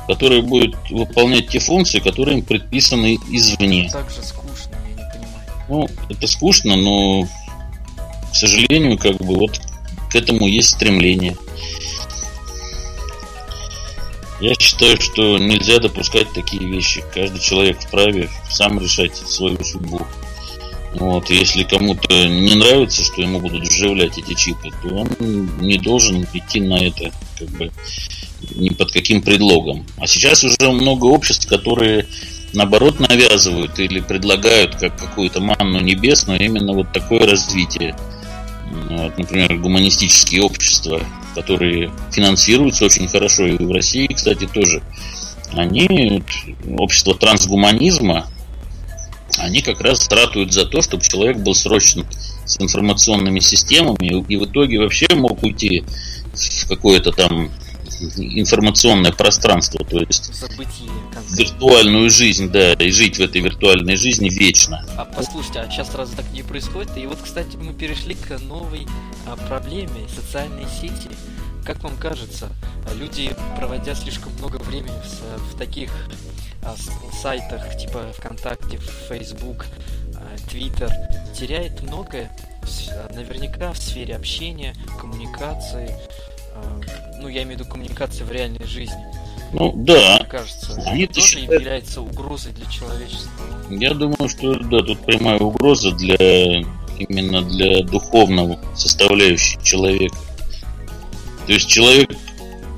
Которое 0.06 0.42
будет 0.42 0.74
выполнять 0.90 1.48
те 1.48 1.58
функции, 1.58 1.98
которые 1.98 2.38
им 2.38 2.44
предписаны 2.44 3.18
извне. 3.30 3.88
Так 3.92 4.10
же 4.10 4.22
скучно, 4.22 4.76
я 4.88 5.04
не 5.04 5.10
понимаю. 5.10 5.46
Ну, 5.68 5.88
это 6.08 6.26
скучно, 6.26 6.76
но, 6.76 7.28
к 8.30 8.34
сожалению, 8.34 8.98
как 8.98 9.16
бы 9.16 9.34
вот 9.36 9.60
к 10.10 10.14
этому 10.14 10.46
есть 10.46 10.74
стремление. 10.74 11.36
Я 14.40 14.54
считаю, 14.54 15.00
что 15.00 15.38
нельзя 15.38 15.78
допускать 15.78 16.32
такие 16.32 16.66
вещи. 16.66 17.02
Каждый 17.14 17.40
человек 17.40 17.80
вправе 17.80 18.28
сам 18.50 18.78
решать 18.78 19.16
свою 19.16 19.62
судьбу. 19.64 20.00
Вот, 20.94 21.28
если 21.30 21.62
кому-то 21.62 22.26
не 22.26 22.54
нравится, 22.54 23.02
что 23.02 23.20
ему 23.20 23.38
будут 23.38 23.68
вживлять 23.68 24.18
эти 24.18 24.34
чипы, 24.34 24.70
то 24.82 24.94
он 24.94 25.08
не 25.60 25.78
должен 25.78 26.26
идти 26.32 26.60
на 26.60 26.78
это 26.86 27.12
как 27.38 27.48
бы 27.50 27.70
ни 28.54 28.70
под 28.70 28.92
каким 28.92 29.22
предлогом. 29.22 29.86
А 29.98 30.06
сейчас 30.06 30.44
уже 30.44 30.70
много 30.70 31.06
обществ, 31.06 31.48
которые 31.48 32.06
наоборот 32.52 33.00
навязывают 33.00 33.78
или 33.78 34.00
предлагают 34.00 34.76
как 34.76 34.96
какую-то 34.98 35.40
манну 35.40 35.80
небесную 35.80 36.40
именно 36.40 36.72
вот 36.72 36.92
такое 36.92 37.26
развитие. 37.26 37.94
Вот, 38.72 39.18
например, 39.18 39.56
гуманистические 39.58 40.42
общества, 40.42 41.00
которые 41.34 41.90
финансируются 42.12 42.86
очень 42.86 43.08
хорошо, 43.08 43.46
и 43.46 43.56
в 43.62 43.70
России, 43.70 44.06
кстати, 44.06 44.46
тоже. 44.46 44.82
Они, 45.52 46.22
общество 46.78 47.14
трансгуманизма, 47.14 48.26
они 49.38 49.62
как 49.62 49.80
раз 49.80 50.08
ратуют 50.08 50.52
за 50.52 50.66
то, 50.66 50.82
чтобы 50.82 51.02
человек 51.02 51.38
был 51.38 51.54
срочно 51.54 52.04
с 52.44 52.60
информационными 52.60 53.40
системами 53.40 54.24
и 54.28 54.36
в 54.36 54.44
итоге 54.44 54.78
вообще 54.78 55.06
мог 55.14 55.42
уйти 55.42 55.84
в 56.32 56.68
какое-то 56.68 57.12
там 57.12 57.50
информационное 58.00 59.12
пространство, 59.12 59.84
то 59.84 59.98
есть 59.98 60.34
Событие, 60.34 60.90
виртуальную 61.36 62.10
жизнь, 62.10 62.50
да, 62.50 62.72
и 62.74 62.90
жить 62.90 63.18
в 63.18 63.20
этой 63.20 63.40
виртуальной 63.40 63.96
жизни 63.96 64.28
вечно. 64.28 64.84
А 64.96 65.04
послушайте, 65.04 65.60
а 65.60 65.70
сейчас 65.70 65.90
сразу 65.90 66.16
так 66.16 66.30
не 66.32 66.42
происходит. 66.42 66.96
И 66.96 67.06
вот, 67.06 67.18
кстати, 67.22 67.56
мы 67.56 67.72
перешли 67.72 68.14
к 68.14 68.38
новой 68.40 68.86
а, 69.26 69.36
проблеме 69.36 70.08
социальной 70.14 70.66
сети. 70.80 71.10
Как 71.64 71.82
вам 71.82 71.96
кажется, 71.96 72.48
люди, 72.94 73.34
проводя 73.56 73.94
слишком 73.94 74.32
много 74.38 74.56
времени 74.56 75.00
в, 75.04 75.54
в 75.54 75.58
таких 75.58 75.90
а, 76.62 76.74
сайтах 77.22 77.76
типа 77.76 78.12
ВКонтакте, 78.18 78.78
Facebook, 79.08 79.66
а, 80.14 80.36
Twitter, 80.50 80.90
теряет 81.34 81.82
многое 81.82 82.30
наверняка 83.14 83.72
в 83.72 83.78
сфере 83.78 84.16
общения, 84.16 84.74
коммуникации, 85.00 85.90
а, 85.90 86.35
ну, 87.20 87.28
я 87.28 87.42
имею 87.42 87.58
в 87.58 87.60
виду 87.60 87.70
коммуникации 87.70 88.24
в 88.24 88.30
реальной 88.30 88.66
жизни. 88.66 88.96
Ну, 89.52 89.72
да. 89.76 90.18
Мне 90.20 90.28
кажется, 90.28 90.82
Они 90.86 91.06
тоже 91.06 91.26
считают... 91.26 91.52
является 91.52 92.00
угрозой 92.00 92.52
для 92.52 92.70
человечества. 92.70 93.30
Я 93.70 93.94
думаю, 93.94 94.28
что 94.28 94.54
да, 94.54 94.82
тут 94.82 95.00
прямая 95.00 95.38
угроза 95.38 95.92
для 95.92 96.16
именно 96.98 97.42
для 97.42 97.82
духовного 97.82 98.58
составляющей 98.74 99.58
человека. 99.62 100.16
То 101.46 101.52
есть 101.52 101.68
человек, 101.68 102.10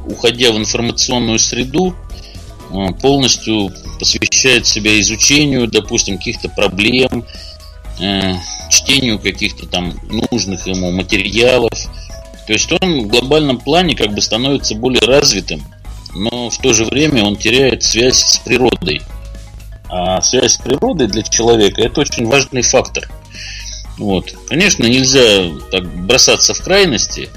уходя 0.07 0.53
в 0.53 0.59
информационную 0.59 1.38
среду, 1.38 1.95
а, 2.71 2.93
полностью 2.93 3.71
посвящает 3.99 4.67
себя 4.67 5.01
изучению, 5.01 5.69
допустим, 5.69 6.19
каких-то 6.19 6.49
проблем, 6.49 7.25
э, 8.01 8.35
чтению 8.71 9.19
каких-то 9.19 9.67
там 9.67 9.95
нужных 10.31 10.67
ему 10.67 10.91
материалов, 10.91 11.73
то 12.49 12.55
есть 12.55 12.73
он 12.81 13.03
в 13.03 13.09
глобальном 13.09 13.59
плане 13.59 13.95
как 13.95 14.15
бы 14.15 14.23
становится 14.23 14.75
более 14.75 15.03
развитым, 15.03 15.63
но 16.15 16.49
в 16.49 16.57
то 16.57 16.73
же 16.73 16.87
время 16.87 17.23
он 17.23 17.37
теряет 17.37 17.83
связь 17.83 18.25
с 18.25 18.39
природой. 18.39 19.03
А 19.91 20.23
связь 20.23 20.55
с 20.55 20.57
природой 20.57 21.09
для 21.09 21.23
человека 21.23 21.83
это 21.83 22.01
очень 22.01 22.25
важный 22.25 22.63
фактор. 22.63 23.07
Вот. 23.99 24.35
Конечно, 24.49 24.87
нельзя 24.87 25.51
так 25.71 25.95
бросаться 26.07 26.55
в 26.55 26.63
крайности, 26.63 27.29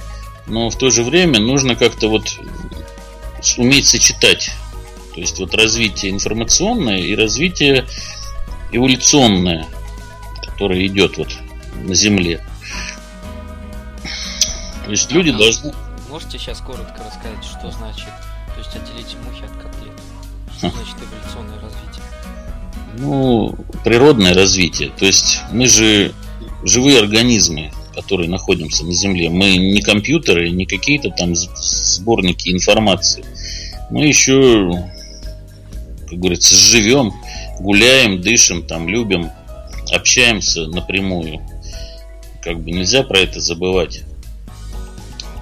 но 0.48 0.70
в 0.70 0.78
то 0.78 0.90
же 0.90 1.04
время 1.04 1.42
нужно 1.42 1.76
как-то 1.76 2.08
вот 2.08 2.40
уметь 3.58 3.90
сочетать. 3.90 4.52
То 5.14 5.20
есть 5.20 5.40
вот 5.40 5.54
развитие 5.56 6.14
информационное 6.14 7.00
и 7.00 7.18
развитие 7.18 7.86
эволюционное, 8.72 9.68
которое 10.42 10.88
идет 10.88 11.18
вот 11.18 11.38
на 11.76 11.96
Земле. 11.96 12.40
То 14.86 14.92
есть 14.92 15.12
люди 15.12 15.32
должны... 15.32 15.74
Можете 16.10 16.38
сейчас 16.38 16.60
коротко 16.60 17.02
рассказать, 17.06 17.44
что 17.44 17.72
значит, 17.72 18.10
то 18.54 18.60
есть 18.60 18.76
отделить 18.76 19.16
мухи 19.26 19.44
от 19.46 19.52
котлет? 19.62 19.94
Что 20.58 20.70
значит 20.70 20.96
эволюционное 20.98 21.60
развитие? 21.62 22.04
Ну, 22.98 23.56
природное 23.84 24.34
развитие. 24.34 24.90
То 24.90 25.06
есть 25.06 25.40
мы 25.52 25.68
же 25.68 26.14
живые 26.64 27.00
организмы, 27.00 27.72
которые 27.96 28.30
находимся 28.30 28.86
на 28.86 28.92
Земле. 28.92 29.30
Мы 29.30 29.56
не 29.58 29.82
компьютеры, 29.82 30.50
не 30.50 30.66
какие-то 30.66 31.10
там 31.12 31.36
сборники 31.36 32.50
информации. 32.50 33.24
Мы 33.90 34.08
еще, 34.08 34.90
как 36.10 36.20
говорится, 36.20 36.56
живем, 36.56 37.14
гуляем, 37.60 38.22
дышим, 38.22 38.66
там, 38.66 38.90
любим, 38.90 39.32
общаемся 39.94 40.68
напрямую. 40.68 41.42
Как 42.42 42.60
бы 42.60 42.72
нельзя 42.72 43.04
про 43.04 43.20
это 43.20 43.40
забывать. 43.40 44.04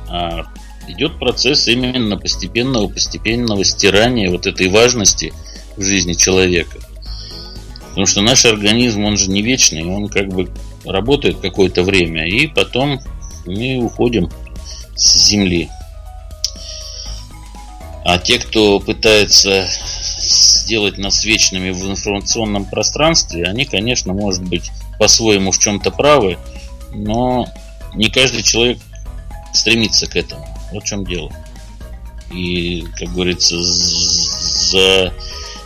А 0.09 0.45
идет 0.87 1.19
процесс 1.19 1.67
именно 1.67 2.17
постепенного, 2.17 2.87
постепенного 2.87 3.63
стирания 3.63 4.29
вот 4.29 4.47
этой 4.47 4.69
важности 4.69 5.33
в 5.77 5.83
жизни 5.83 6.13
человека. 6.13 6.79
Потому 7.89 8.05
что 8.05 8.21
наш 8.21 8.45
организм, 8.45 9.03
он 9.03 9.17
же 9.17 9.29
не 9.29 9.41
вечный, 9.41 9.85
он 9.85 10.07
как 10.07 10.29
бы 10.29 10.51
работает 10.85 11.39
какое-то 11.39 11.83
время, 11.83 12.27
и 12.27 12.47
потом 12.47 12.99
мы 13.45 13.77
уходим 13.77 14.29
с 14.95 15.27
Земли. 15.27 15.69
А 18.05 18.17
те, 18.17 18.39
кто 18.39 18.79
пытается 18.79 19.67
сделать 20.19 20.97
нас 20.97 21.25
вечными 21.25 21.71
в 21.71 21.83
информационном 21.89 22.65
пространстве, 22.65 23.45
они, 23.45 23.65
конечно, 23.65 24.13
может 24.13 24.43
быть, 24.43 24.71
по-своему 24.97 25.51
в 25.51 25.59
чем-то 25.59 25.91
правы, 25.91 26.37
но 26.93 27.47
не 27.93 28.09
каждый 28.09 28.43
человек 28.43 28.79
стремиться 29.53 30.07
к 30.07 30.15
этому. 30.15 30.47
Вот 30.71 30.83
в 30.83 30.85
чем 30.85 31.05
дело. 31.05 31.31
И, 32.31 32.85
как 32.97 33.09
говорится, 33.09 33.55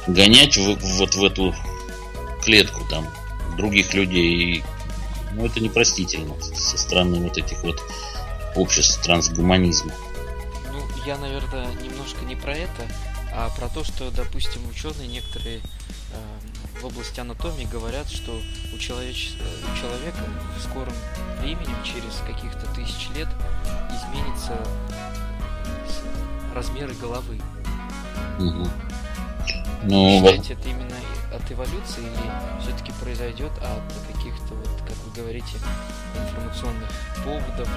загонять 0.06 0.58
в, 0.58 0.78
вот 0.98 1.16
в 1.16 1.24
эту 1.24 1.54
клетку 2.42 2.86
там 2.90 3.08
других 3.58 3.94
людей, 3.94 4.64
ну, 5.34 5.46
это 5.46 5.60
непростительно 5.60 6.34
со 6.42 6.78
стороны 6.78 7.20
вот 7.22 7.38
этих 7.38 7.62
вот 7.64 7.82
обществ 8.56 9.02
трансгуманизма. 9.04 9.94
Ну, 10.72 10.82
я, 11.06 11.18
наверное, 11.18 11.68
немножко 11.82 12.24
не 12.26 12.36
про 12.36 12.54
это, 12.54 12.88
а 13.34 13.50
про 13.50 13.68
то, 13.68 13.84
что, 13.84 14.12
допустим, 14.12 14.62
ученые 14.70 15.08
некоторые 15.08 15.58
э, 15.58 15.62
в 16.84 16.88
области 16.88 17.22
анатомии 17.22 17.66
говорят, 17.72 18.10
что 18.10 18.38
у, 18.74 18.78
человеч... 18.78 19.32
у 19.40 19.80
человека 19.80 20.20
в 20.58 20.62
скором 20.62 20.94
времени, 21.40 21.74
через 21.86 22.22
каких-то 22.28 22.68
тысяч 22.76 23.08
лет, 23.16 23.30
изменится 23.90 24.58
размеры 26.54 26.94
головы. 26.96 27.40
Угу. 28.38 28.68
Ну, 29.84 30.20
Считаете, 30.20 30.54
это 30.56 30.68
именно 30.68 30.96
от 31.34 31.50
эволюции 31.50 32.02
или 32.02 32.62
все-таки 32.62 32.92
произойдет 33.02 33.52
от 33.60 34.14
каких-то, 34.14 34.54
вот, 34.54 34.82
как 34.86 34.98
вы 35.06 35.22
говорите, 35.22 35.58
информационных 36.20 36.90
поводов, 37.24 37.70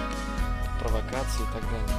провокаций 0.81 1.43
и 1.43 1.49
так 1.53 1.63
далее? 1.71 1.97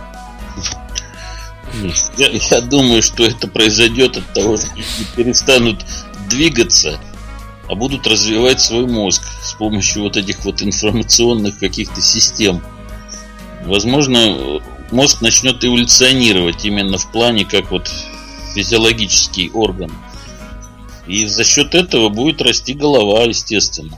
Я, 2.18 2.30
я 2.30 2.62
думаю, 2.62 3.02
что 3.02 3.24
это 3.24 3.48
произойдет 3.48 4.18
от 4.18 4.34
того, 4.34 4.58
что 4.58 4.70
перестанут 5.16 5.86
двигаться, 6.30 7.00
а 7.70 7.76
будут 7.76 8.08
развивать 8.08 8.60
свой 8.62 8.86
мозг 8.88 9.24
с 9.42 9.54
помощью 9.54 10.04
вот 10.04 10.18
этих 10.18 10.46
вот 10.46 10.62
информационных 10.62 11.60
каких-то 11.60 12.02
систем 12.02 12.62
возможно, 13.68 14.62
мозг 14.92 15.22
начнет 15.22 15.64
эволюционировать 15.64 16.66
именно 16.66 16.98
в 16.98 17.12
плане 17.12 17.46
как 17.46 17.72
вот 17.72 17.92
физиологический 18.56 19.50
орган. 19.52 19.92
И 21.08 21.26
за 21.28 21.44
счет 21.44 21.76
этого 21.76 22.10
будет 22.10 22.42
расти 22.42 22.74
голова, 22.74 23.24
естественно. 23.24 23.98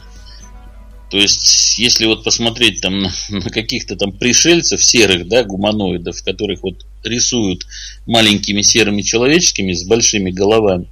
То 1.09 1.17
есть, 1.17 1.79
если 1.79 2.05
вот 2.05 2.23
посмотреть 2.23 2.81
там 2.81 2.99
на, 3.01 3.11
каких-то 3.49 3.95
там 3.95 4.11
пришельцев 4.11 4.83
серых, 4.83 5.27
да, 5.27 5.43
гуманоидов, 5.43 6.23
которых 6.23 6.61
вот 6.61 6.85
рисуют 7.03 7.65
маленькими 8.05 8.61
серыми 8.61 9.01
человеческими 9.01 9.73
с 9.73 9.85
большими 9.85 10.29
головами, 10.29 10.87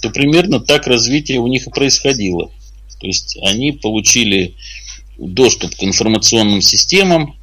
то 0.00 0.10
примерно 0.10 0.60
так 0.60 0.86
развитие 0.86 1.40
у 1.40 1.46
них 1.46 1.66
и 1.66 1.70
происходило. 1.70 2.50
То 3.00 3.06
есть 3.06 3.38
они 3.42 3.72
получили 3.72 4.56
доступ 5.18 5.74
к 5.74 5.82
информационным 5.82 6.60
системам, 6.60 7.36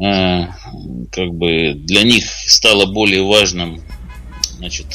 Э, 0.00 0.46
как 1.10 1.34
бы 1.34 1.74
для 1.74 2.04
них 2.04 2.24
стало 2.46 2.86
более 2.86 3.22
важным 3.22 3.82
значит, 4.56 4.86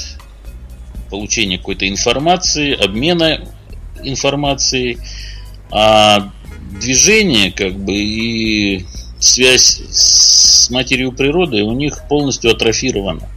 получение 1.09 1.57
какой-то 1.57 1.87
информации, 1.89 2.73
обмена 2.73 3.49
информацией, 4.01 4.97
а 5.71 6.31
движение 6.79 7.51
как 7.51 7.77
бы 7.77 7.93
и 7.93 8.85
связь 9.19 9.81
с 9.91 10.69
матерью 10.69 11.11
природы 11.11 11.63
у 11.63 11.73
них 11.73 12.07
полностью 12.07 12.51
атрофирована. 12.51 13.29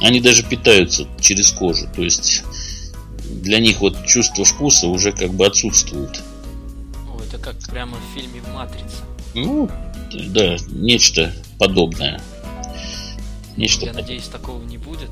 Они 0.00 0.20
даже 0.20 0.44
питаются 0.44 1.06
через 1.20 1.50
кожу. 1.50 1.88
То 1.94 2.02
есть 2.02 2.44
для 3.32 3.58
них 3.58 3.80
вот 3.80 4.06
чувство 4.06 4.44
вкуса 4.44 4.88
уже 4.88 5.12
как 5.12 5.30
бы 5.30 5.46
отсутствует. 5.46 6.22
О, 7.08 7.20
это 7.22 7.38
как 7.38 7.58
прямо 7.68 7.96
в 7.96 8.14
фильме 8.14 8.42
«Матрица». 8.54 9.04
Ну, 9.34 9.68
да, 10.28 10.56
нечто 10.68 11.32
подобное. 11.58 12.20
Нечто 13.56 13.86
я 13.86 13.92
надеюсь, 13.92 14.24
такого 14.24 14.62
не 14.64 14.78
будет. 14.78 15.10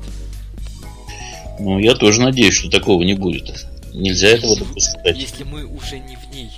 Ну, 1.59 1.79
я 1.79 1.93
тоже 1.95 2.21
надеюсь, 2.21 2.55
что 2.55 2.69
такого 2.69 3.03
не 3.03 3.13
будет. 3.13 3.67
Нельзя 3.93 4.29
если, 4.29 4.39
этого 4.39 4.57
допускать. 4.57 5.17
Если 5.17 5.43
мы 5.43 5.65
уже 5.65 5.99
не 5.99 6.15
в 6.15 6.33
ней. 6.33 6.49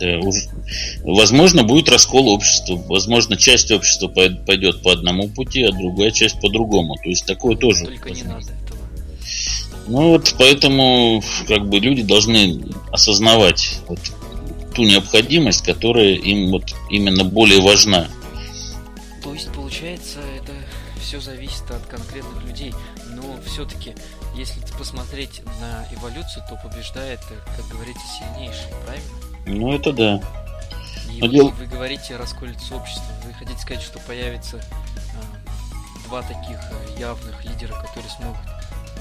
Да, 0.00 0.18
уже... 0.18 0.48
Возможно, 1.04 1.62
будет 1.62 1.88
раскол 1.88 2.28
общества. 2.28 2.82
Возможно, 2.88 3.36
часть 3.36 3.70
общества 3.70 4.08
пойдет 4.08 4.82
по 4.82 4.92
одному 4.92 5.28
пути, 5.28 5.62
а 5.62 5.72
другая 5.72 6.10
часть 6.10 6.40
по 6.40 6.48
другому. 6.48 6.96
То 6.96 7.10
есть 7.10 7.26
такое 7.26 7.56
тоже. 7.56 7.84
Только 7.84 8.08
возможно. 8.08 8.28
не 8.28 8.34
надо. 8.34 8.59
Ну 9.90 10.10
вот 10.10 10.36
поэтому 10.38 11.20
как 11.48 11.68
бы 11.68 11.80
люди 11.80 12.02
должны 12.02 12.62
осознавать 12.92 13.80
вот, 13.88 13.98
ту 14.72 14.84
необходимость, 14.84 15.64
которая 15.64 16.12
им 16.14 16.52
вот 16.52 16.62
именно 16.90 17.24
более 17.24 17.60
важна. 17.60 18.06
То 19.20 19.34
есть 19.34 19.52
получается 19.52 20.20
это 20.40 20.52
все 21.02 21.20
зависит 21.20 21.68
от 21.72 21.84
конкретных 21.86 22.40
людей, 22.44 22.72
но 23.08 23.36
все-таки 23.44 23.94
если 24.36 24.60
посмотреть 24.78 25.42
на 25.60 25.84
эволюцию, 25.96 26.44
то 26.48 26.54
побеждает, 26.62 27.18
как 27.56 27.66
говорится, 27.66 28.04
сильнейший, 28.16 28.70
правильно? 28.84 29.10
Ну 29.44 29.74
это 29.74 29.92
да. 29.92 30.22
И 31.12 31.20
вы, 31.20 31.28
дел... 31.28 31.48
вы 31.48 31.66
говорите 31.66 32.14
расколется 32.14 32.76
общество. 32.76 33.12
Вы 33.26 33.32
хотите 33.32 33.58
сказать, 33.58 33.82
что 33.82 33.98
появится 33.98 34.58
э, 34.58 36.04
два 36.06 36.22
таких 36.22 36.60
э, 36.60 37.00
явных 37.00 37.44
лидера, 37.44 37.74
которые 37.74 38.08
смогут 38.12 38.59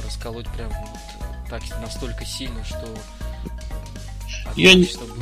расколоть 0.10 0.48
прям 0.56 0.70
вот 0.70 1.50
так 1.50 1.62
настолько 1.82 2.26
сильно, 2.26 2.66
что 2.66 2.84
я, 4.56 4.74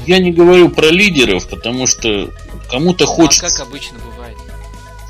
я 0.05 0.19
не 0.19 0.31
говорю 0.31 0.69
про 0.69 0.87
лидеров, 0.87 1.49
потому 1.49 1.87
что 1.87 2.31
кому-то 2.71 3.05
хочется. 3.05 3.47
А 3.47 3.49
как 3.49 3.67
обычно 3.67 3.97
бывает? 3.99 4.37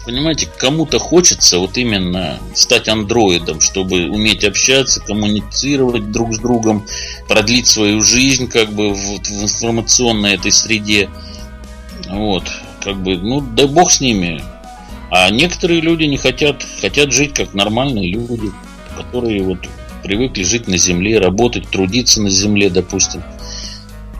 Понимаете, 0.04 0.50
кому-то 0.58 0.98
хочется 0.98 1.60
вот 1.60 1.78
именно 1.78 2.40
стать 2.56 2.90
андроидом, 2.90 3.62
чтобы 3.62 4.10
уметь 4.10 4.44
общаться, 4.44 5.00
коммуницировать 5.02 6.12
друг 6.12 6.34
с 6.34 6.40
другом, 6.40 6.88
продлить 7.28 7.68
свою 7.68 8.02
жизнь 8.02 8.50
как 8.50 8.72
бы 8.72 8.94
в, 8.94 9.20
в 9.20 9.44
информационной 9.44 10.34
этой 10.34 10.52
среде. 10.52 11.10
Вот, 12.10 12.46
как 12.84 12.96
бы, 12.96 13.18
ну, 13.18 13.42
да 13.42 13.68
бог 13.68 13.92
с 13.92 14.02
ними. 14.02 14.44
А 15.12 15.30
некоторые 15.30 15.82
люди 15.82 16.04
не 16.04 16.18
хотят, 16.18 16.66
хотят 16.82 17.12
жить 17.12 17.34
как 17.34 17.54
нормальные 17.54 18.10
люди, 18.10 18.52
которые 18.98 19.44
вот 19.44 19.60
привыкли 20.04 20.44
жить 20.44 20.68
на 20.68 20.78
земле, 20.78 21.20
работать, 21.20 21.70
трудиться 21.70 22.22
на 22.22 22.30
земле, 22.30 22.70
допустим. 22.70 23.24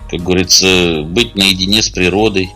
Как 0.10 0.22
говорится, 0.22 1.04
быть 1.04 1.36
наедине 1.36 1.82
с 1.82 1.90
природой. 1.90 2.50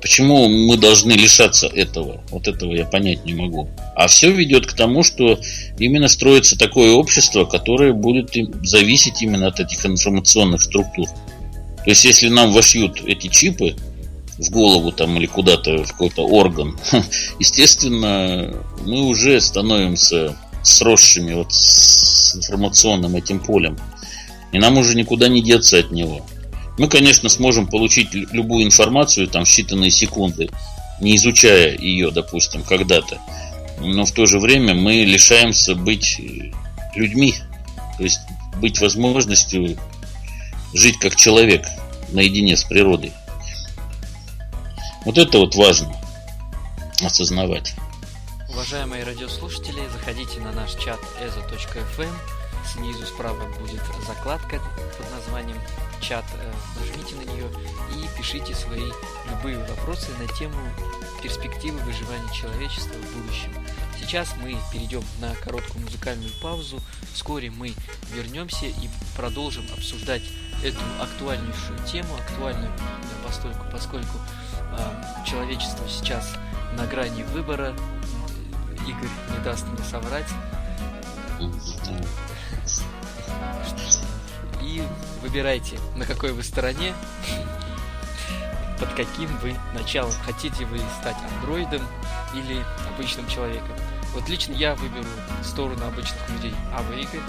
Почему 0.00 0.48
мы 0.48 0.76
должны 0.76 1.12
лишаться 1.12 1.66
этого? 1.66 2.22
Вот 2.30 2.46
этого 2.46 2.74
я 2.74 2.84
понять 2.84 3.24
не 3.24 3.34
могу. 3.34 3.68
А 3.96 4.06
все 4.08 4.30
ведет 4.30 4.66
к 4.66 4.74
тому, 4.74 5.02
что 5.02 5.40
именно 5.78 6.08
строится 6.08 6.56
такое 6.56 6.92
общество, 6.92 7.44
которое 7.44 7.92
будет 7.92 8.30
зависеть 8.62 9.22
именно 9.22 9.48
от 9.48 9.58
этих 9.58 9.84
информационных 9.84 10.62
структур. 10.62 11.06
То 11.06 11.90
есть, 11.90 12.04
если 12.04 12.28
нам 12.28 12.52
вошьют 12.52 13.02
эти 13.06 13.28
чипы 13.28 13.76
в 14.38 14.50
голову 14.50 14.92
там 14.92 15.16
или 15.16 15.26
куда-то 15.26 15.84
в 15.84 15.92
какой-то 15.92 16.26
орган, 16.26 16.78
естественно, 17.38 18.54
мы 18.84 19.02
уже 19.06 19.40
становимся 19.40 20.36
сросшими 20.66 21.32
вот 21.34 21.52
с 21.52 22.34
информационным 22.36 23.16
этим 23.16 23.40
полем. 23.40 23.78
И 24.52 24.58
нам 24.58 24.78
уже 24.78 24.96
никуда 24.96 25.28
не 25.28 25.42
деться 25.42 25.78
от 25.78 25.90
него. 25.90 26.26
Мы, 26.78 26.88
конечно, 26.88 27.28
сможем 27.28 27.66
получить 27.66 28.12
любую 28.12 28.64
информацию 28.64 29.28
там 29.28 29.44
в 29.44 29.48
считанные 29.48 29.90
секунды, 29.90 30.50
не 31.00 31.16
изучая 31.16 31.76
ее, 31.76 32.10
допустим, 32.10 32.62
когда-то. 32.62 33.18
Но 33.80 34.04
в 34.04 34.12
то 34.12 34.26
же 34.26 34.38
время 34.38 34.74
мы 34.74 35.04
лишаемся 35.04 35.74
быть 35.74 36.20
людьми, 36.94 37.34
то 37.96 38.02
есть 38.02 38.20
быть 38.60 38.80
возможностью 38.80 39.76
жить 40.74 40.98
как 40.98 41.16
человек 41.16 41.66
наедине 42.10 42.56
с 42.56 42.64
природой. 42.64 43.12
Вот 45.04 45.18
это 45.18 45.38
вот 45.38 45.54
важно 45.54 45.94
осознавать. 47.02 47.74
Уважаемые 48.56 49.04
радиослушатели, 49.04 49.86
заходите 49.92 50.40
на 50.40 50.50
наш 50.50 50.76
чат 50.76 50.98
ezo.fm. 51.20 52.10
Снизу 52.64 53.04
справа 53.04 53.46
будет 53.60 53.82
закладка 54.06 54.62
под 54.96 55.10
названием 55.10 55.58
чат, 56.00 56.24
э, 56.32 56.52
нажмите 56.80 57.16
на 57.16 57.30
нее 57.30 57.50
и 57.92 58.16
пишите 58.16 58.54
свои 58.54 58.90
любые 59.30 59.58
вопросы 59.58 60.08
на 60.18 60.26
тему 60.38 60.56
перспективы 61.22 61.78
выживания 61.80 62.32
человечества 62.32 62.94
в 62.94 63.16
будущем. 63.18 63.52
Сейчас 64.00 64.34
мы 64.40 64.56
перейдем 64.72 65.02
на 65.20 65.34
короткую 65.34 65.84
музыкальную 65.84 66.32
паузу. 66.40 66.80
Вскоре 67.12 67.50
мы 67.50 67.74
вернемся 68.14 68.64
и 68.64 68.88
продолжим 69.18 69.66
обсуждать 69.76 70.22
эту 70.64 70.80
актуальнейшую 70.98 71.78
тему, 71.86 72.16
актуальную 72.16 72.72
поскольку, 73.22 73.66
поскольку 73.70 74.18
э, 74.78 75.24
человечество 75.26 75.86
сейчас 75.90 76.32
на 76.76 76.86
грани 76.86 77.22
выбора. 77.22 77.74
Игорь 78.86 79.08
не 79.36 79.44
даст 79.44 79.66
мне 79.66 79.84
соврать. 79.84 80.28
И 84.62 84.82
выбирайте, 85.22 85.78
на 85.96 86.04
какой 86.04 86.32
вы 86.32 86.42
стороне, 86.42 86.94
под 88.78 88.92
каким 88.94 89.34
вы 89.38 89.54
началом. 89.74 90.12
Хотите 90.24 90.64
вы 90.66 90.78
стать 91.00 91.16
андроидом 91.34 91.82
или 92.34 92.64
обычным 92.94 93.28
человеком. 93.28 93.74
Вот 94.12 94.28
лично 94.28 94.52
я 94.52 94.74
выберу 94.74 95.06
сторону 95.42 95.86
обычных 95.86 96.28
людей. 96.30 96.54
А 96.74 96.82
вы, 96.82 97.02
Игорь? 97.02 97.20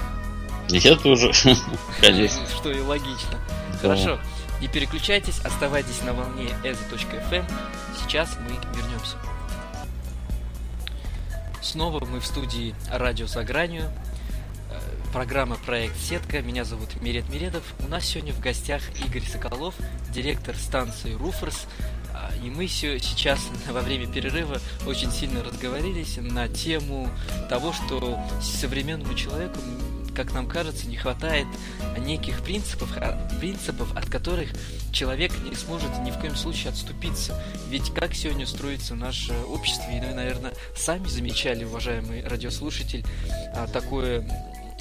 Я 0.69 0.95
тоже, 0.95 1.31
конечно. 2.01 2.45
Что 2.47 2.71
и 2.71 2.81
логично. 2.81 3.39
Хорошо. 3.81 4.19
Не 4.59 4.67
переключайтесь, 4.67 5.39
оставайтесь 5.39 6.01
на 6.01 6.13
волне 6.13 6.49
ezo.fm. 6.63 7.45
Сейчас 8.01 8.37
мы 8.39 8.55
вернемся. 8.75 9.17
Снова 11.67 12.05
мы 12.05 12.21
в 12.21 12.25
студии 12.25 12.73
«Радио 12.89 13.27
за 13.27 13.43
гранью». 13.43 13.91
Программа 15.11 15.57
«Проект 15.57 15.99
Сетка». 15.99 16.41
Меня 16.41 16.63
зовут 16.63 17.01
Мирет 17.01 17.27
Миредов. 17.27 17.61
У 17.85 17.89
нас 17.89 18.05
сегодня 18.05 18.31
в 18.31 18.39
гостях 18.39 18.81
Игорь 19.05 19.27
Соколов, 19.29 19.75
директор 20.13 20.55
станции 20.55 21.11
«Руфорс». 21.15 21.65
А, 22.13 22.31
и 22.41 22.49
мы 22.49 22.67
сейчас 22.67 23.41
во 23.69 23.81
время 23.81 24.07
перерыва 24.07 24.61
очень 24.85 25.11
сильно 25.11 25.43
разговорились 25.43 26.15
на 26.21 26.47
тему 26.47 27.09
того, 27.49 27.73
что 27.73 28.17
современному 28.41 29.13
человеку 29.13 29.59
как 30.17 30.33
нам 30.33 30.47
кажется, 30.47 30.87
не 30.87 30.95
хватает 30.95 31.45
неких 31.99 32.41
принципов, 32.41 32.89
а, 32.97 33.29
принципов, 33.39 33.95
от 33.95 34.09
которых 34.09 34.49
человек 34.97 35.31
не 35.43 35.55
сможет 35.55 35.91
ни 35.99 36.09
в 36.09 36.17
коем 36.17 36.35
случае 36.35 36.69
отступиться. 36.69 37.39
Ведь 37.69 37.93
как 37.93 38.15
сегодня 38.15 38.47
строится 38.47 38.95
наше 38.95 39.31
общество, 39.47 39.91
и 39.91 39.99
вы, 39.99 40.07
наверное, 40.07 40.53
сами 40.75 41.07
замечали, 41.07 41.65
уважаемый 41.65 42.27
радиослушатель, 42.27 43.05
а, 43.53 43.67
такое 43.67 44.27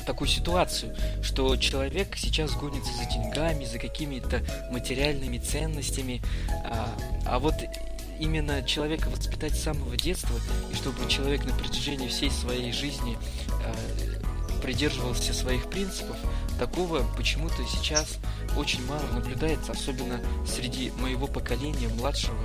такую 0.07 0.29
ситуацию, 0.29 0.97
что 1.21 1.57
человек 1.57 2.17
сейчас 2.17 2.53
гонится 2.53 2.93
за 2.93 3.05
деньгами, 3.07 3.65
за 3.65 3.79
какими-то 3.79 4.41
материальными 4.71 5.37
ценностями, 5.37 6.23
а, 6.65 6.97
а 7.27 7.39
вот 7.39 7.55
именно 8.19 8.63
человека 8.63 9.09
воспитать 9.09 9.55
с 9.55 9.65
самого 9.65 9.97
детства, 9.97 10.37
и 10.73 10.75
чтобы 10.77 11.11
человек 11.11 11.45
на 11.45 11.53
протяжении 11.53 12.09
всей 12.09 12.31
своей 12.31 12.73
жизни 12.73 13.19
а, 13.51 13.75
придерживался 14.63 15.35
своих 15.35 15.69
принципов, 15.69 16.17
такого 16.59 17.05
почему-то 17.17 17.63
сейчас 17.65 18.19
очень 18.57 18.85
мало 18.87 19.07
наблюдается, 19.13 19.73
особенно 19.73 20.21
среди 20.47 20.91
моего 20.99 21.27
поколения, 21.27 21.89
младшего, 21.89 22.39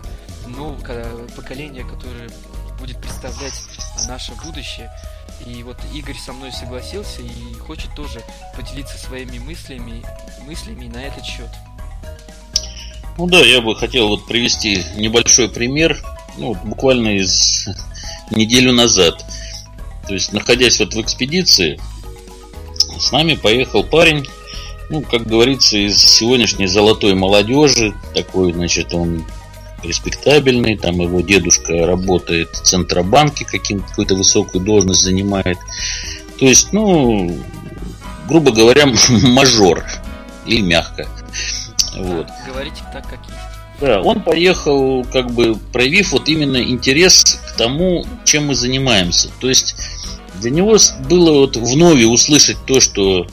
нового 0.48 1.28
поколения, 1.36 1.84
которое 1.84 2.30
будет 2.80 3.00
представлять 3.00 3.54
наше 4.08 4.34
будущее. 4.44 4.92
И 5.46 5.64
вот 5.64 5.78
Игорь 5.94 6.18
со 6.18 6.34
мной 6.34 6.52
согласился 6.52 7.22
и 7.22 7.54
хочет 7.56 7.94
тоже 7.96 8.22
поделиться 8.56 8.98
своими 8.98 9.40
мыслями, 9.40 10.04
мыслями 10.46 10.88
на 10.88 11.04
этот 11.04 11.26
счет. 11.26 11.50
Ну 13.18 13.28
да, 13.28 13.40
я 13.40 13.62
бы 13.62 13.76
хотел 13.76 14.08
вот 14.08 14.26
привести 14.28 14.84
небольшой 14.96 15.50
пример, 15.50 15.98
ну, 16.38 16.56
буквально 16.64 17.18
из 17.18 17.68
неделю 18.32 18.74
назад. 18.74 19.26
То 20.08 20.14
есть, 20.14 20.34
находясь 20.34 20.80
вот 20.80 20.94
в 20.94 21.02
экспедиции, 21.02 21.80
с 23.02 23.12
нами 23.12 23.36
поехал 23.36 23.84
парень, 23.84 24.28
ну, 24.90 25.02
как 25.02 25.26
говорится, 25.26 25.78
из 25.78 25.98
сегодняшней 25.98 26.68
золотой 26.68 27.16
молодежи, 27.16 27.94
такой, 28.14 28.54
значит, 28.54 28.94
он 28.94 29.26
респектабельный, 29.84 30.78
там 30.78 31.02
его 31.02 31.22
дедушка 31.22 31.86
работает 31.86 32.50
в 32.50 32.62
Центробанке, 32.62 33.46
каким-то 33.46 34.16
высокую 34.16 34.64
должность 34.64 35.02
занимает. 35.02 35.58
То 36.40 36.46
есть, 36.46 36.72
ну, 36.74 37.38
грубо 38.28 38.52
говоря, 38.52 38.86
мажор 39.10 39.84
или 40.46 40.62
мягко. 40.62 41.08
Вот. 41.96 42.28
Говорите 42.48 42.82
так, 42.94 43.10
как 43.10 43.20
есть. 43.26 43.52
Да, 43.82 44.00
он 44.02 44.22
поехал, 44.22 45.04
как 45.12 45.32
бы 45.32 45.56
проявив 45.74 46.12
вот 46.12 46.30
именно 46.30 46.62
интерес 46.62 47.42
к 47.48 47.58
тому, 47.58 48.06
чем 48.26 48.48
мы 48.48 48.56
занимаемся. 48.56 49.30
То 49.40 49.50
есть 49.50 49.76
для 50.42 50.52
него 50.52 50.78
было 51.10 51.32
вот 51.40 51.56
вновь 51.56 52.04
услышать 52.04 52.58
то, 52.66 52.80
что 52.80 53.28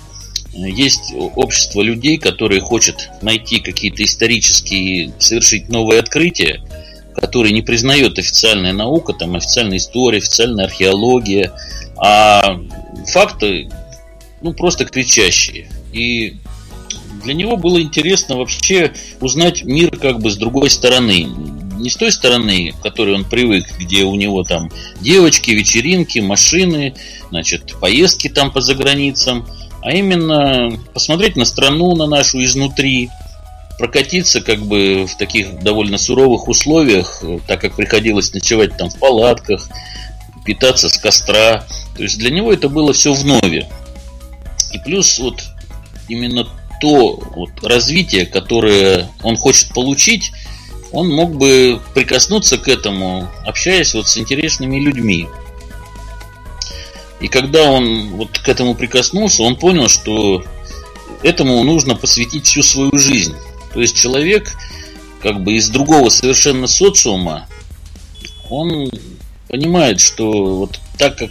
есть 0.52 1.12
общество 1.36 1.82
людей, 1.82 2.18
которые 2.18 2.60
хочет 2.60 3.10
найти 3.22 3.60
какие-то 3.60 4.04
исторические, 4.04 5.12
совершить 5.18 5.68
новые 5.68 6.00
открытия, 6.00 6.62
которые 7.14 7.52
не 7.52 7.62
признает 7.62 8.18
официальная 8.18 8.72
наука, 8.72 9.12
там 9.12 9.36
официальная 9.36 9.78
история, 9.78 10.18
официальная 10.18 10.66
археология, 10.66 11.52
а 11.96 12.60
факты, 13.06 13.68
ну, 14.40 14.52
просто 14.52 14.84
кричащие. 14.84 15.68
И 15.92 16.36
для 17.24 17.34
него 17.34 17.56
было 17.56 17.80
интересно 17.80 18.36
вообще 18.36 18.92
узнать 19.20 19.64
мир 19.64 19.96
как 19.96 20.20
бы 20.20 20.30
с 20.30 20.36
другой 20.36 20.70
стороны. 20.70 21.28
Не 21.78 21.90
с 21.90 21.96
той 21.96 22.10
стороны, 22.10 22.72
к 22.72 22.82
которой 22.82 23.14
он 23.14 23.24
привык, 23.24 23.66
где 23.78 24.02
у 24.02 24.14
него 24.16 24.42
там 24.42 24.70
девочки, 25.00 25.52
вечеринки, 25.52 26.18
машины, 26.18 26.94
значит, 27.30 27.76
поездки 27.80 28.28
там 28.28 28.50
по 28.50 28.60
заграницам, 28.60 29.46
а 29.80 29.92
именно 29.92 30.76
посмотреть 30.92 31.36
на 31.36 31.44
страну, 31.44 31.94
на 31.94 32.06
нашу 32.06 32.42
изнутри, 32.42 33.10
прокатиться 33.78 34.40
как 34.40 34.60
бы 34.66 35.06
в 35.06 35.16
таких 35.16 35.60
довольно 35.60 35.98
суровых 35.98 36.48
условиях, 36.48 37.22
так 37.46 37.60
как 37.60 37.76
приходилось 37.76 38.34
ночевать 38.34 38.76
там 38.76 38.90
в 38.90 38.98
палатках, 38.98 39.68
питаться 40.44 40.88
с 40.88 40.98
костра. 40.98 41.64
То 41.96 42.02
есть 42.02 42.18
для 42.18 42.30
него 42.30 42.52
это 42.52 42.68
было 42.68 42.92
все 42.92 43.12
вновь. 43.12 43.66
И 44.72 44.78
плюс 44.84 45.18
вот 45.20 45.44
именно 46.08 46.48
то 46.80 47.20
вот 47.36 47.50
развитие, 47.62 48.26
которое 48.26 49.08
он 49.22 49.36
хочет 49.36 49.72
получить, 49.72 50.32
он 50.92 51.08
мог 51.08 51.34
бы 51.34 51.80
прикоснуться 51.94 52.58
к 52.58 52.68
этому, 52.68 53.28
общаясь 53.44 53.94
вот 53.94 54.08
с 54.08 54.16
интересными 54.18 54.78
людьми. 54.78 55.28
И 57.20 57.28
когда 57.28 57.64
он 57.64 58.10
вот 58.10 58.38
к 58.38 58.48
этому 58.48 58.74
прикоснулся, 58.74 59.42
он 59.42 59.56
понял, 59.56 59.88
что 59.88 60.44
этому 61.22 61.62
нужно 61.64 61.94
посвятить 61.94 62.46
всю 62.46 62.62
свою 62.62 62.96
жизнь. 62.96 63.34
То 63.72 63.80
есть 63.80 63.96
человек 63.96 64.52
как 65.22 65.42
бы 65.42 65.54
из 65.54 65.68
другого 65.68 66.10
совершенно 66.10 66.66
социума, 66.66 67.48
он 68.48 68.88
понимает, 69.48 70.00
что 70.00 70.56
вот 70.56 70.78
так 70.96 71.16
как 71.18 71.30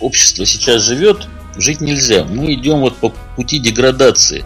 общество 0.00 0.46
сейчас 0.46 0.82
живет, 0.82 1.28
жить 1.56 1.80
нельзя. 1.80 2.24
Мы 2.24 2.54
идем 2.54 2.80
вот 2.80 2.96
по 2.96 3.10
пути 3.36 3.58
деградации. 3.58 4.44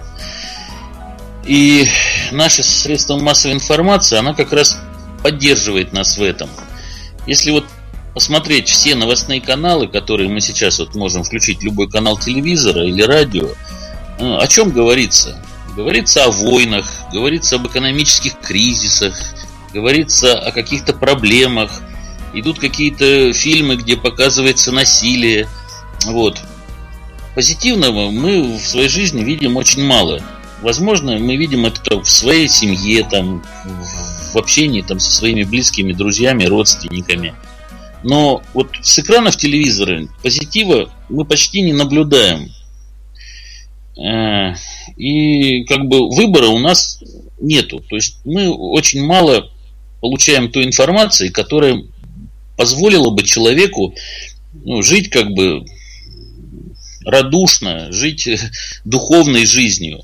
И 1.47 1.87
наши 2.33 2.63
средства 2.63 3.17
массовой 3.19 3.55
информации, 3.55 4.19
она 4.19 4.35
как 4.35 4.53
раз 4.53 4.79
поддерживает 5.23 5.93
нас 5.93 6.19
в 6.19 6.23
этом. 6.23 6.51
Если 7.27 7.51
вот 7.51 7.67
посмотреть 8.15 8.69
все 8.69 8.95
новостные 8.95 9.41
каналы, 9.41 9.89
которые 9.89 10.29
мы 10.29 10.41
сейчас 10.41 10.79
вот 10.79 10.95
можем 10.95 11.23
включить, 11.23 11.63
любой 11.63 11.89
канал 11.89 12.19
телевизора 12.19 12.85
или 12.85 13.03
радио, 13.03 13.49
ну, 14.19 14.39
о 14.39 14.47
чем 14.47 14.71
говорится? 14.71 15.41
Говорится 15.77 16.25
о 16.25 16.31
войнах, 16.31 16.87
говорится 17.13 17.57
об 17.57 17.67
экономических 17.67 18.41
кризисах, 18.41 19.15
говорится 19.73 20.39
о 20.39 20.51
каких-то 20.51 20.95
проблемах, 20.95 21.83
идут 22.33 22.59
какие-то 22.59 23.33
фильмы, 23.33 23.77
где 23.77 23.97
показывается 23.97 24.73
насилие. 24.73 25.49
Вот. 26.07 26.41
Позитивного 27.35 28.11
мы 28.11 28.57
в 28.57 28.67
своей 28.67 28.89
жизни 28.89 29.23
видим 29.23 29.57
очень 29.57 29.85
мало. 29.85 30.23
Возможно, 30.63 31.19
мы 31.19 31.37
видим 31.37 31.67
это 31.67 32.01
в 32.01 32.09
своей 32.09 32.49
семье, 32.49 33.07
там, 33.09 33.43
в 34.33 34.37
общении 34.37 34.83
там, 34.83 34.99
со 34.99 35.13
своими 35.13 35.45
близкими 35.45 35.93
друзьями, 35.93 36.45
родственниками. 36.45 37.35
Но 38.03 38.43
вот 38.55 38.69
с 38.83 38.99
экранов 38.99 39.37
телевизора 39.37 40.07
позитива 40.23 40.91
мы 41.09 41.25
почти 41.25 41.63
не 41.63 41.73
наблюдаем. 41.73 42.51
Э, 43.97 44.55
и 44.97 45.65
как 45.65 45.87
бы 45.87 46.09
выбора 46.11 46.49
у 46.49 46.59
нас 46.59 47.01
нету. 47.41 47.81
То 47.81 47.97
есть 47.97 48.19
мы 48.25 48.51
очень 48.51 49.05
мало 49.05 49.51
получаем 50.01 50.51
той 50.51 50.65
информации, 50.65 51.29
которая 51.29 51.83
позволила 52.57 53.11
бы 53.11 53.23
человеку 53.23 53.95
ну, 54.65 54.83
жить 54.83 55.11
как 55.11 55.31
бы 55.31 55.65
радушно, 57.05 57.93
жить 57.93 58.29
духовной 58.85 59.47
жизнью. 59.47 60.01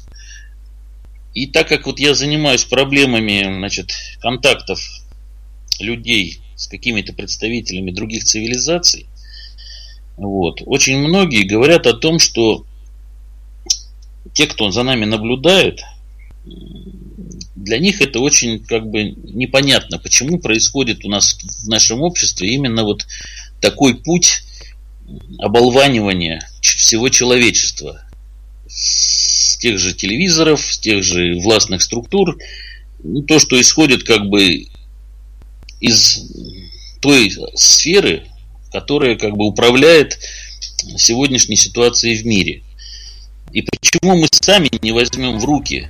И 1.35 1.47
так 1.47 1.69
как 1.69 1.87
вот 1.87 1.99
я 1.99 2.15
занимаюсь 2.15 2.65
проблемами 2.65 3.45
значит, 3.45 3.91
контактов 4.21 4.81
людей 5.81 6.41
с 6.57 6.67
какими-то 6.67 7.13
представителями 7.13 7.91
других 7.91 8.25
цивилизаций, 8.25 9.07
вот, 10.17 10.63
очень 10.67 10.99
многие 10.99 11.43
говорят 11.43 11.87
о 11.87 11.95
том, 11.95 12.19
что 12.19 12.67
те, 14.35 14.47
кто 14.47 14.71
за 14.71 14.83
нами 14.83 15.05
наблюдает, 15.05 15.83
для 17.57 17.79
них 17.79 18.01
это 18.03 18.21
очень 18.21 18.61
как 18.65 18.89
бы 18.91 19.05
непонятно, 19.05 19.99
почему 19.99 20.39
происходит 20.39 21.05
у 21.05 21.09
нас 21.09 21.35
в 21.35 21.69
нашем 21.69 22.03
обществе 22.03 22.49
именно 22.51 22.85
вот 22.85 23.07
такой 23.61 23.95
путь 23.95 24.43
оболванивания 25.39 26.47
всего 26.61 27.09
человечества 27.09 28.05
тех 29.63 29.79
же 29.79 29.95
телевизоров, 29.95 30.61
с 30.61 30.79
тех 30.79 31.05
же 31.05 31.39
властных 31.39 31.83
структур, 31.83 32.37
ну, 33.05 33.23
то, 33.23 33.39
что 33.39 33.61
исходит 33.61 34.03
как 34.03 34.29
бы 34.29 34.67
из 35.81 36.21
той 37.01 37.33
сферы, 37.55 38.25
которая 38.73 39.17
как 39.17 39.37
бы 39.37 39.47
управляет 39.47 40.19
сегодняшней 40.97 41.55
ситуацией 41.55 42.17
в 42.17 42.27
мире. 42.27 42.63
И 43.53 43.63
почему 43.63 44.17
мы 44.17 44.27
сами 44.33 44.69
не 44.83 44.91
возьмем 44.91 45.39
в 45.39 45.45
руки 45.45 45.89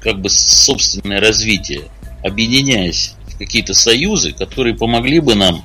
как 0.00 0.20
бы 0.20 0.28
собственное 0.28 1.20
развитие, 1.20 1.84
объединяясь 2.22 3.14
в 3.28 3.38
какие-то 3.38 3.72
союзы, 3.72 4.32
которые 4.32 4.74
помогли 4.74 5.20
бы 5.20 5.34
нам 5.34 5.64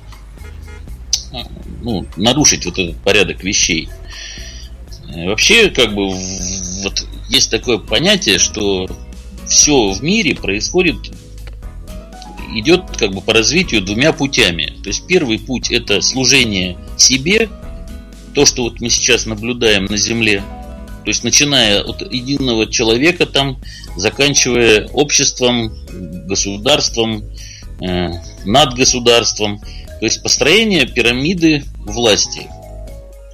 ну, 1.82 2.06
нарушить 2.16 2.66
вот 2.66 2.80
этот 2.80 2.96
порядок 3.04 3.44
вещей. 3.44 3.90
Вообще, 5.14 5.70
как 5.72 5.94
бы, 5.94 6.08
вот 6.84 7.06
есть 7.30 7.52
такое 7.52 7.78
понятие, 7.78 8.40
что 8.40 8.88
все 9.48 9.92
в 9.92 10.04
мире 10.04 10.36
происходит, 10.36 10.98
идет 12.56 12.84
как 12.98 13.12
бы 13.12 13.22
по 13.22 13.34
развитию 13.34 13.82
двумя 13.82 14.14
путями. 14.14 14.74
То 14.84 14.90
есть 14.90 15.06
первый 15.08 15.40
путь 15.40 15.72
это 15.72 16.02
служение 16.02 16.78
себе, 16.98 17.50
то, 18.34 18.46
что 18.46 18.64
вот 18.64 18.80
мы 18.80 18.90
сейчас 18.90 19.26
наблюдаем 19.26 19.86
на 19.86 19.98
Земле, 19.98 20.44
то 21.04 21.12
есть 21.12 21.24
начиная 21.24 21.82
от 21.82 22.02
единого 22.02 22.68
человека 22.68 23.26
там, 23.26 23.60
заканчивая 23.96 24.88
обществом, 24.94 25.74
государством, 26.28 27.24
э, 27.82 28.10
над 28.46 28.76
государством. 28.76 29.60
То 29.60 30.06
есть 30.06 30.22
построение 30.22 30.86
пирамиды 30.86 31.64
власти, 31.78 32.48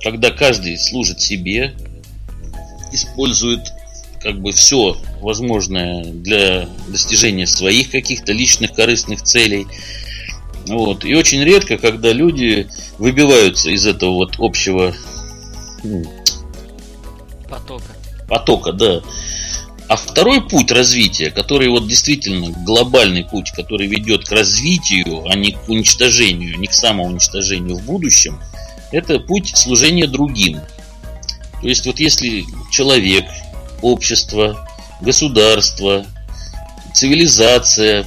когда 0.03 0.31
каждый 0.31 0.77
служит 0.77 1.19
себе, 1.19 1.73
использует 2.95 3.73
как 4.21 4.41
бы 4.41 4.51
все 4.51 4.97
возможное 5.21 6.03
для 6.03 6.67
достижения 6.87 7.45
своих 7.45 7.91
каких-то 7.91 8.33
личных 8.33 8.73
корыстных 8.73 9.21
целей. 9.21 9.67
Вот. 10.67 11.05
И 11.05 11.13
очень 11.13 11.43
редко, 11.43 11.77
когда 11.77 12.11
люди 12.11 12.67
выбиваются 12.97 13.69
из 13.69 13.85
этого 13.85 14.13
вот 14.15 14.35
общего 14.39 14.95
Потока. 17.49 17.83
Потока, 18.27 18.71
да. 18.71 19.01
А 19.87 19.95
второй 19.97 20.41
путь 20.41 20.71
развития, 20.71 21.29
который 21.29 21.69
вот 21.69 21.87
действительно 21.87 22.49
глобальный 22.65 23.23
путь, 23.23 23.51
который 23.51 23.85
ведет 23.85 24.25
к 24.25 24.31
развитию, 24.31 25.23
а 25.29 25.35
не 25.35 25.51
к 25.51 25.69
уничтожению, 25.69 26.57
не 26.59 26.65
к 26.65 26.73
самоуничтожению 26.73 27.77
в 27.77 27.83
будущем, 27.83 28.41
это 28.91 29.19
путь 29.19 29.55
служения 29.55 30.07
другим. 30.07 30.59
То 31.65 31.69
есть 31.69 31.83
вот 31.87 31.99
если 31.99 32.45
человек, 32.69 33.25
общество, 33.81 34.69
государство, 35.01 36.05
цивилизация 36.93 38.05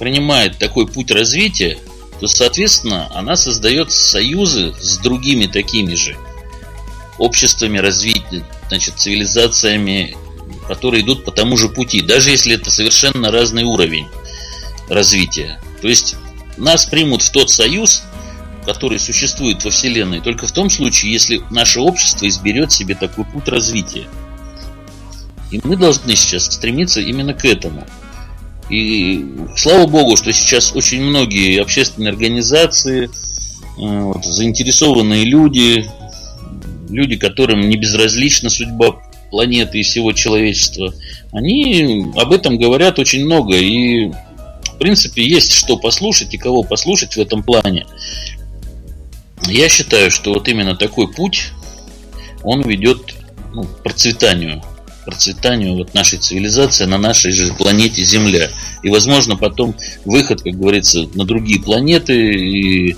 принимает 0.00 0.58
такой 0.58 0.88
путь 0.88 1.12
развития, 1.12 1.78
то, 2.18 2.26
соответственно, 2.26 3.08
она 3.14 3.36
создает 3.36 3.92
союзы 3.92 4.74
с 4.80 4.98
другими 4.98 5.46
такими 5.46 5.94
же 5.94 6.16
обществами 7.16 7.78
развития, 7.78 8.44
значит, 8.66 8.98
цивилизациями, 8.98 10.16
которые 10.66 11.04
идут 11.04 11.24
по 11.24 11.30
тому 11.30 11.56
же 11.56 11.68
пути, 11.68 12.00
даже 12.00 12.30
если 12.30 12.56
это 12.56 12.72
совершенно 12.72 13.30
разный 13.30 13.62
уровень. 13.62 14.08
развития. 14.88 15.60
То 15.80 15.86
есть 15.86 16.16
нас 16.56 16.86
примут 16.86 17.22
в 17.22 17.30
тот 17.30 17.50
союз, 17.50 18.02
который 18.64 18.98
существует 18.98 19.64
во 19.64 19.70
Вселенной, 19.70 20.20
только 20.20 20.46
в 20.46 20.52
том 20.52 20.70
случае, 20.70 21.12
если 21.12 21.42
наше 21.50 21.80
общество 21.80 22.26
изберет 22.28 22.72
себе 22.72 22.94
такой 22.94 23.24
путь 23.24 23.48
развития. 23.48 24.06
И 25.50 25.60
мы 25.62 25.76
должны 25.76 26.16
сейчас 26.16 26.46
стремиться 26.46 27.00
именно 27.00 27.34
к 27.34 27.44
этому. 27.44 27.84
И 28.70 29.24
слава 29.56 29.86
богу, 29.86 30.16
что 30.16 30.32
сейчас 30.32 30.74
очень 30.74 31.02
многие 31.02 31.60
общественные 31.60 32.10
организации, 32.10 33.04
э, 33.04 33.08
вот, 33.76 34.24
заинтересованные 34.24 35.24
люди, 35.24 35.88
люди, 36.88 37.16
которым 37.16 37.68
не 37.68 37.76
безразлична 37.76 38.48
судьба 38.48 38.96
планеты 39.30 39.80
и 39.80 39.82
всего 39.82 40.12
человечества, 40.12 40.94
они 41.32 42.06
об 42.16 42.32
этом 42.32 42.58
говорят 42.58 42.98
очень 42.98 43.24
много. 43.24 43.56
И, 43.56 44.08
в 44.08 44.78
принципе, 44.78 45.26
есть 45.26 45.52
что 45.52 45.76
послушать 45.76 46.32
и 46.34 46.38
кого 46.38 46.62
послушать 46.62 47.16
в 47.16 47.20
этом 47.20 47.42
плане. 47.42 47.86
Я 49.46 49.68
считаю, 49.68 50.10
что 50.10 50.32
вот 50.32 50.48
именно 50.48 50.76
такой 50.76 51.12
путь, 51.12 51.52
он 52.42 52.62
ведет 52.62 53.14
ну, 53.52 53.64
к 53.64 53.82
процветанию 53.82 54.62
процветанию 55.04 55.76
вот 55.76 55.94
нашей 55.94 56.18
цивилизации 56.18 56.86
на 56.86 56.98
нашей 56.98 57.30
же 57.32 57.52
планете 57.54 58.02
Земля. 58.02 58.50
И, 58.82 58.88
возможно, 58.88 59.36
потом 59.36 59.76
выход, 60.04 60.42
как 60.42 60.54
говорится, 60.54 61.06
на 61.14 61.24
другие 61.24 61.60
планеты. 61.60 62.14
И 62.14 62.96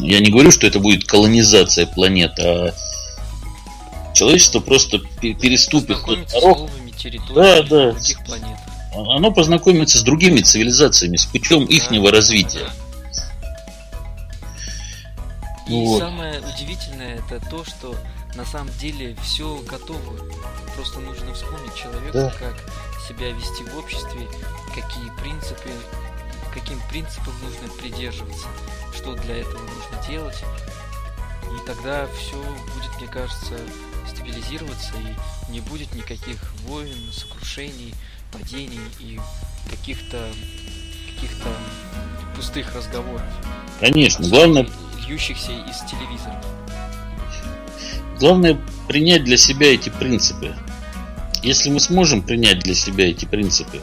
я 0.00 0.20
не 0.20 0.30
говорю, 0.30 0.50
что 0.50 0.66
это 0.66 0.78
будет 0.78 1.04
колонизация 1.04 1.86
планет, 1.86 2.38
а 2.38 2.74
человечество 4.14 4.60
просто 4.60 4.98
переступит 5.20 5.98
тот 6.04 6.18
порог. 6.32 6.70
Да, 7.34 7.62
да. 7.62 7.96
Планет. 8.26 8.58
Оно 8.94 9.32
познакомится 9.32 9.98
с 9.98 10.02
другими 10.02 10.40
цивилизациями, 10.40 11.16
с 11.16 11.24
путем 11.24 11.66
да, 11.66 11.74
ихнего 11.74 12.10
развития. 12.10 12.70
И 15.66 15.72
вот. 15.72 15.98
самое 15.98 16.40
удивительное 16.40 17.18
это 17.18 17.40
то, 17.48 17.64
что 17.64 17.96
на 18.34 18.44
самом 18.44 18.72
деле 18.78 19.16
все 19.22 19.58
готово. 19.68 20.18
Просто 20.76 21.00
нужно 21.00 21.32
вспомнить 21.34 21.74
человеку, 21.74 22.12
да. 22.12 22.34
как 22.38 22.54
себя 23.08 23.30
вести 23.30 23.64
в 23.64 23.78
обществе, 23.78 24.28
какие 24.74 25.10
принципы, 25.22 25.70
каким 26.52 26.80
принципам 26.90 27.32
нужно 27.42 27.68
придерживаться, 27.80 28.46
что 28.94 29.14
для 29.14 29.38
этого 29.38 29.60
нужно 29.60 30.06
делать. 30.08 30.42
И 31.44 31.66
тогда 31.66 32.06
все 32.18 32.36
будет, 32.36 32.98
мне 32.98 33.06
кажется, 33.06 33.58
стабилизироваться 34.08 34.92
и 34.98 35.52
не 35.52 35.60
будет 35.60 35.94
никаких 35.94 36.38
войн, 36.66 37.12
сокрушений, 37.12 37.94
падений 38.32 38.80
и 39.00 39.20
каких-то 39.70 40.28
каких-то 41.14 41.48
пустых 42.34 42.74
разговоров. 42.74 43.22
Конечно, 43.80 44.28
главное 44.28 44.66
льющихся 45.06 45.52
из 45.52 45.78
телевизора. 45.90 46.40
Главное 48.18 48.58
принять 48.88 49.24
для 49.24 49.36
себя 49.36 49.74
эти 49.74 49.88
принципы. 49.88 50.54
Если 51.42 51.70
мы 51.70 51.80
сможем 51.80 52.22
принять 52.22 52.60
для 52.60 52.74
себя 52.74 53.10
эти 53.10 53.24
принципы, 53.24 53.80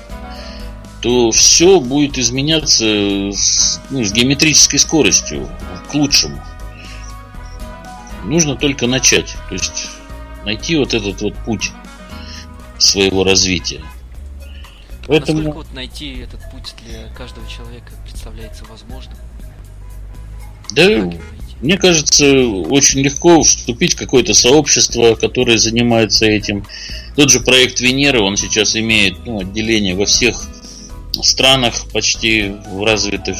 то 1.01 1.31
все 1.31 1.79
будет 1.79 2.17
изменяться 2.17 2.85
с, 2.85 3.79
ну, 3.89 4.03
с 4.03 4.11
геометрической 4.11 4.79
скоростью 4.79 5.49
к 5.89 5.93
лучшему. 5.93 6.41
Нужно 8.23 8.55
только 8.55 8.87
начать. 8.87 9.35
То 9.49 9.55
есть 9.55 9.89
найти 10.45 10.77
вот 10.77 10.93
этот 10.93 11.21
вот 11.21 11.35
путь 11.45 11.71
своего 12.77 13.23
развития. 13.23 13.81
Поэтому... 15.07 15.39
Насколько 15.39 15.57
вот 15.57 15.73
найти 15.73 16.19
этот 16.19 16.39
путь 16.51 16.73
для 16.83 17.09
каждого 17.15 17.47
человека 17.47 17.91
представляется 18.03 18.65
возможным? 18.65 19.17
Да, 20.71 21.11
мне 21.61 21.77
кажется, 21.77 22.25
очень 22.47 23.01
легко 23.01 23.41
вступить 23.43 23.93
в 23.93 23.97
какое-то 23.97 24.33
сообщество, 24.33 25.15
которое 25.15 25.57
занимается 25.57 26.25
этим. 26.25 26.65
Тот 27.15 27.29
же 27.29 27.39
проект 27.39 27.79
Венера, 27.79 28.21
он 28.21 28.35
сейчас 28.35 28.75
имеет 28.75 29.25
ну, 29.25 29.41
отделение 29.41 29.95
во 29.95 30.05
всех 30.05 30.49
странах 31.21 31.85
почти 31.93 32.53
развитых. 32.79 33.37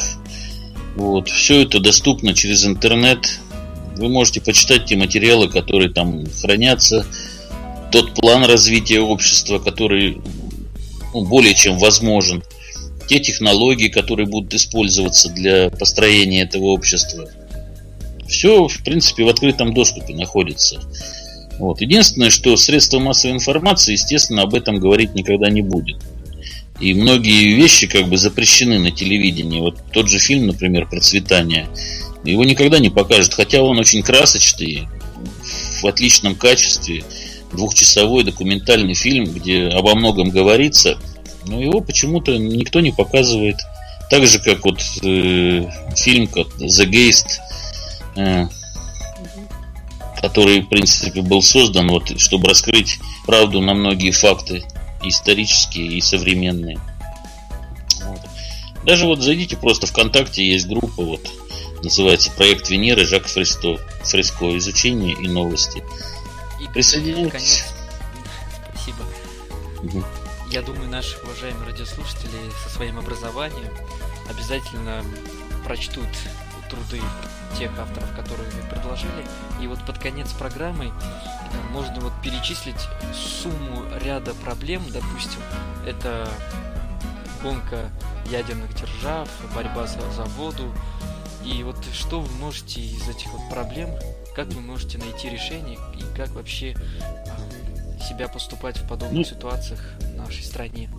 Вот. 0.94 1.28
Все 1.28 1.62
это 1.62 1.80
доступно 1.80 2.34
через 2.34 2.64
интернет. 2.64 3.40
Вы 3.96 4.08
можете 4.08 4.40
почитать 4.40 4.86
те 4.86 4.96
материалы, 4.96 5.48
которые 5.48 5.90
там 5.90 6.24
хранятся. 6.40 7.04
Тот 7.90 8.14
план 8.14 8.44
развития 8.44 9.00
общества, 9.00 9.58
который 9.58 10.18
ну, 11.12 11.24
более 11.26 11.54
чем 11.54 11.78
возможен. 11.78 12.42
Те 13.08 13.20
технологии, 13.20 13.88
которые 13.88 14.26
будут 14.26 14.54
использоваться 14.54 15.28
для 15.28 15.70
построения 15.70 16.42
этого 16.42 16.66
общества. 16.66 17.28
Все, 18.28 18.66
в 18.68 18.82
принципе, 18.82 19.24
в 19.24 19.28
открытом 19.28 19.74
доступе 19.74 20.14
находится. 20.14 20.80
Вот. 21.58 21.80
Единственное, 21.80 22.30
что 22.30 22.56
средства 22.56 22.98
массовой 22.98 23.34
информации, 23.34 23.92
естественно, 23.92 24.42
об 24.42 24.54
этом 24.54 24.78
говорить 24.78 25.14
никогда 25.14 25.50
не 25.50 25.62
будет. 25.62 26.02
И 26.80 26.94
многие 26.94 27.54
вещи 27.54 27.86
как 27.86 28.08
бы 28.08 28.16
запрещены 28.16 28.78
на 28.78 28.90
телевидении. 28.90 29.60
Вот 29.60 29.78
тот 29.92 30.08
же 30.08 30.18
фильм, 30.18 30.46
например, 30.46 30.88
«Процветание», 30.88 31.68
его 32.24 32.44
никогда 32.44 32.78
не 32.78 32.88
покажут, 32.88 33.34
хотя 33.34 33.62
он 33.62 33.78
очень 33.78 34.02
красочный, 34.02 34.88
в 35.80 35.86
отличном 35.86 36.34
качестве, 36.34 37.04
двухчасовой 37.52 38.24
документальный 38.24 38.94
фильм, 38.94 39.24
где 39.24 39.66
обо 39.66 39.94
многом 39.94 40.30
говорится, 40.30 40.98
но 41.46 41.60
его 41.60 41.80
почему-то 41.80 42.36
никто 42.36 42.80
не 42.80 42.92
показывает. 42.92 43.56
Так 44.10 44.26
же, 44.26 44.38
как 44.40 44.64
вот 44.64 44.80
э, 45.02 45.70
фильм 45.96 46.26
как 46.26 46.46
«The 46.58 46.86
Geist», 46.86 47.40
Э, 48.16 48.46
который, 50.20 50.60
в 50.60 50.68
принципе, 50.68 51.20
был 51.20 51.42
создан, 51.42 51.88
вот, 51.88 52.20
чтобы 52.20 52.48
раскрыть 52.48 52.98
правду 53.26 53.60
на 53.60 53.74
многие 53.74 54.12
факты, 54.12 54.62
исторические 55.02 55.88
и 55.88 56.00
современные. 56.00 56.78
Вот. 58.04 58.20
Даже 58.84 59.06
вот 59.06 59.20
зайдите 59.20 59.56
просто 59.56 59.86
ВКонтакте, 59.88 60.46
есть 60.46 60.68
группа, 60.68 61.02
вот, 61.02 61.28
называется 61.82 62.30
«Проект 62.30 62.70
Венеры» 62.70 63.04
Жак 63.04 63.26
Фресто, 63.26 63.78
Фреско, 64.04 64.56
изучение 64.58 65.14
и 65.14 65.26
новости. 65.26 65.82
И 66.60 66.68
Присоединяйтесь. 66.72 67.64
Спасибо. 68.70 69.02
Угу. 69.82 70.04
Я 70.52 70.60
думаю, 70.60 70.86
наши 70.90 71.16
уважаемые 71.24 71.64
радиослушатели 71.64 72.50
со 72.62 72.68
своим 72.68 72.98
образованием 72.98 73.72
обязательно 74.28 75.02
прочтут 75.64 76.10
труды 76.68 77.00
тех 77.58 77.70
авторов, 77.78 78.14
которые 78.14 78.50
мы 78.50 78.68
предложили. 78.68 79.24
И 79.62 79.66
вот 79.66 79.82
под 79.86 79.98
конец 79.98 80.30
программы 80.34 80.88
э, 80.88 80.92
можно 81.70 81.98
вот 82.00 82.12
перечислить 82.22 82.86
сумму 83.14 83.82
ряда 84.04 84.34
проблем, 84.44 84.82
допустим, 84.90 85.40
это 85.86 86.28
гонка 87.42 87.88
ядерных 88.26 88.74
держав, 88.74 89.30
борьба 89.54 89.86
за, 89.86 90.02
за 90.10 90.24
воду. 90.24 90.70
И 91.46 91.62
вот 91.62 91.82
что 91.94 92.20
вы 92.20 92.30
можете 92.36 92.82
из 92.82 93.08
этих 93.08 93.28
вот 93.28 93.48
проблем, 93.48 93.88
как 94.36 94.48
вы 94.48 94.60
можете 94.60 94.98
найти 94.98 95.30
решение 95.30 95.78
и 95.96 96.14
как 96.14 96.28
вообще 96.32 96.74
э, 96.74 97.61
себя 98.02 98.28
поступать 98.28 98.76
в 98.78 98.86
подобных 98.88 99.12
ну, 99.12 99.24
ситуациях 99.24 99.80
в 100.00 100.16
нашей 100.16 100.42
стране? 100.44 100.90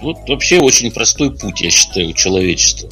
Вот 0.00 0.16
вообще 0.28 0.60
очень 0.60 0.90
простой 0.90 1.36
путь, 1.36 1.60
я 1.60 1.70
считаю, 1.70 2.10
у 2.10 2.12
человечества. 2.12 2.90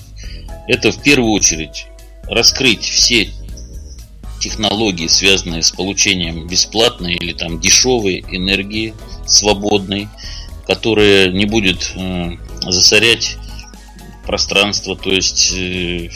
Это 0.68 0.92
в 0.92 1.02
первую 1.02 1.32
очередь 1.32 1.86
раскрыть 2.28 2.84
все 2.84 3.30
технологии, 4.40 5.06
связанные 5.06 5.62
с 5.62 5.70
получением 5.70 6.46
бесплатной 6.46 7.14
или 7.14 7.32
там 7.32 7.60
дешевой 7.60 8.24
энергии, 8.30 8.94
свободной, 9.26 10.08
которая 10.66 11.30
не 11.30 11.44
будет 11.46 11.92
э, 11.94 12.36
засорять 12.62 13.36
пространство, 14.24 14.96
то 14.96 15.10
есть 15.10 15.52
э, 15.52 16.10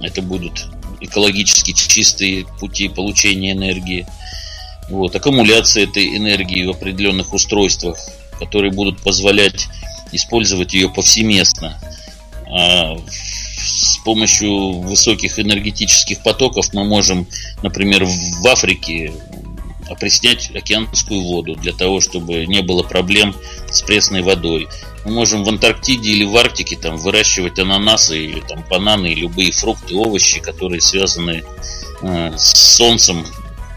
это 0.00 0.22
будут 0.22 0.66
экологически 1.00 1.72
чистые 1.72 2.46
пути 2.60 2.88
получения 2.88 3.52
энергии. 3.52 4.06
Вот, 4.88 5.14
аккумуляция 5.14 5.84
этой 5.84 6.16
энергии 6.16 6.64
в 6.64 6.70
определенных 6.70 7.32
устройствах, 7.32 7.98
которые 8.38 8.72
будут 8.72 9.00
позволять 9.00 9.68
использовать 10.12 10.74
ее 10.74 10.88
повсеместно. 10.88 11.78
А 12.46 12.96
с 13.56 13.98
помощью 14.04 14.80
высоких 14.80 15.38
энергетических 15.38 16.22
потоков 16.22 16.72
мы 16.74 16.84
можем, 16.84 17.26
например, 17.62 18.04
в 18.04 18.46
Африке 18.46 19.12
опреснять 19.88 20.50
океанскую 20.54 21.20
воду 21.20 21.56
для 21.56 21.72
того, 21.72 22.00
чтобы 22.00 22.46
не 22.46 22.62
было 22.62 22.82
проблем 22.82 23.34
с 23.70 23.82
пресной 23.82 24.22
водой. 24.22 24.68
Мы 25.04 25.12
можем 25.12 25.44
в 25.44 25.48
Антарктиде 25.48 26.10
или 26.10 26.24
в 26.24 26.36
Арктике 26.36 26.76
там, 26.76 26.96
выращивать 26.96 27.58
ананасы 27.58 28.24
или 28.24 28.40
там, 28.40 28.64
бананы, 28.68 29.14
любые 29.14 29.52
фрукты, 29.52 29.94
овощи, 29.94 30.40
которые 30.40 30.80
связаны 30.80 31.44
э, 32.02 32.32
с 32.36 32.76
солнцем, 32.76 33.26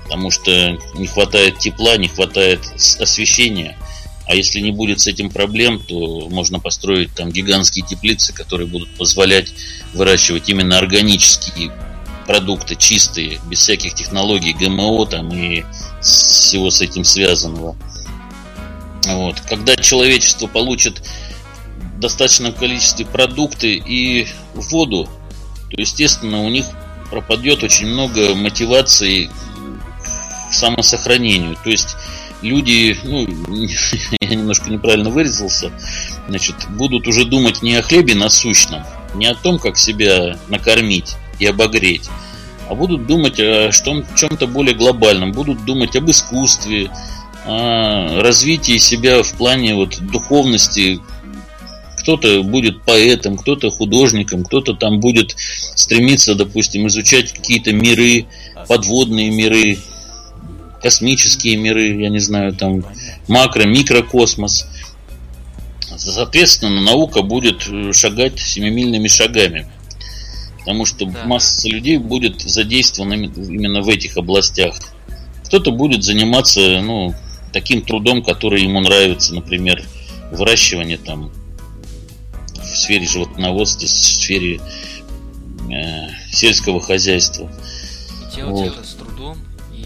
потому 0.08 0.32
что 0.32 0.78
не 0.96 1.06
хватает 1.06 1.60
тепла, 1.60 1.98
не 1.98 2.08
хватает 2.08 2.62
освещения. 3.00 3.78
А 4.26 4.36
если 4.36 4.62
не 4.62 4.72
будет 4.72 5.02
с 5.02 5.08
этим 5.08 5.30
проблем, 5.30 5.80
то 5.80 6.30
можно 6.30 6.60
построить 6.60 7.14
там 7.14 7.30
гигантские 7.30 7.86
теплицы, 7.86 8.34
которые 8.34 8.68
будут 8.68 8.90
позволять 8.96 9.54
выращивать 9.94 10.48
именно 10.48 10.78
органические 10.78 11.72
продукты, 12.26 12.76
чистые, 12.76 13.42
без 13.50 13.60
всяких 13.60 13.96
технологий, 13.96 14.54
ГМО 14.54 15.06
там 15.08 15.30
и 15.30 15.66
всего 16.02 16.72
с 16.72 16.80
этим 16.80 17.04
связанного. 17.04 17.76
Вот. 19.08 19.42
Когда 19.42 19.76
человечество 19.76 20.48
получит 20.48 21.02
в 21.98 22.00
достаточном 22.00 22.54
количестве 22.54 23.06
продукты 23.06 23.74
и 23.76 24.28
воду, 24.54 25.10
то, 25.70 25.82
естественно, 25.82 26.44
у 26.44 26.50
них 26.50 26.66
пропадет 27.10 27.64
очень 27.64 27.88
много 27.88 28.36
мотивации 28.36 29.30
к 30.50 30.54
самосохранению. 30.54 31.58
То 31.64 31.70
есть 31.70 31.96
люди, 32.42 32.98
ну, 33.04 33.28
я 34.22 34.30
немножко 34.30 34.70
неправильно 34.70 35.10
выразился, 35.10 35.72
значит, 36.28 36.56
будут 36.70 37.08
уже 37.08 37.26
думать 37.26 37.62
не 37.62 37.76
о 37.76 37.82
хлебе 37.82 38.16
насущном, 38.16 38.84
не 39.16 39.28
о 39.28 39.36
том, 39.36 39.60
как 39.60 39.78
себя 39.78 40.38
накормить 40.48 41.16
и 41.40 41.46
обогреть, 41.46 42.10
а 42.70 42.76
будут 42.76 43.08
думать 43.08 43.40
о 43.40 43.72
чем-то 43.72 44.48
более 44.48 44.76
глобальном, 44.76 45.32
будут 45.32 45.64
думать 45.66 45.96
об 45.96 46.10
искусстве, 46.10 46.92
о 47.46 48.22
развитии 48.22 48.78
себя 48.78 49.24
в 49.24 49.34
плане 49.34 49.76
вот 49.76 50.00
духовности, 50.02 51.00
кто-то 51.98 52.42
будет 52.44 52.84
поэтом, 52.84 53.38
кто-то 53.38 53.70
художником, 53.70 54.44
кто-то 54.44 54.74
там 54.74 55.00
будет 55.00 55.36
стремиться, 55.38 56.36
допустим, 56.36 56.88
изучать 56.88 57.34
какие-то 57.34 57.74
миры, 57.74 58.26
подводные 58.68 59.30
миры, 59.30 59.78
космические 60.82 61.58
миры, 61.58 62.02
я 62.02 62.10
не 62.10 62.20
знаю, 62.20 62.54
там 62.54 62.86
макро, 63.28 63.64
микрокосмос. 63.66 64.68
Соответственно, 65.98 66.82
наука 66.82 67.22
будет 67.22 67.68
э, 67.68 67.92
шагать 67.94 68.40
семимильными 68.40 69.08
шагами. 69.08 69.68
Потому 70.60 70.86
что 70.86 71.06
да. 71.06 71.26
масса 71.26 71.70
людей 71.70 71.98
будет 71.98 72.42
задействована 72.42 73.14
именно 73.14 73.82
в 73.82 73.90
этих 73.90 74.18
областях. 74.18 74.76
Кто-то 75.46 75.72
будет 75.72 76.04
заниматься 76.04 76.82
ну, 76.82 77.16
таким 77.54 77.82
трудом, 77.82 78.24
который 78.24 78.62
ему 78.62 78.82
нравится, 78.82 79.34
например, 79.34 79.84
выращивание 80.32 80.98
там 80.98 81.32
в 82.54 82.78
сфере 82.78 83.08
животноводства, 83.08 83.86
в 83.86 83.90
сфере 83.90 84.60
э, 85.72 86.10
сельского 86.32 86.82
хозяйства. 86.82 87.50
Делать 88.36 88.76
вот. 88.76 88.97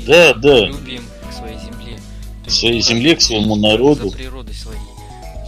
Да, 0.06 0.34
да. 0.34 0.66
любим 0.68 1.04
к 1.30 1.34
своей 1.34 1.58
земле. 1.60 2.00
К 2.46 2.50
своей 2.50 2.82
земле, 2.82 3.16
к 3.16 3.22
своему 3.22 3.56
народу. 3.56 4.10
За 4.10 4.18
природой 4.18 4.54
своей, 4.54 4.80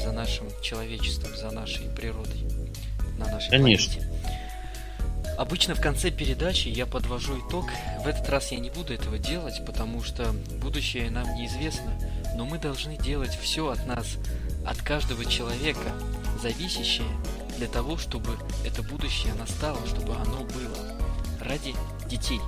за 0.03 0.11
нашим 0.11 0.47
человечеством, 0.61 1.35
за 1.35 1.51
нашей 1.51 1.89
природой, 1.95 2.43
на 3.17 3.25
нашей 3.27 3.49
Конечно. 3.49 3.93
планете. 3.93 4.13
Обычно 5.37 5.73
в 5.73 5.81
конце 5.81 6.11
передачи 6.11 6.67
я 6.67 6.85
подвожу 6.85 7.39
итог. 7.39 7.65
В 8.03 8.07
этот 8.07 8.29
раз 8.29 8.51
я 8.51 8.59
не 8.59 8.69
буду 8.69 8.93
этого 8.93 9.17
делать, 9.17 9.65
потому 9.65 10.03
что 10.03 10.31
будущее 10.61 11.09
нам 11.09 11.33
неизвестно, 11.35 11.91
но 12.35 12.45
мы 12.45 12.59
должны 12.59 12.97
делать 12.97 13.35
все 13.41 13.67
от 13.69 13.85
нас, 13.87 14.17
от 14.65 14.77
каждого 14.81 15.25
человека, 15.25 15.93
зависящее 16.41 17.07
для 17.57 17.67
того, 17.67 17.97
чтобы 17.97 18.29
это 18.65 18.83
будущее 18.83 19.33
настало, 19.33 19.79
чтобы 19.87 20.13
оно 20.15 20.43
было 20.43 20.97
ради 21.41 21.73
детей. 22.07 22.39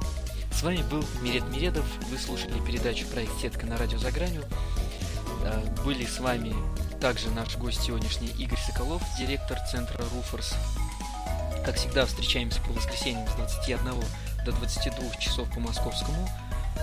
С 0.56 0.64
вами 0.64 0.82
был 0.84 1.03
Мирет 1.22 1.43
Миредов, 1.49 1.84
вы 2.10 2.18
слушали 2.18 2.58
передачу 2.66 3.06
«Проект 3.08 3.38
Сетка» 3.41 3.66
на 3.66 3.78
радио 3.78 3.97
«За 3.97 4.10
гранью». 4.10 4.41
Э, 5.43 5.62
были 5.84 6.06
с 6.06 6.20
вами 6.20 6.56
также 7.01 7.30
наш 7.30 7.58
гость 7.58 7.84
сегодняшний 7.84 8.30
Игорь 8.30 8.58
Соколов, 8.66 9.03
директор 9.20 9.60
центра 9.70 10.01
«Руфорс». 10.16 10.56
Как 11.66 11.76
всегда, 11.76 12.06
встречаемся 12.06 12.62
по 12.62 12.72
воскресеньям 12.72 13.28
с 13.28 13.34
21 13.34 13.80
до 14.45 14.51
22 14.53 15.16
часов 15.18 15.53
по 15.53 15.60
московскому 15.60 16.26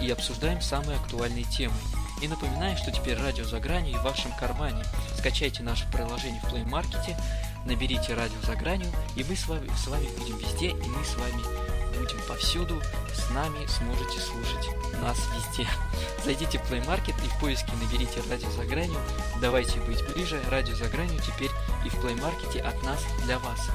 и 0.03 0.11
обсуждаем 0.11 0.61
самые 0.61 0.99
актуальные 0.99 1.45
темы. 1.45 1.75
И 2.21 2.29
напоминаю, 2.29 2.77
что 2.77 2.93
теперь 2.93 3.17
радио 3.17 3.45
за 3.45 3.59
гранью 3.59 3.99
в 3.99 4.03
вашем 4.03 4.33
кармане. 4.33 4.85
Скачайте 5.17 5.63
наше 5.63 5.91
приложение 5.91 6.43
в 6.43 6.53
Play 6.53 6.69
Market, 6.69 7.19
наберите 7.65 8.13
радио 8.13 8.41
за 8.47 8.55
гранью, 8.55 8.93
и 9.17 9.25
мы 9.25 9.35
с 9.35 9.49
вами, 9.49 9.71
с 9.83 9.87
вами 9.87 10.09
будем 10.19 10.37
везде, 10.37 10.69
и 10.69 10.89
мы 10.89 11.03
с 11.03 11.17
вами 11.17 11.82
будем 12.03 12.19
повсюду, 12.27 12.83
с 13.15 13.31
нами 13.31 13.65
сможете 13.67 14.19
слушать 14.19 14.71
нас 15.01 15.19
везде. 15.37 15.69
Зайдите 16.25 16.59
в 16.59 16.63
Play 16.63 16.85
Market 16.85 17.15
и 17.25 17.29
в 17.29 17.41
поиске 17.41 17.73
наберите 17.81 18.21
радио 18.29 18.51
за 18.51 18.65
гранью. 18.65 18.99
Давайте 19.41 19.79
быть 19.81 20.05
ближе, 20.13 20.41
радио 20.51 20.75
за 20.75 20.89
гранью 20.89 21.21
теперь 21.21 21.51
и 21.85 21.89
в 21.89 21.95
Play 21.95 22.19
Market 22.19 22.61
от 22.61 22.83
нас 22.83 22.99
для 23.25 23.39
вас. 23.39 23.69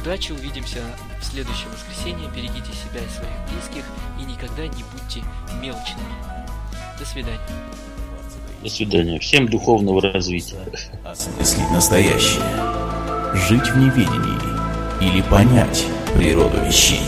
Удачи, 0.00 0.32
увидимся 0.32 0.82
в 1.20 1.24
следующее 1.24 1.68
воскресенье. 1.70 2.28
Берегите 2.28 2.72
себя 2.72 3.00
и 3.00 3.08
своих 3.08 3.36
близких 3.50 3.84
и 4.20 4.24
никогда 4.24 4.66
не 4.66 4.84
будьте 4.92 5.24
мелочными. 5.60 6.14
До 6.98 7.06
свидания. 7.06 7.40
До 8.62 8.68
свидания. 8.68 9.18
Всем 9.18 9.48
духовного 9.48 10.02
развития. 10.02 10.60
Осмыслить 11.04 11.70
настоящее. 11.70 12.42
Жить 13.48 13.68
в 13.68 13.76
неведении. 13.78 14.36
Или 15.00 15.22
понять 15.22 15.86
природу 16.14 16.58
вещей. 16.64 17.00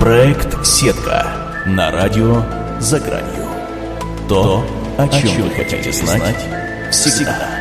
Проект 0.00 0.64
«Сетка» 0.64 1.62
на 1.66 1.90
радио 1.90 2.42
«За 2.80 2.98
гранью». 2.98 3.46
То, 4.30 4.64
о 4.96 5.06
чем 5.08 5.42
вы 5.42 5.50
хотите 5.50 5.92
знать, 5.92 6.38
всегда. 6.90 7.59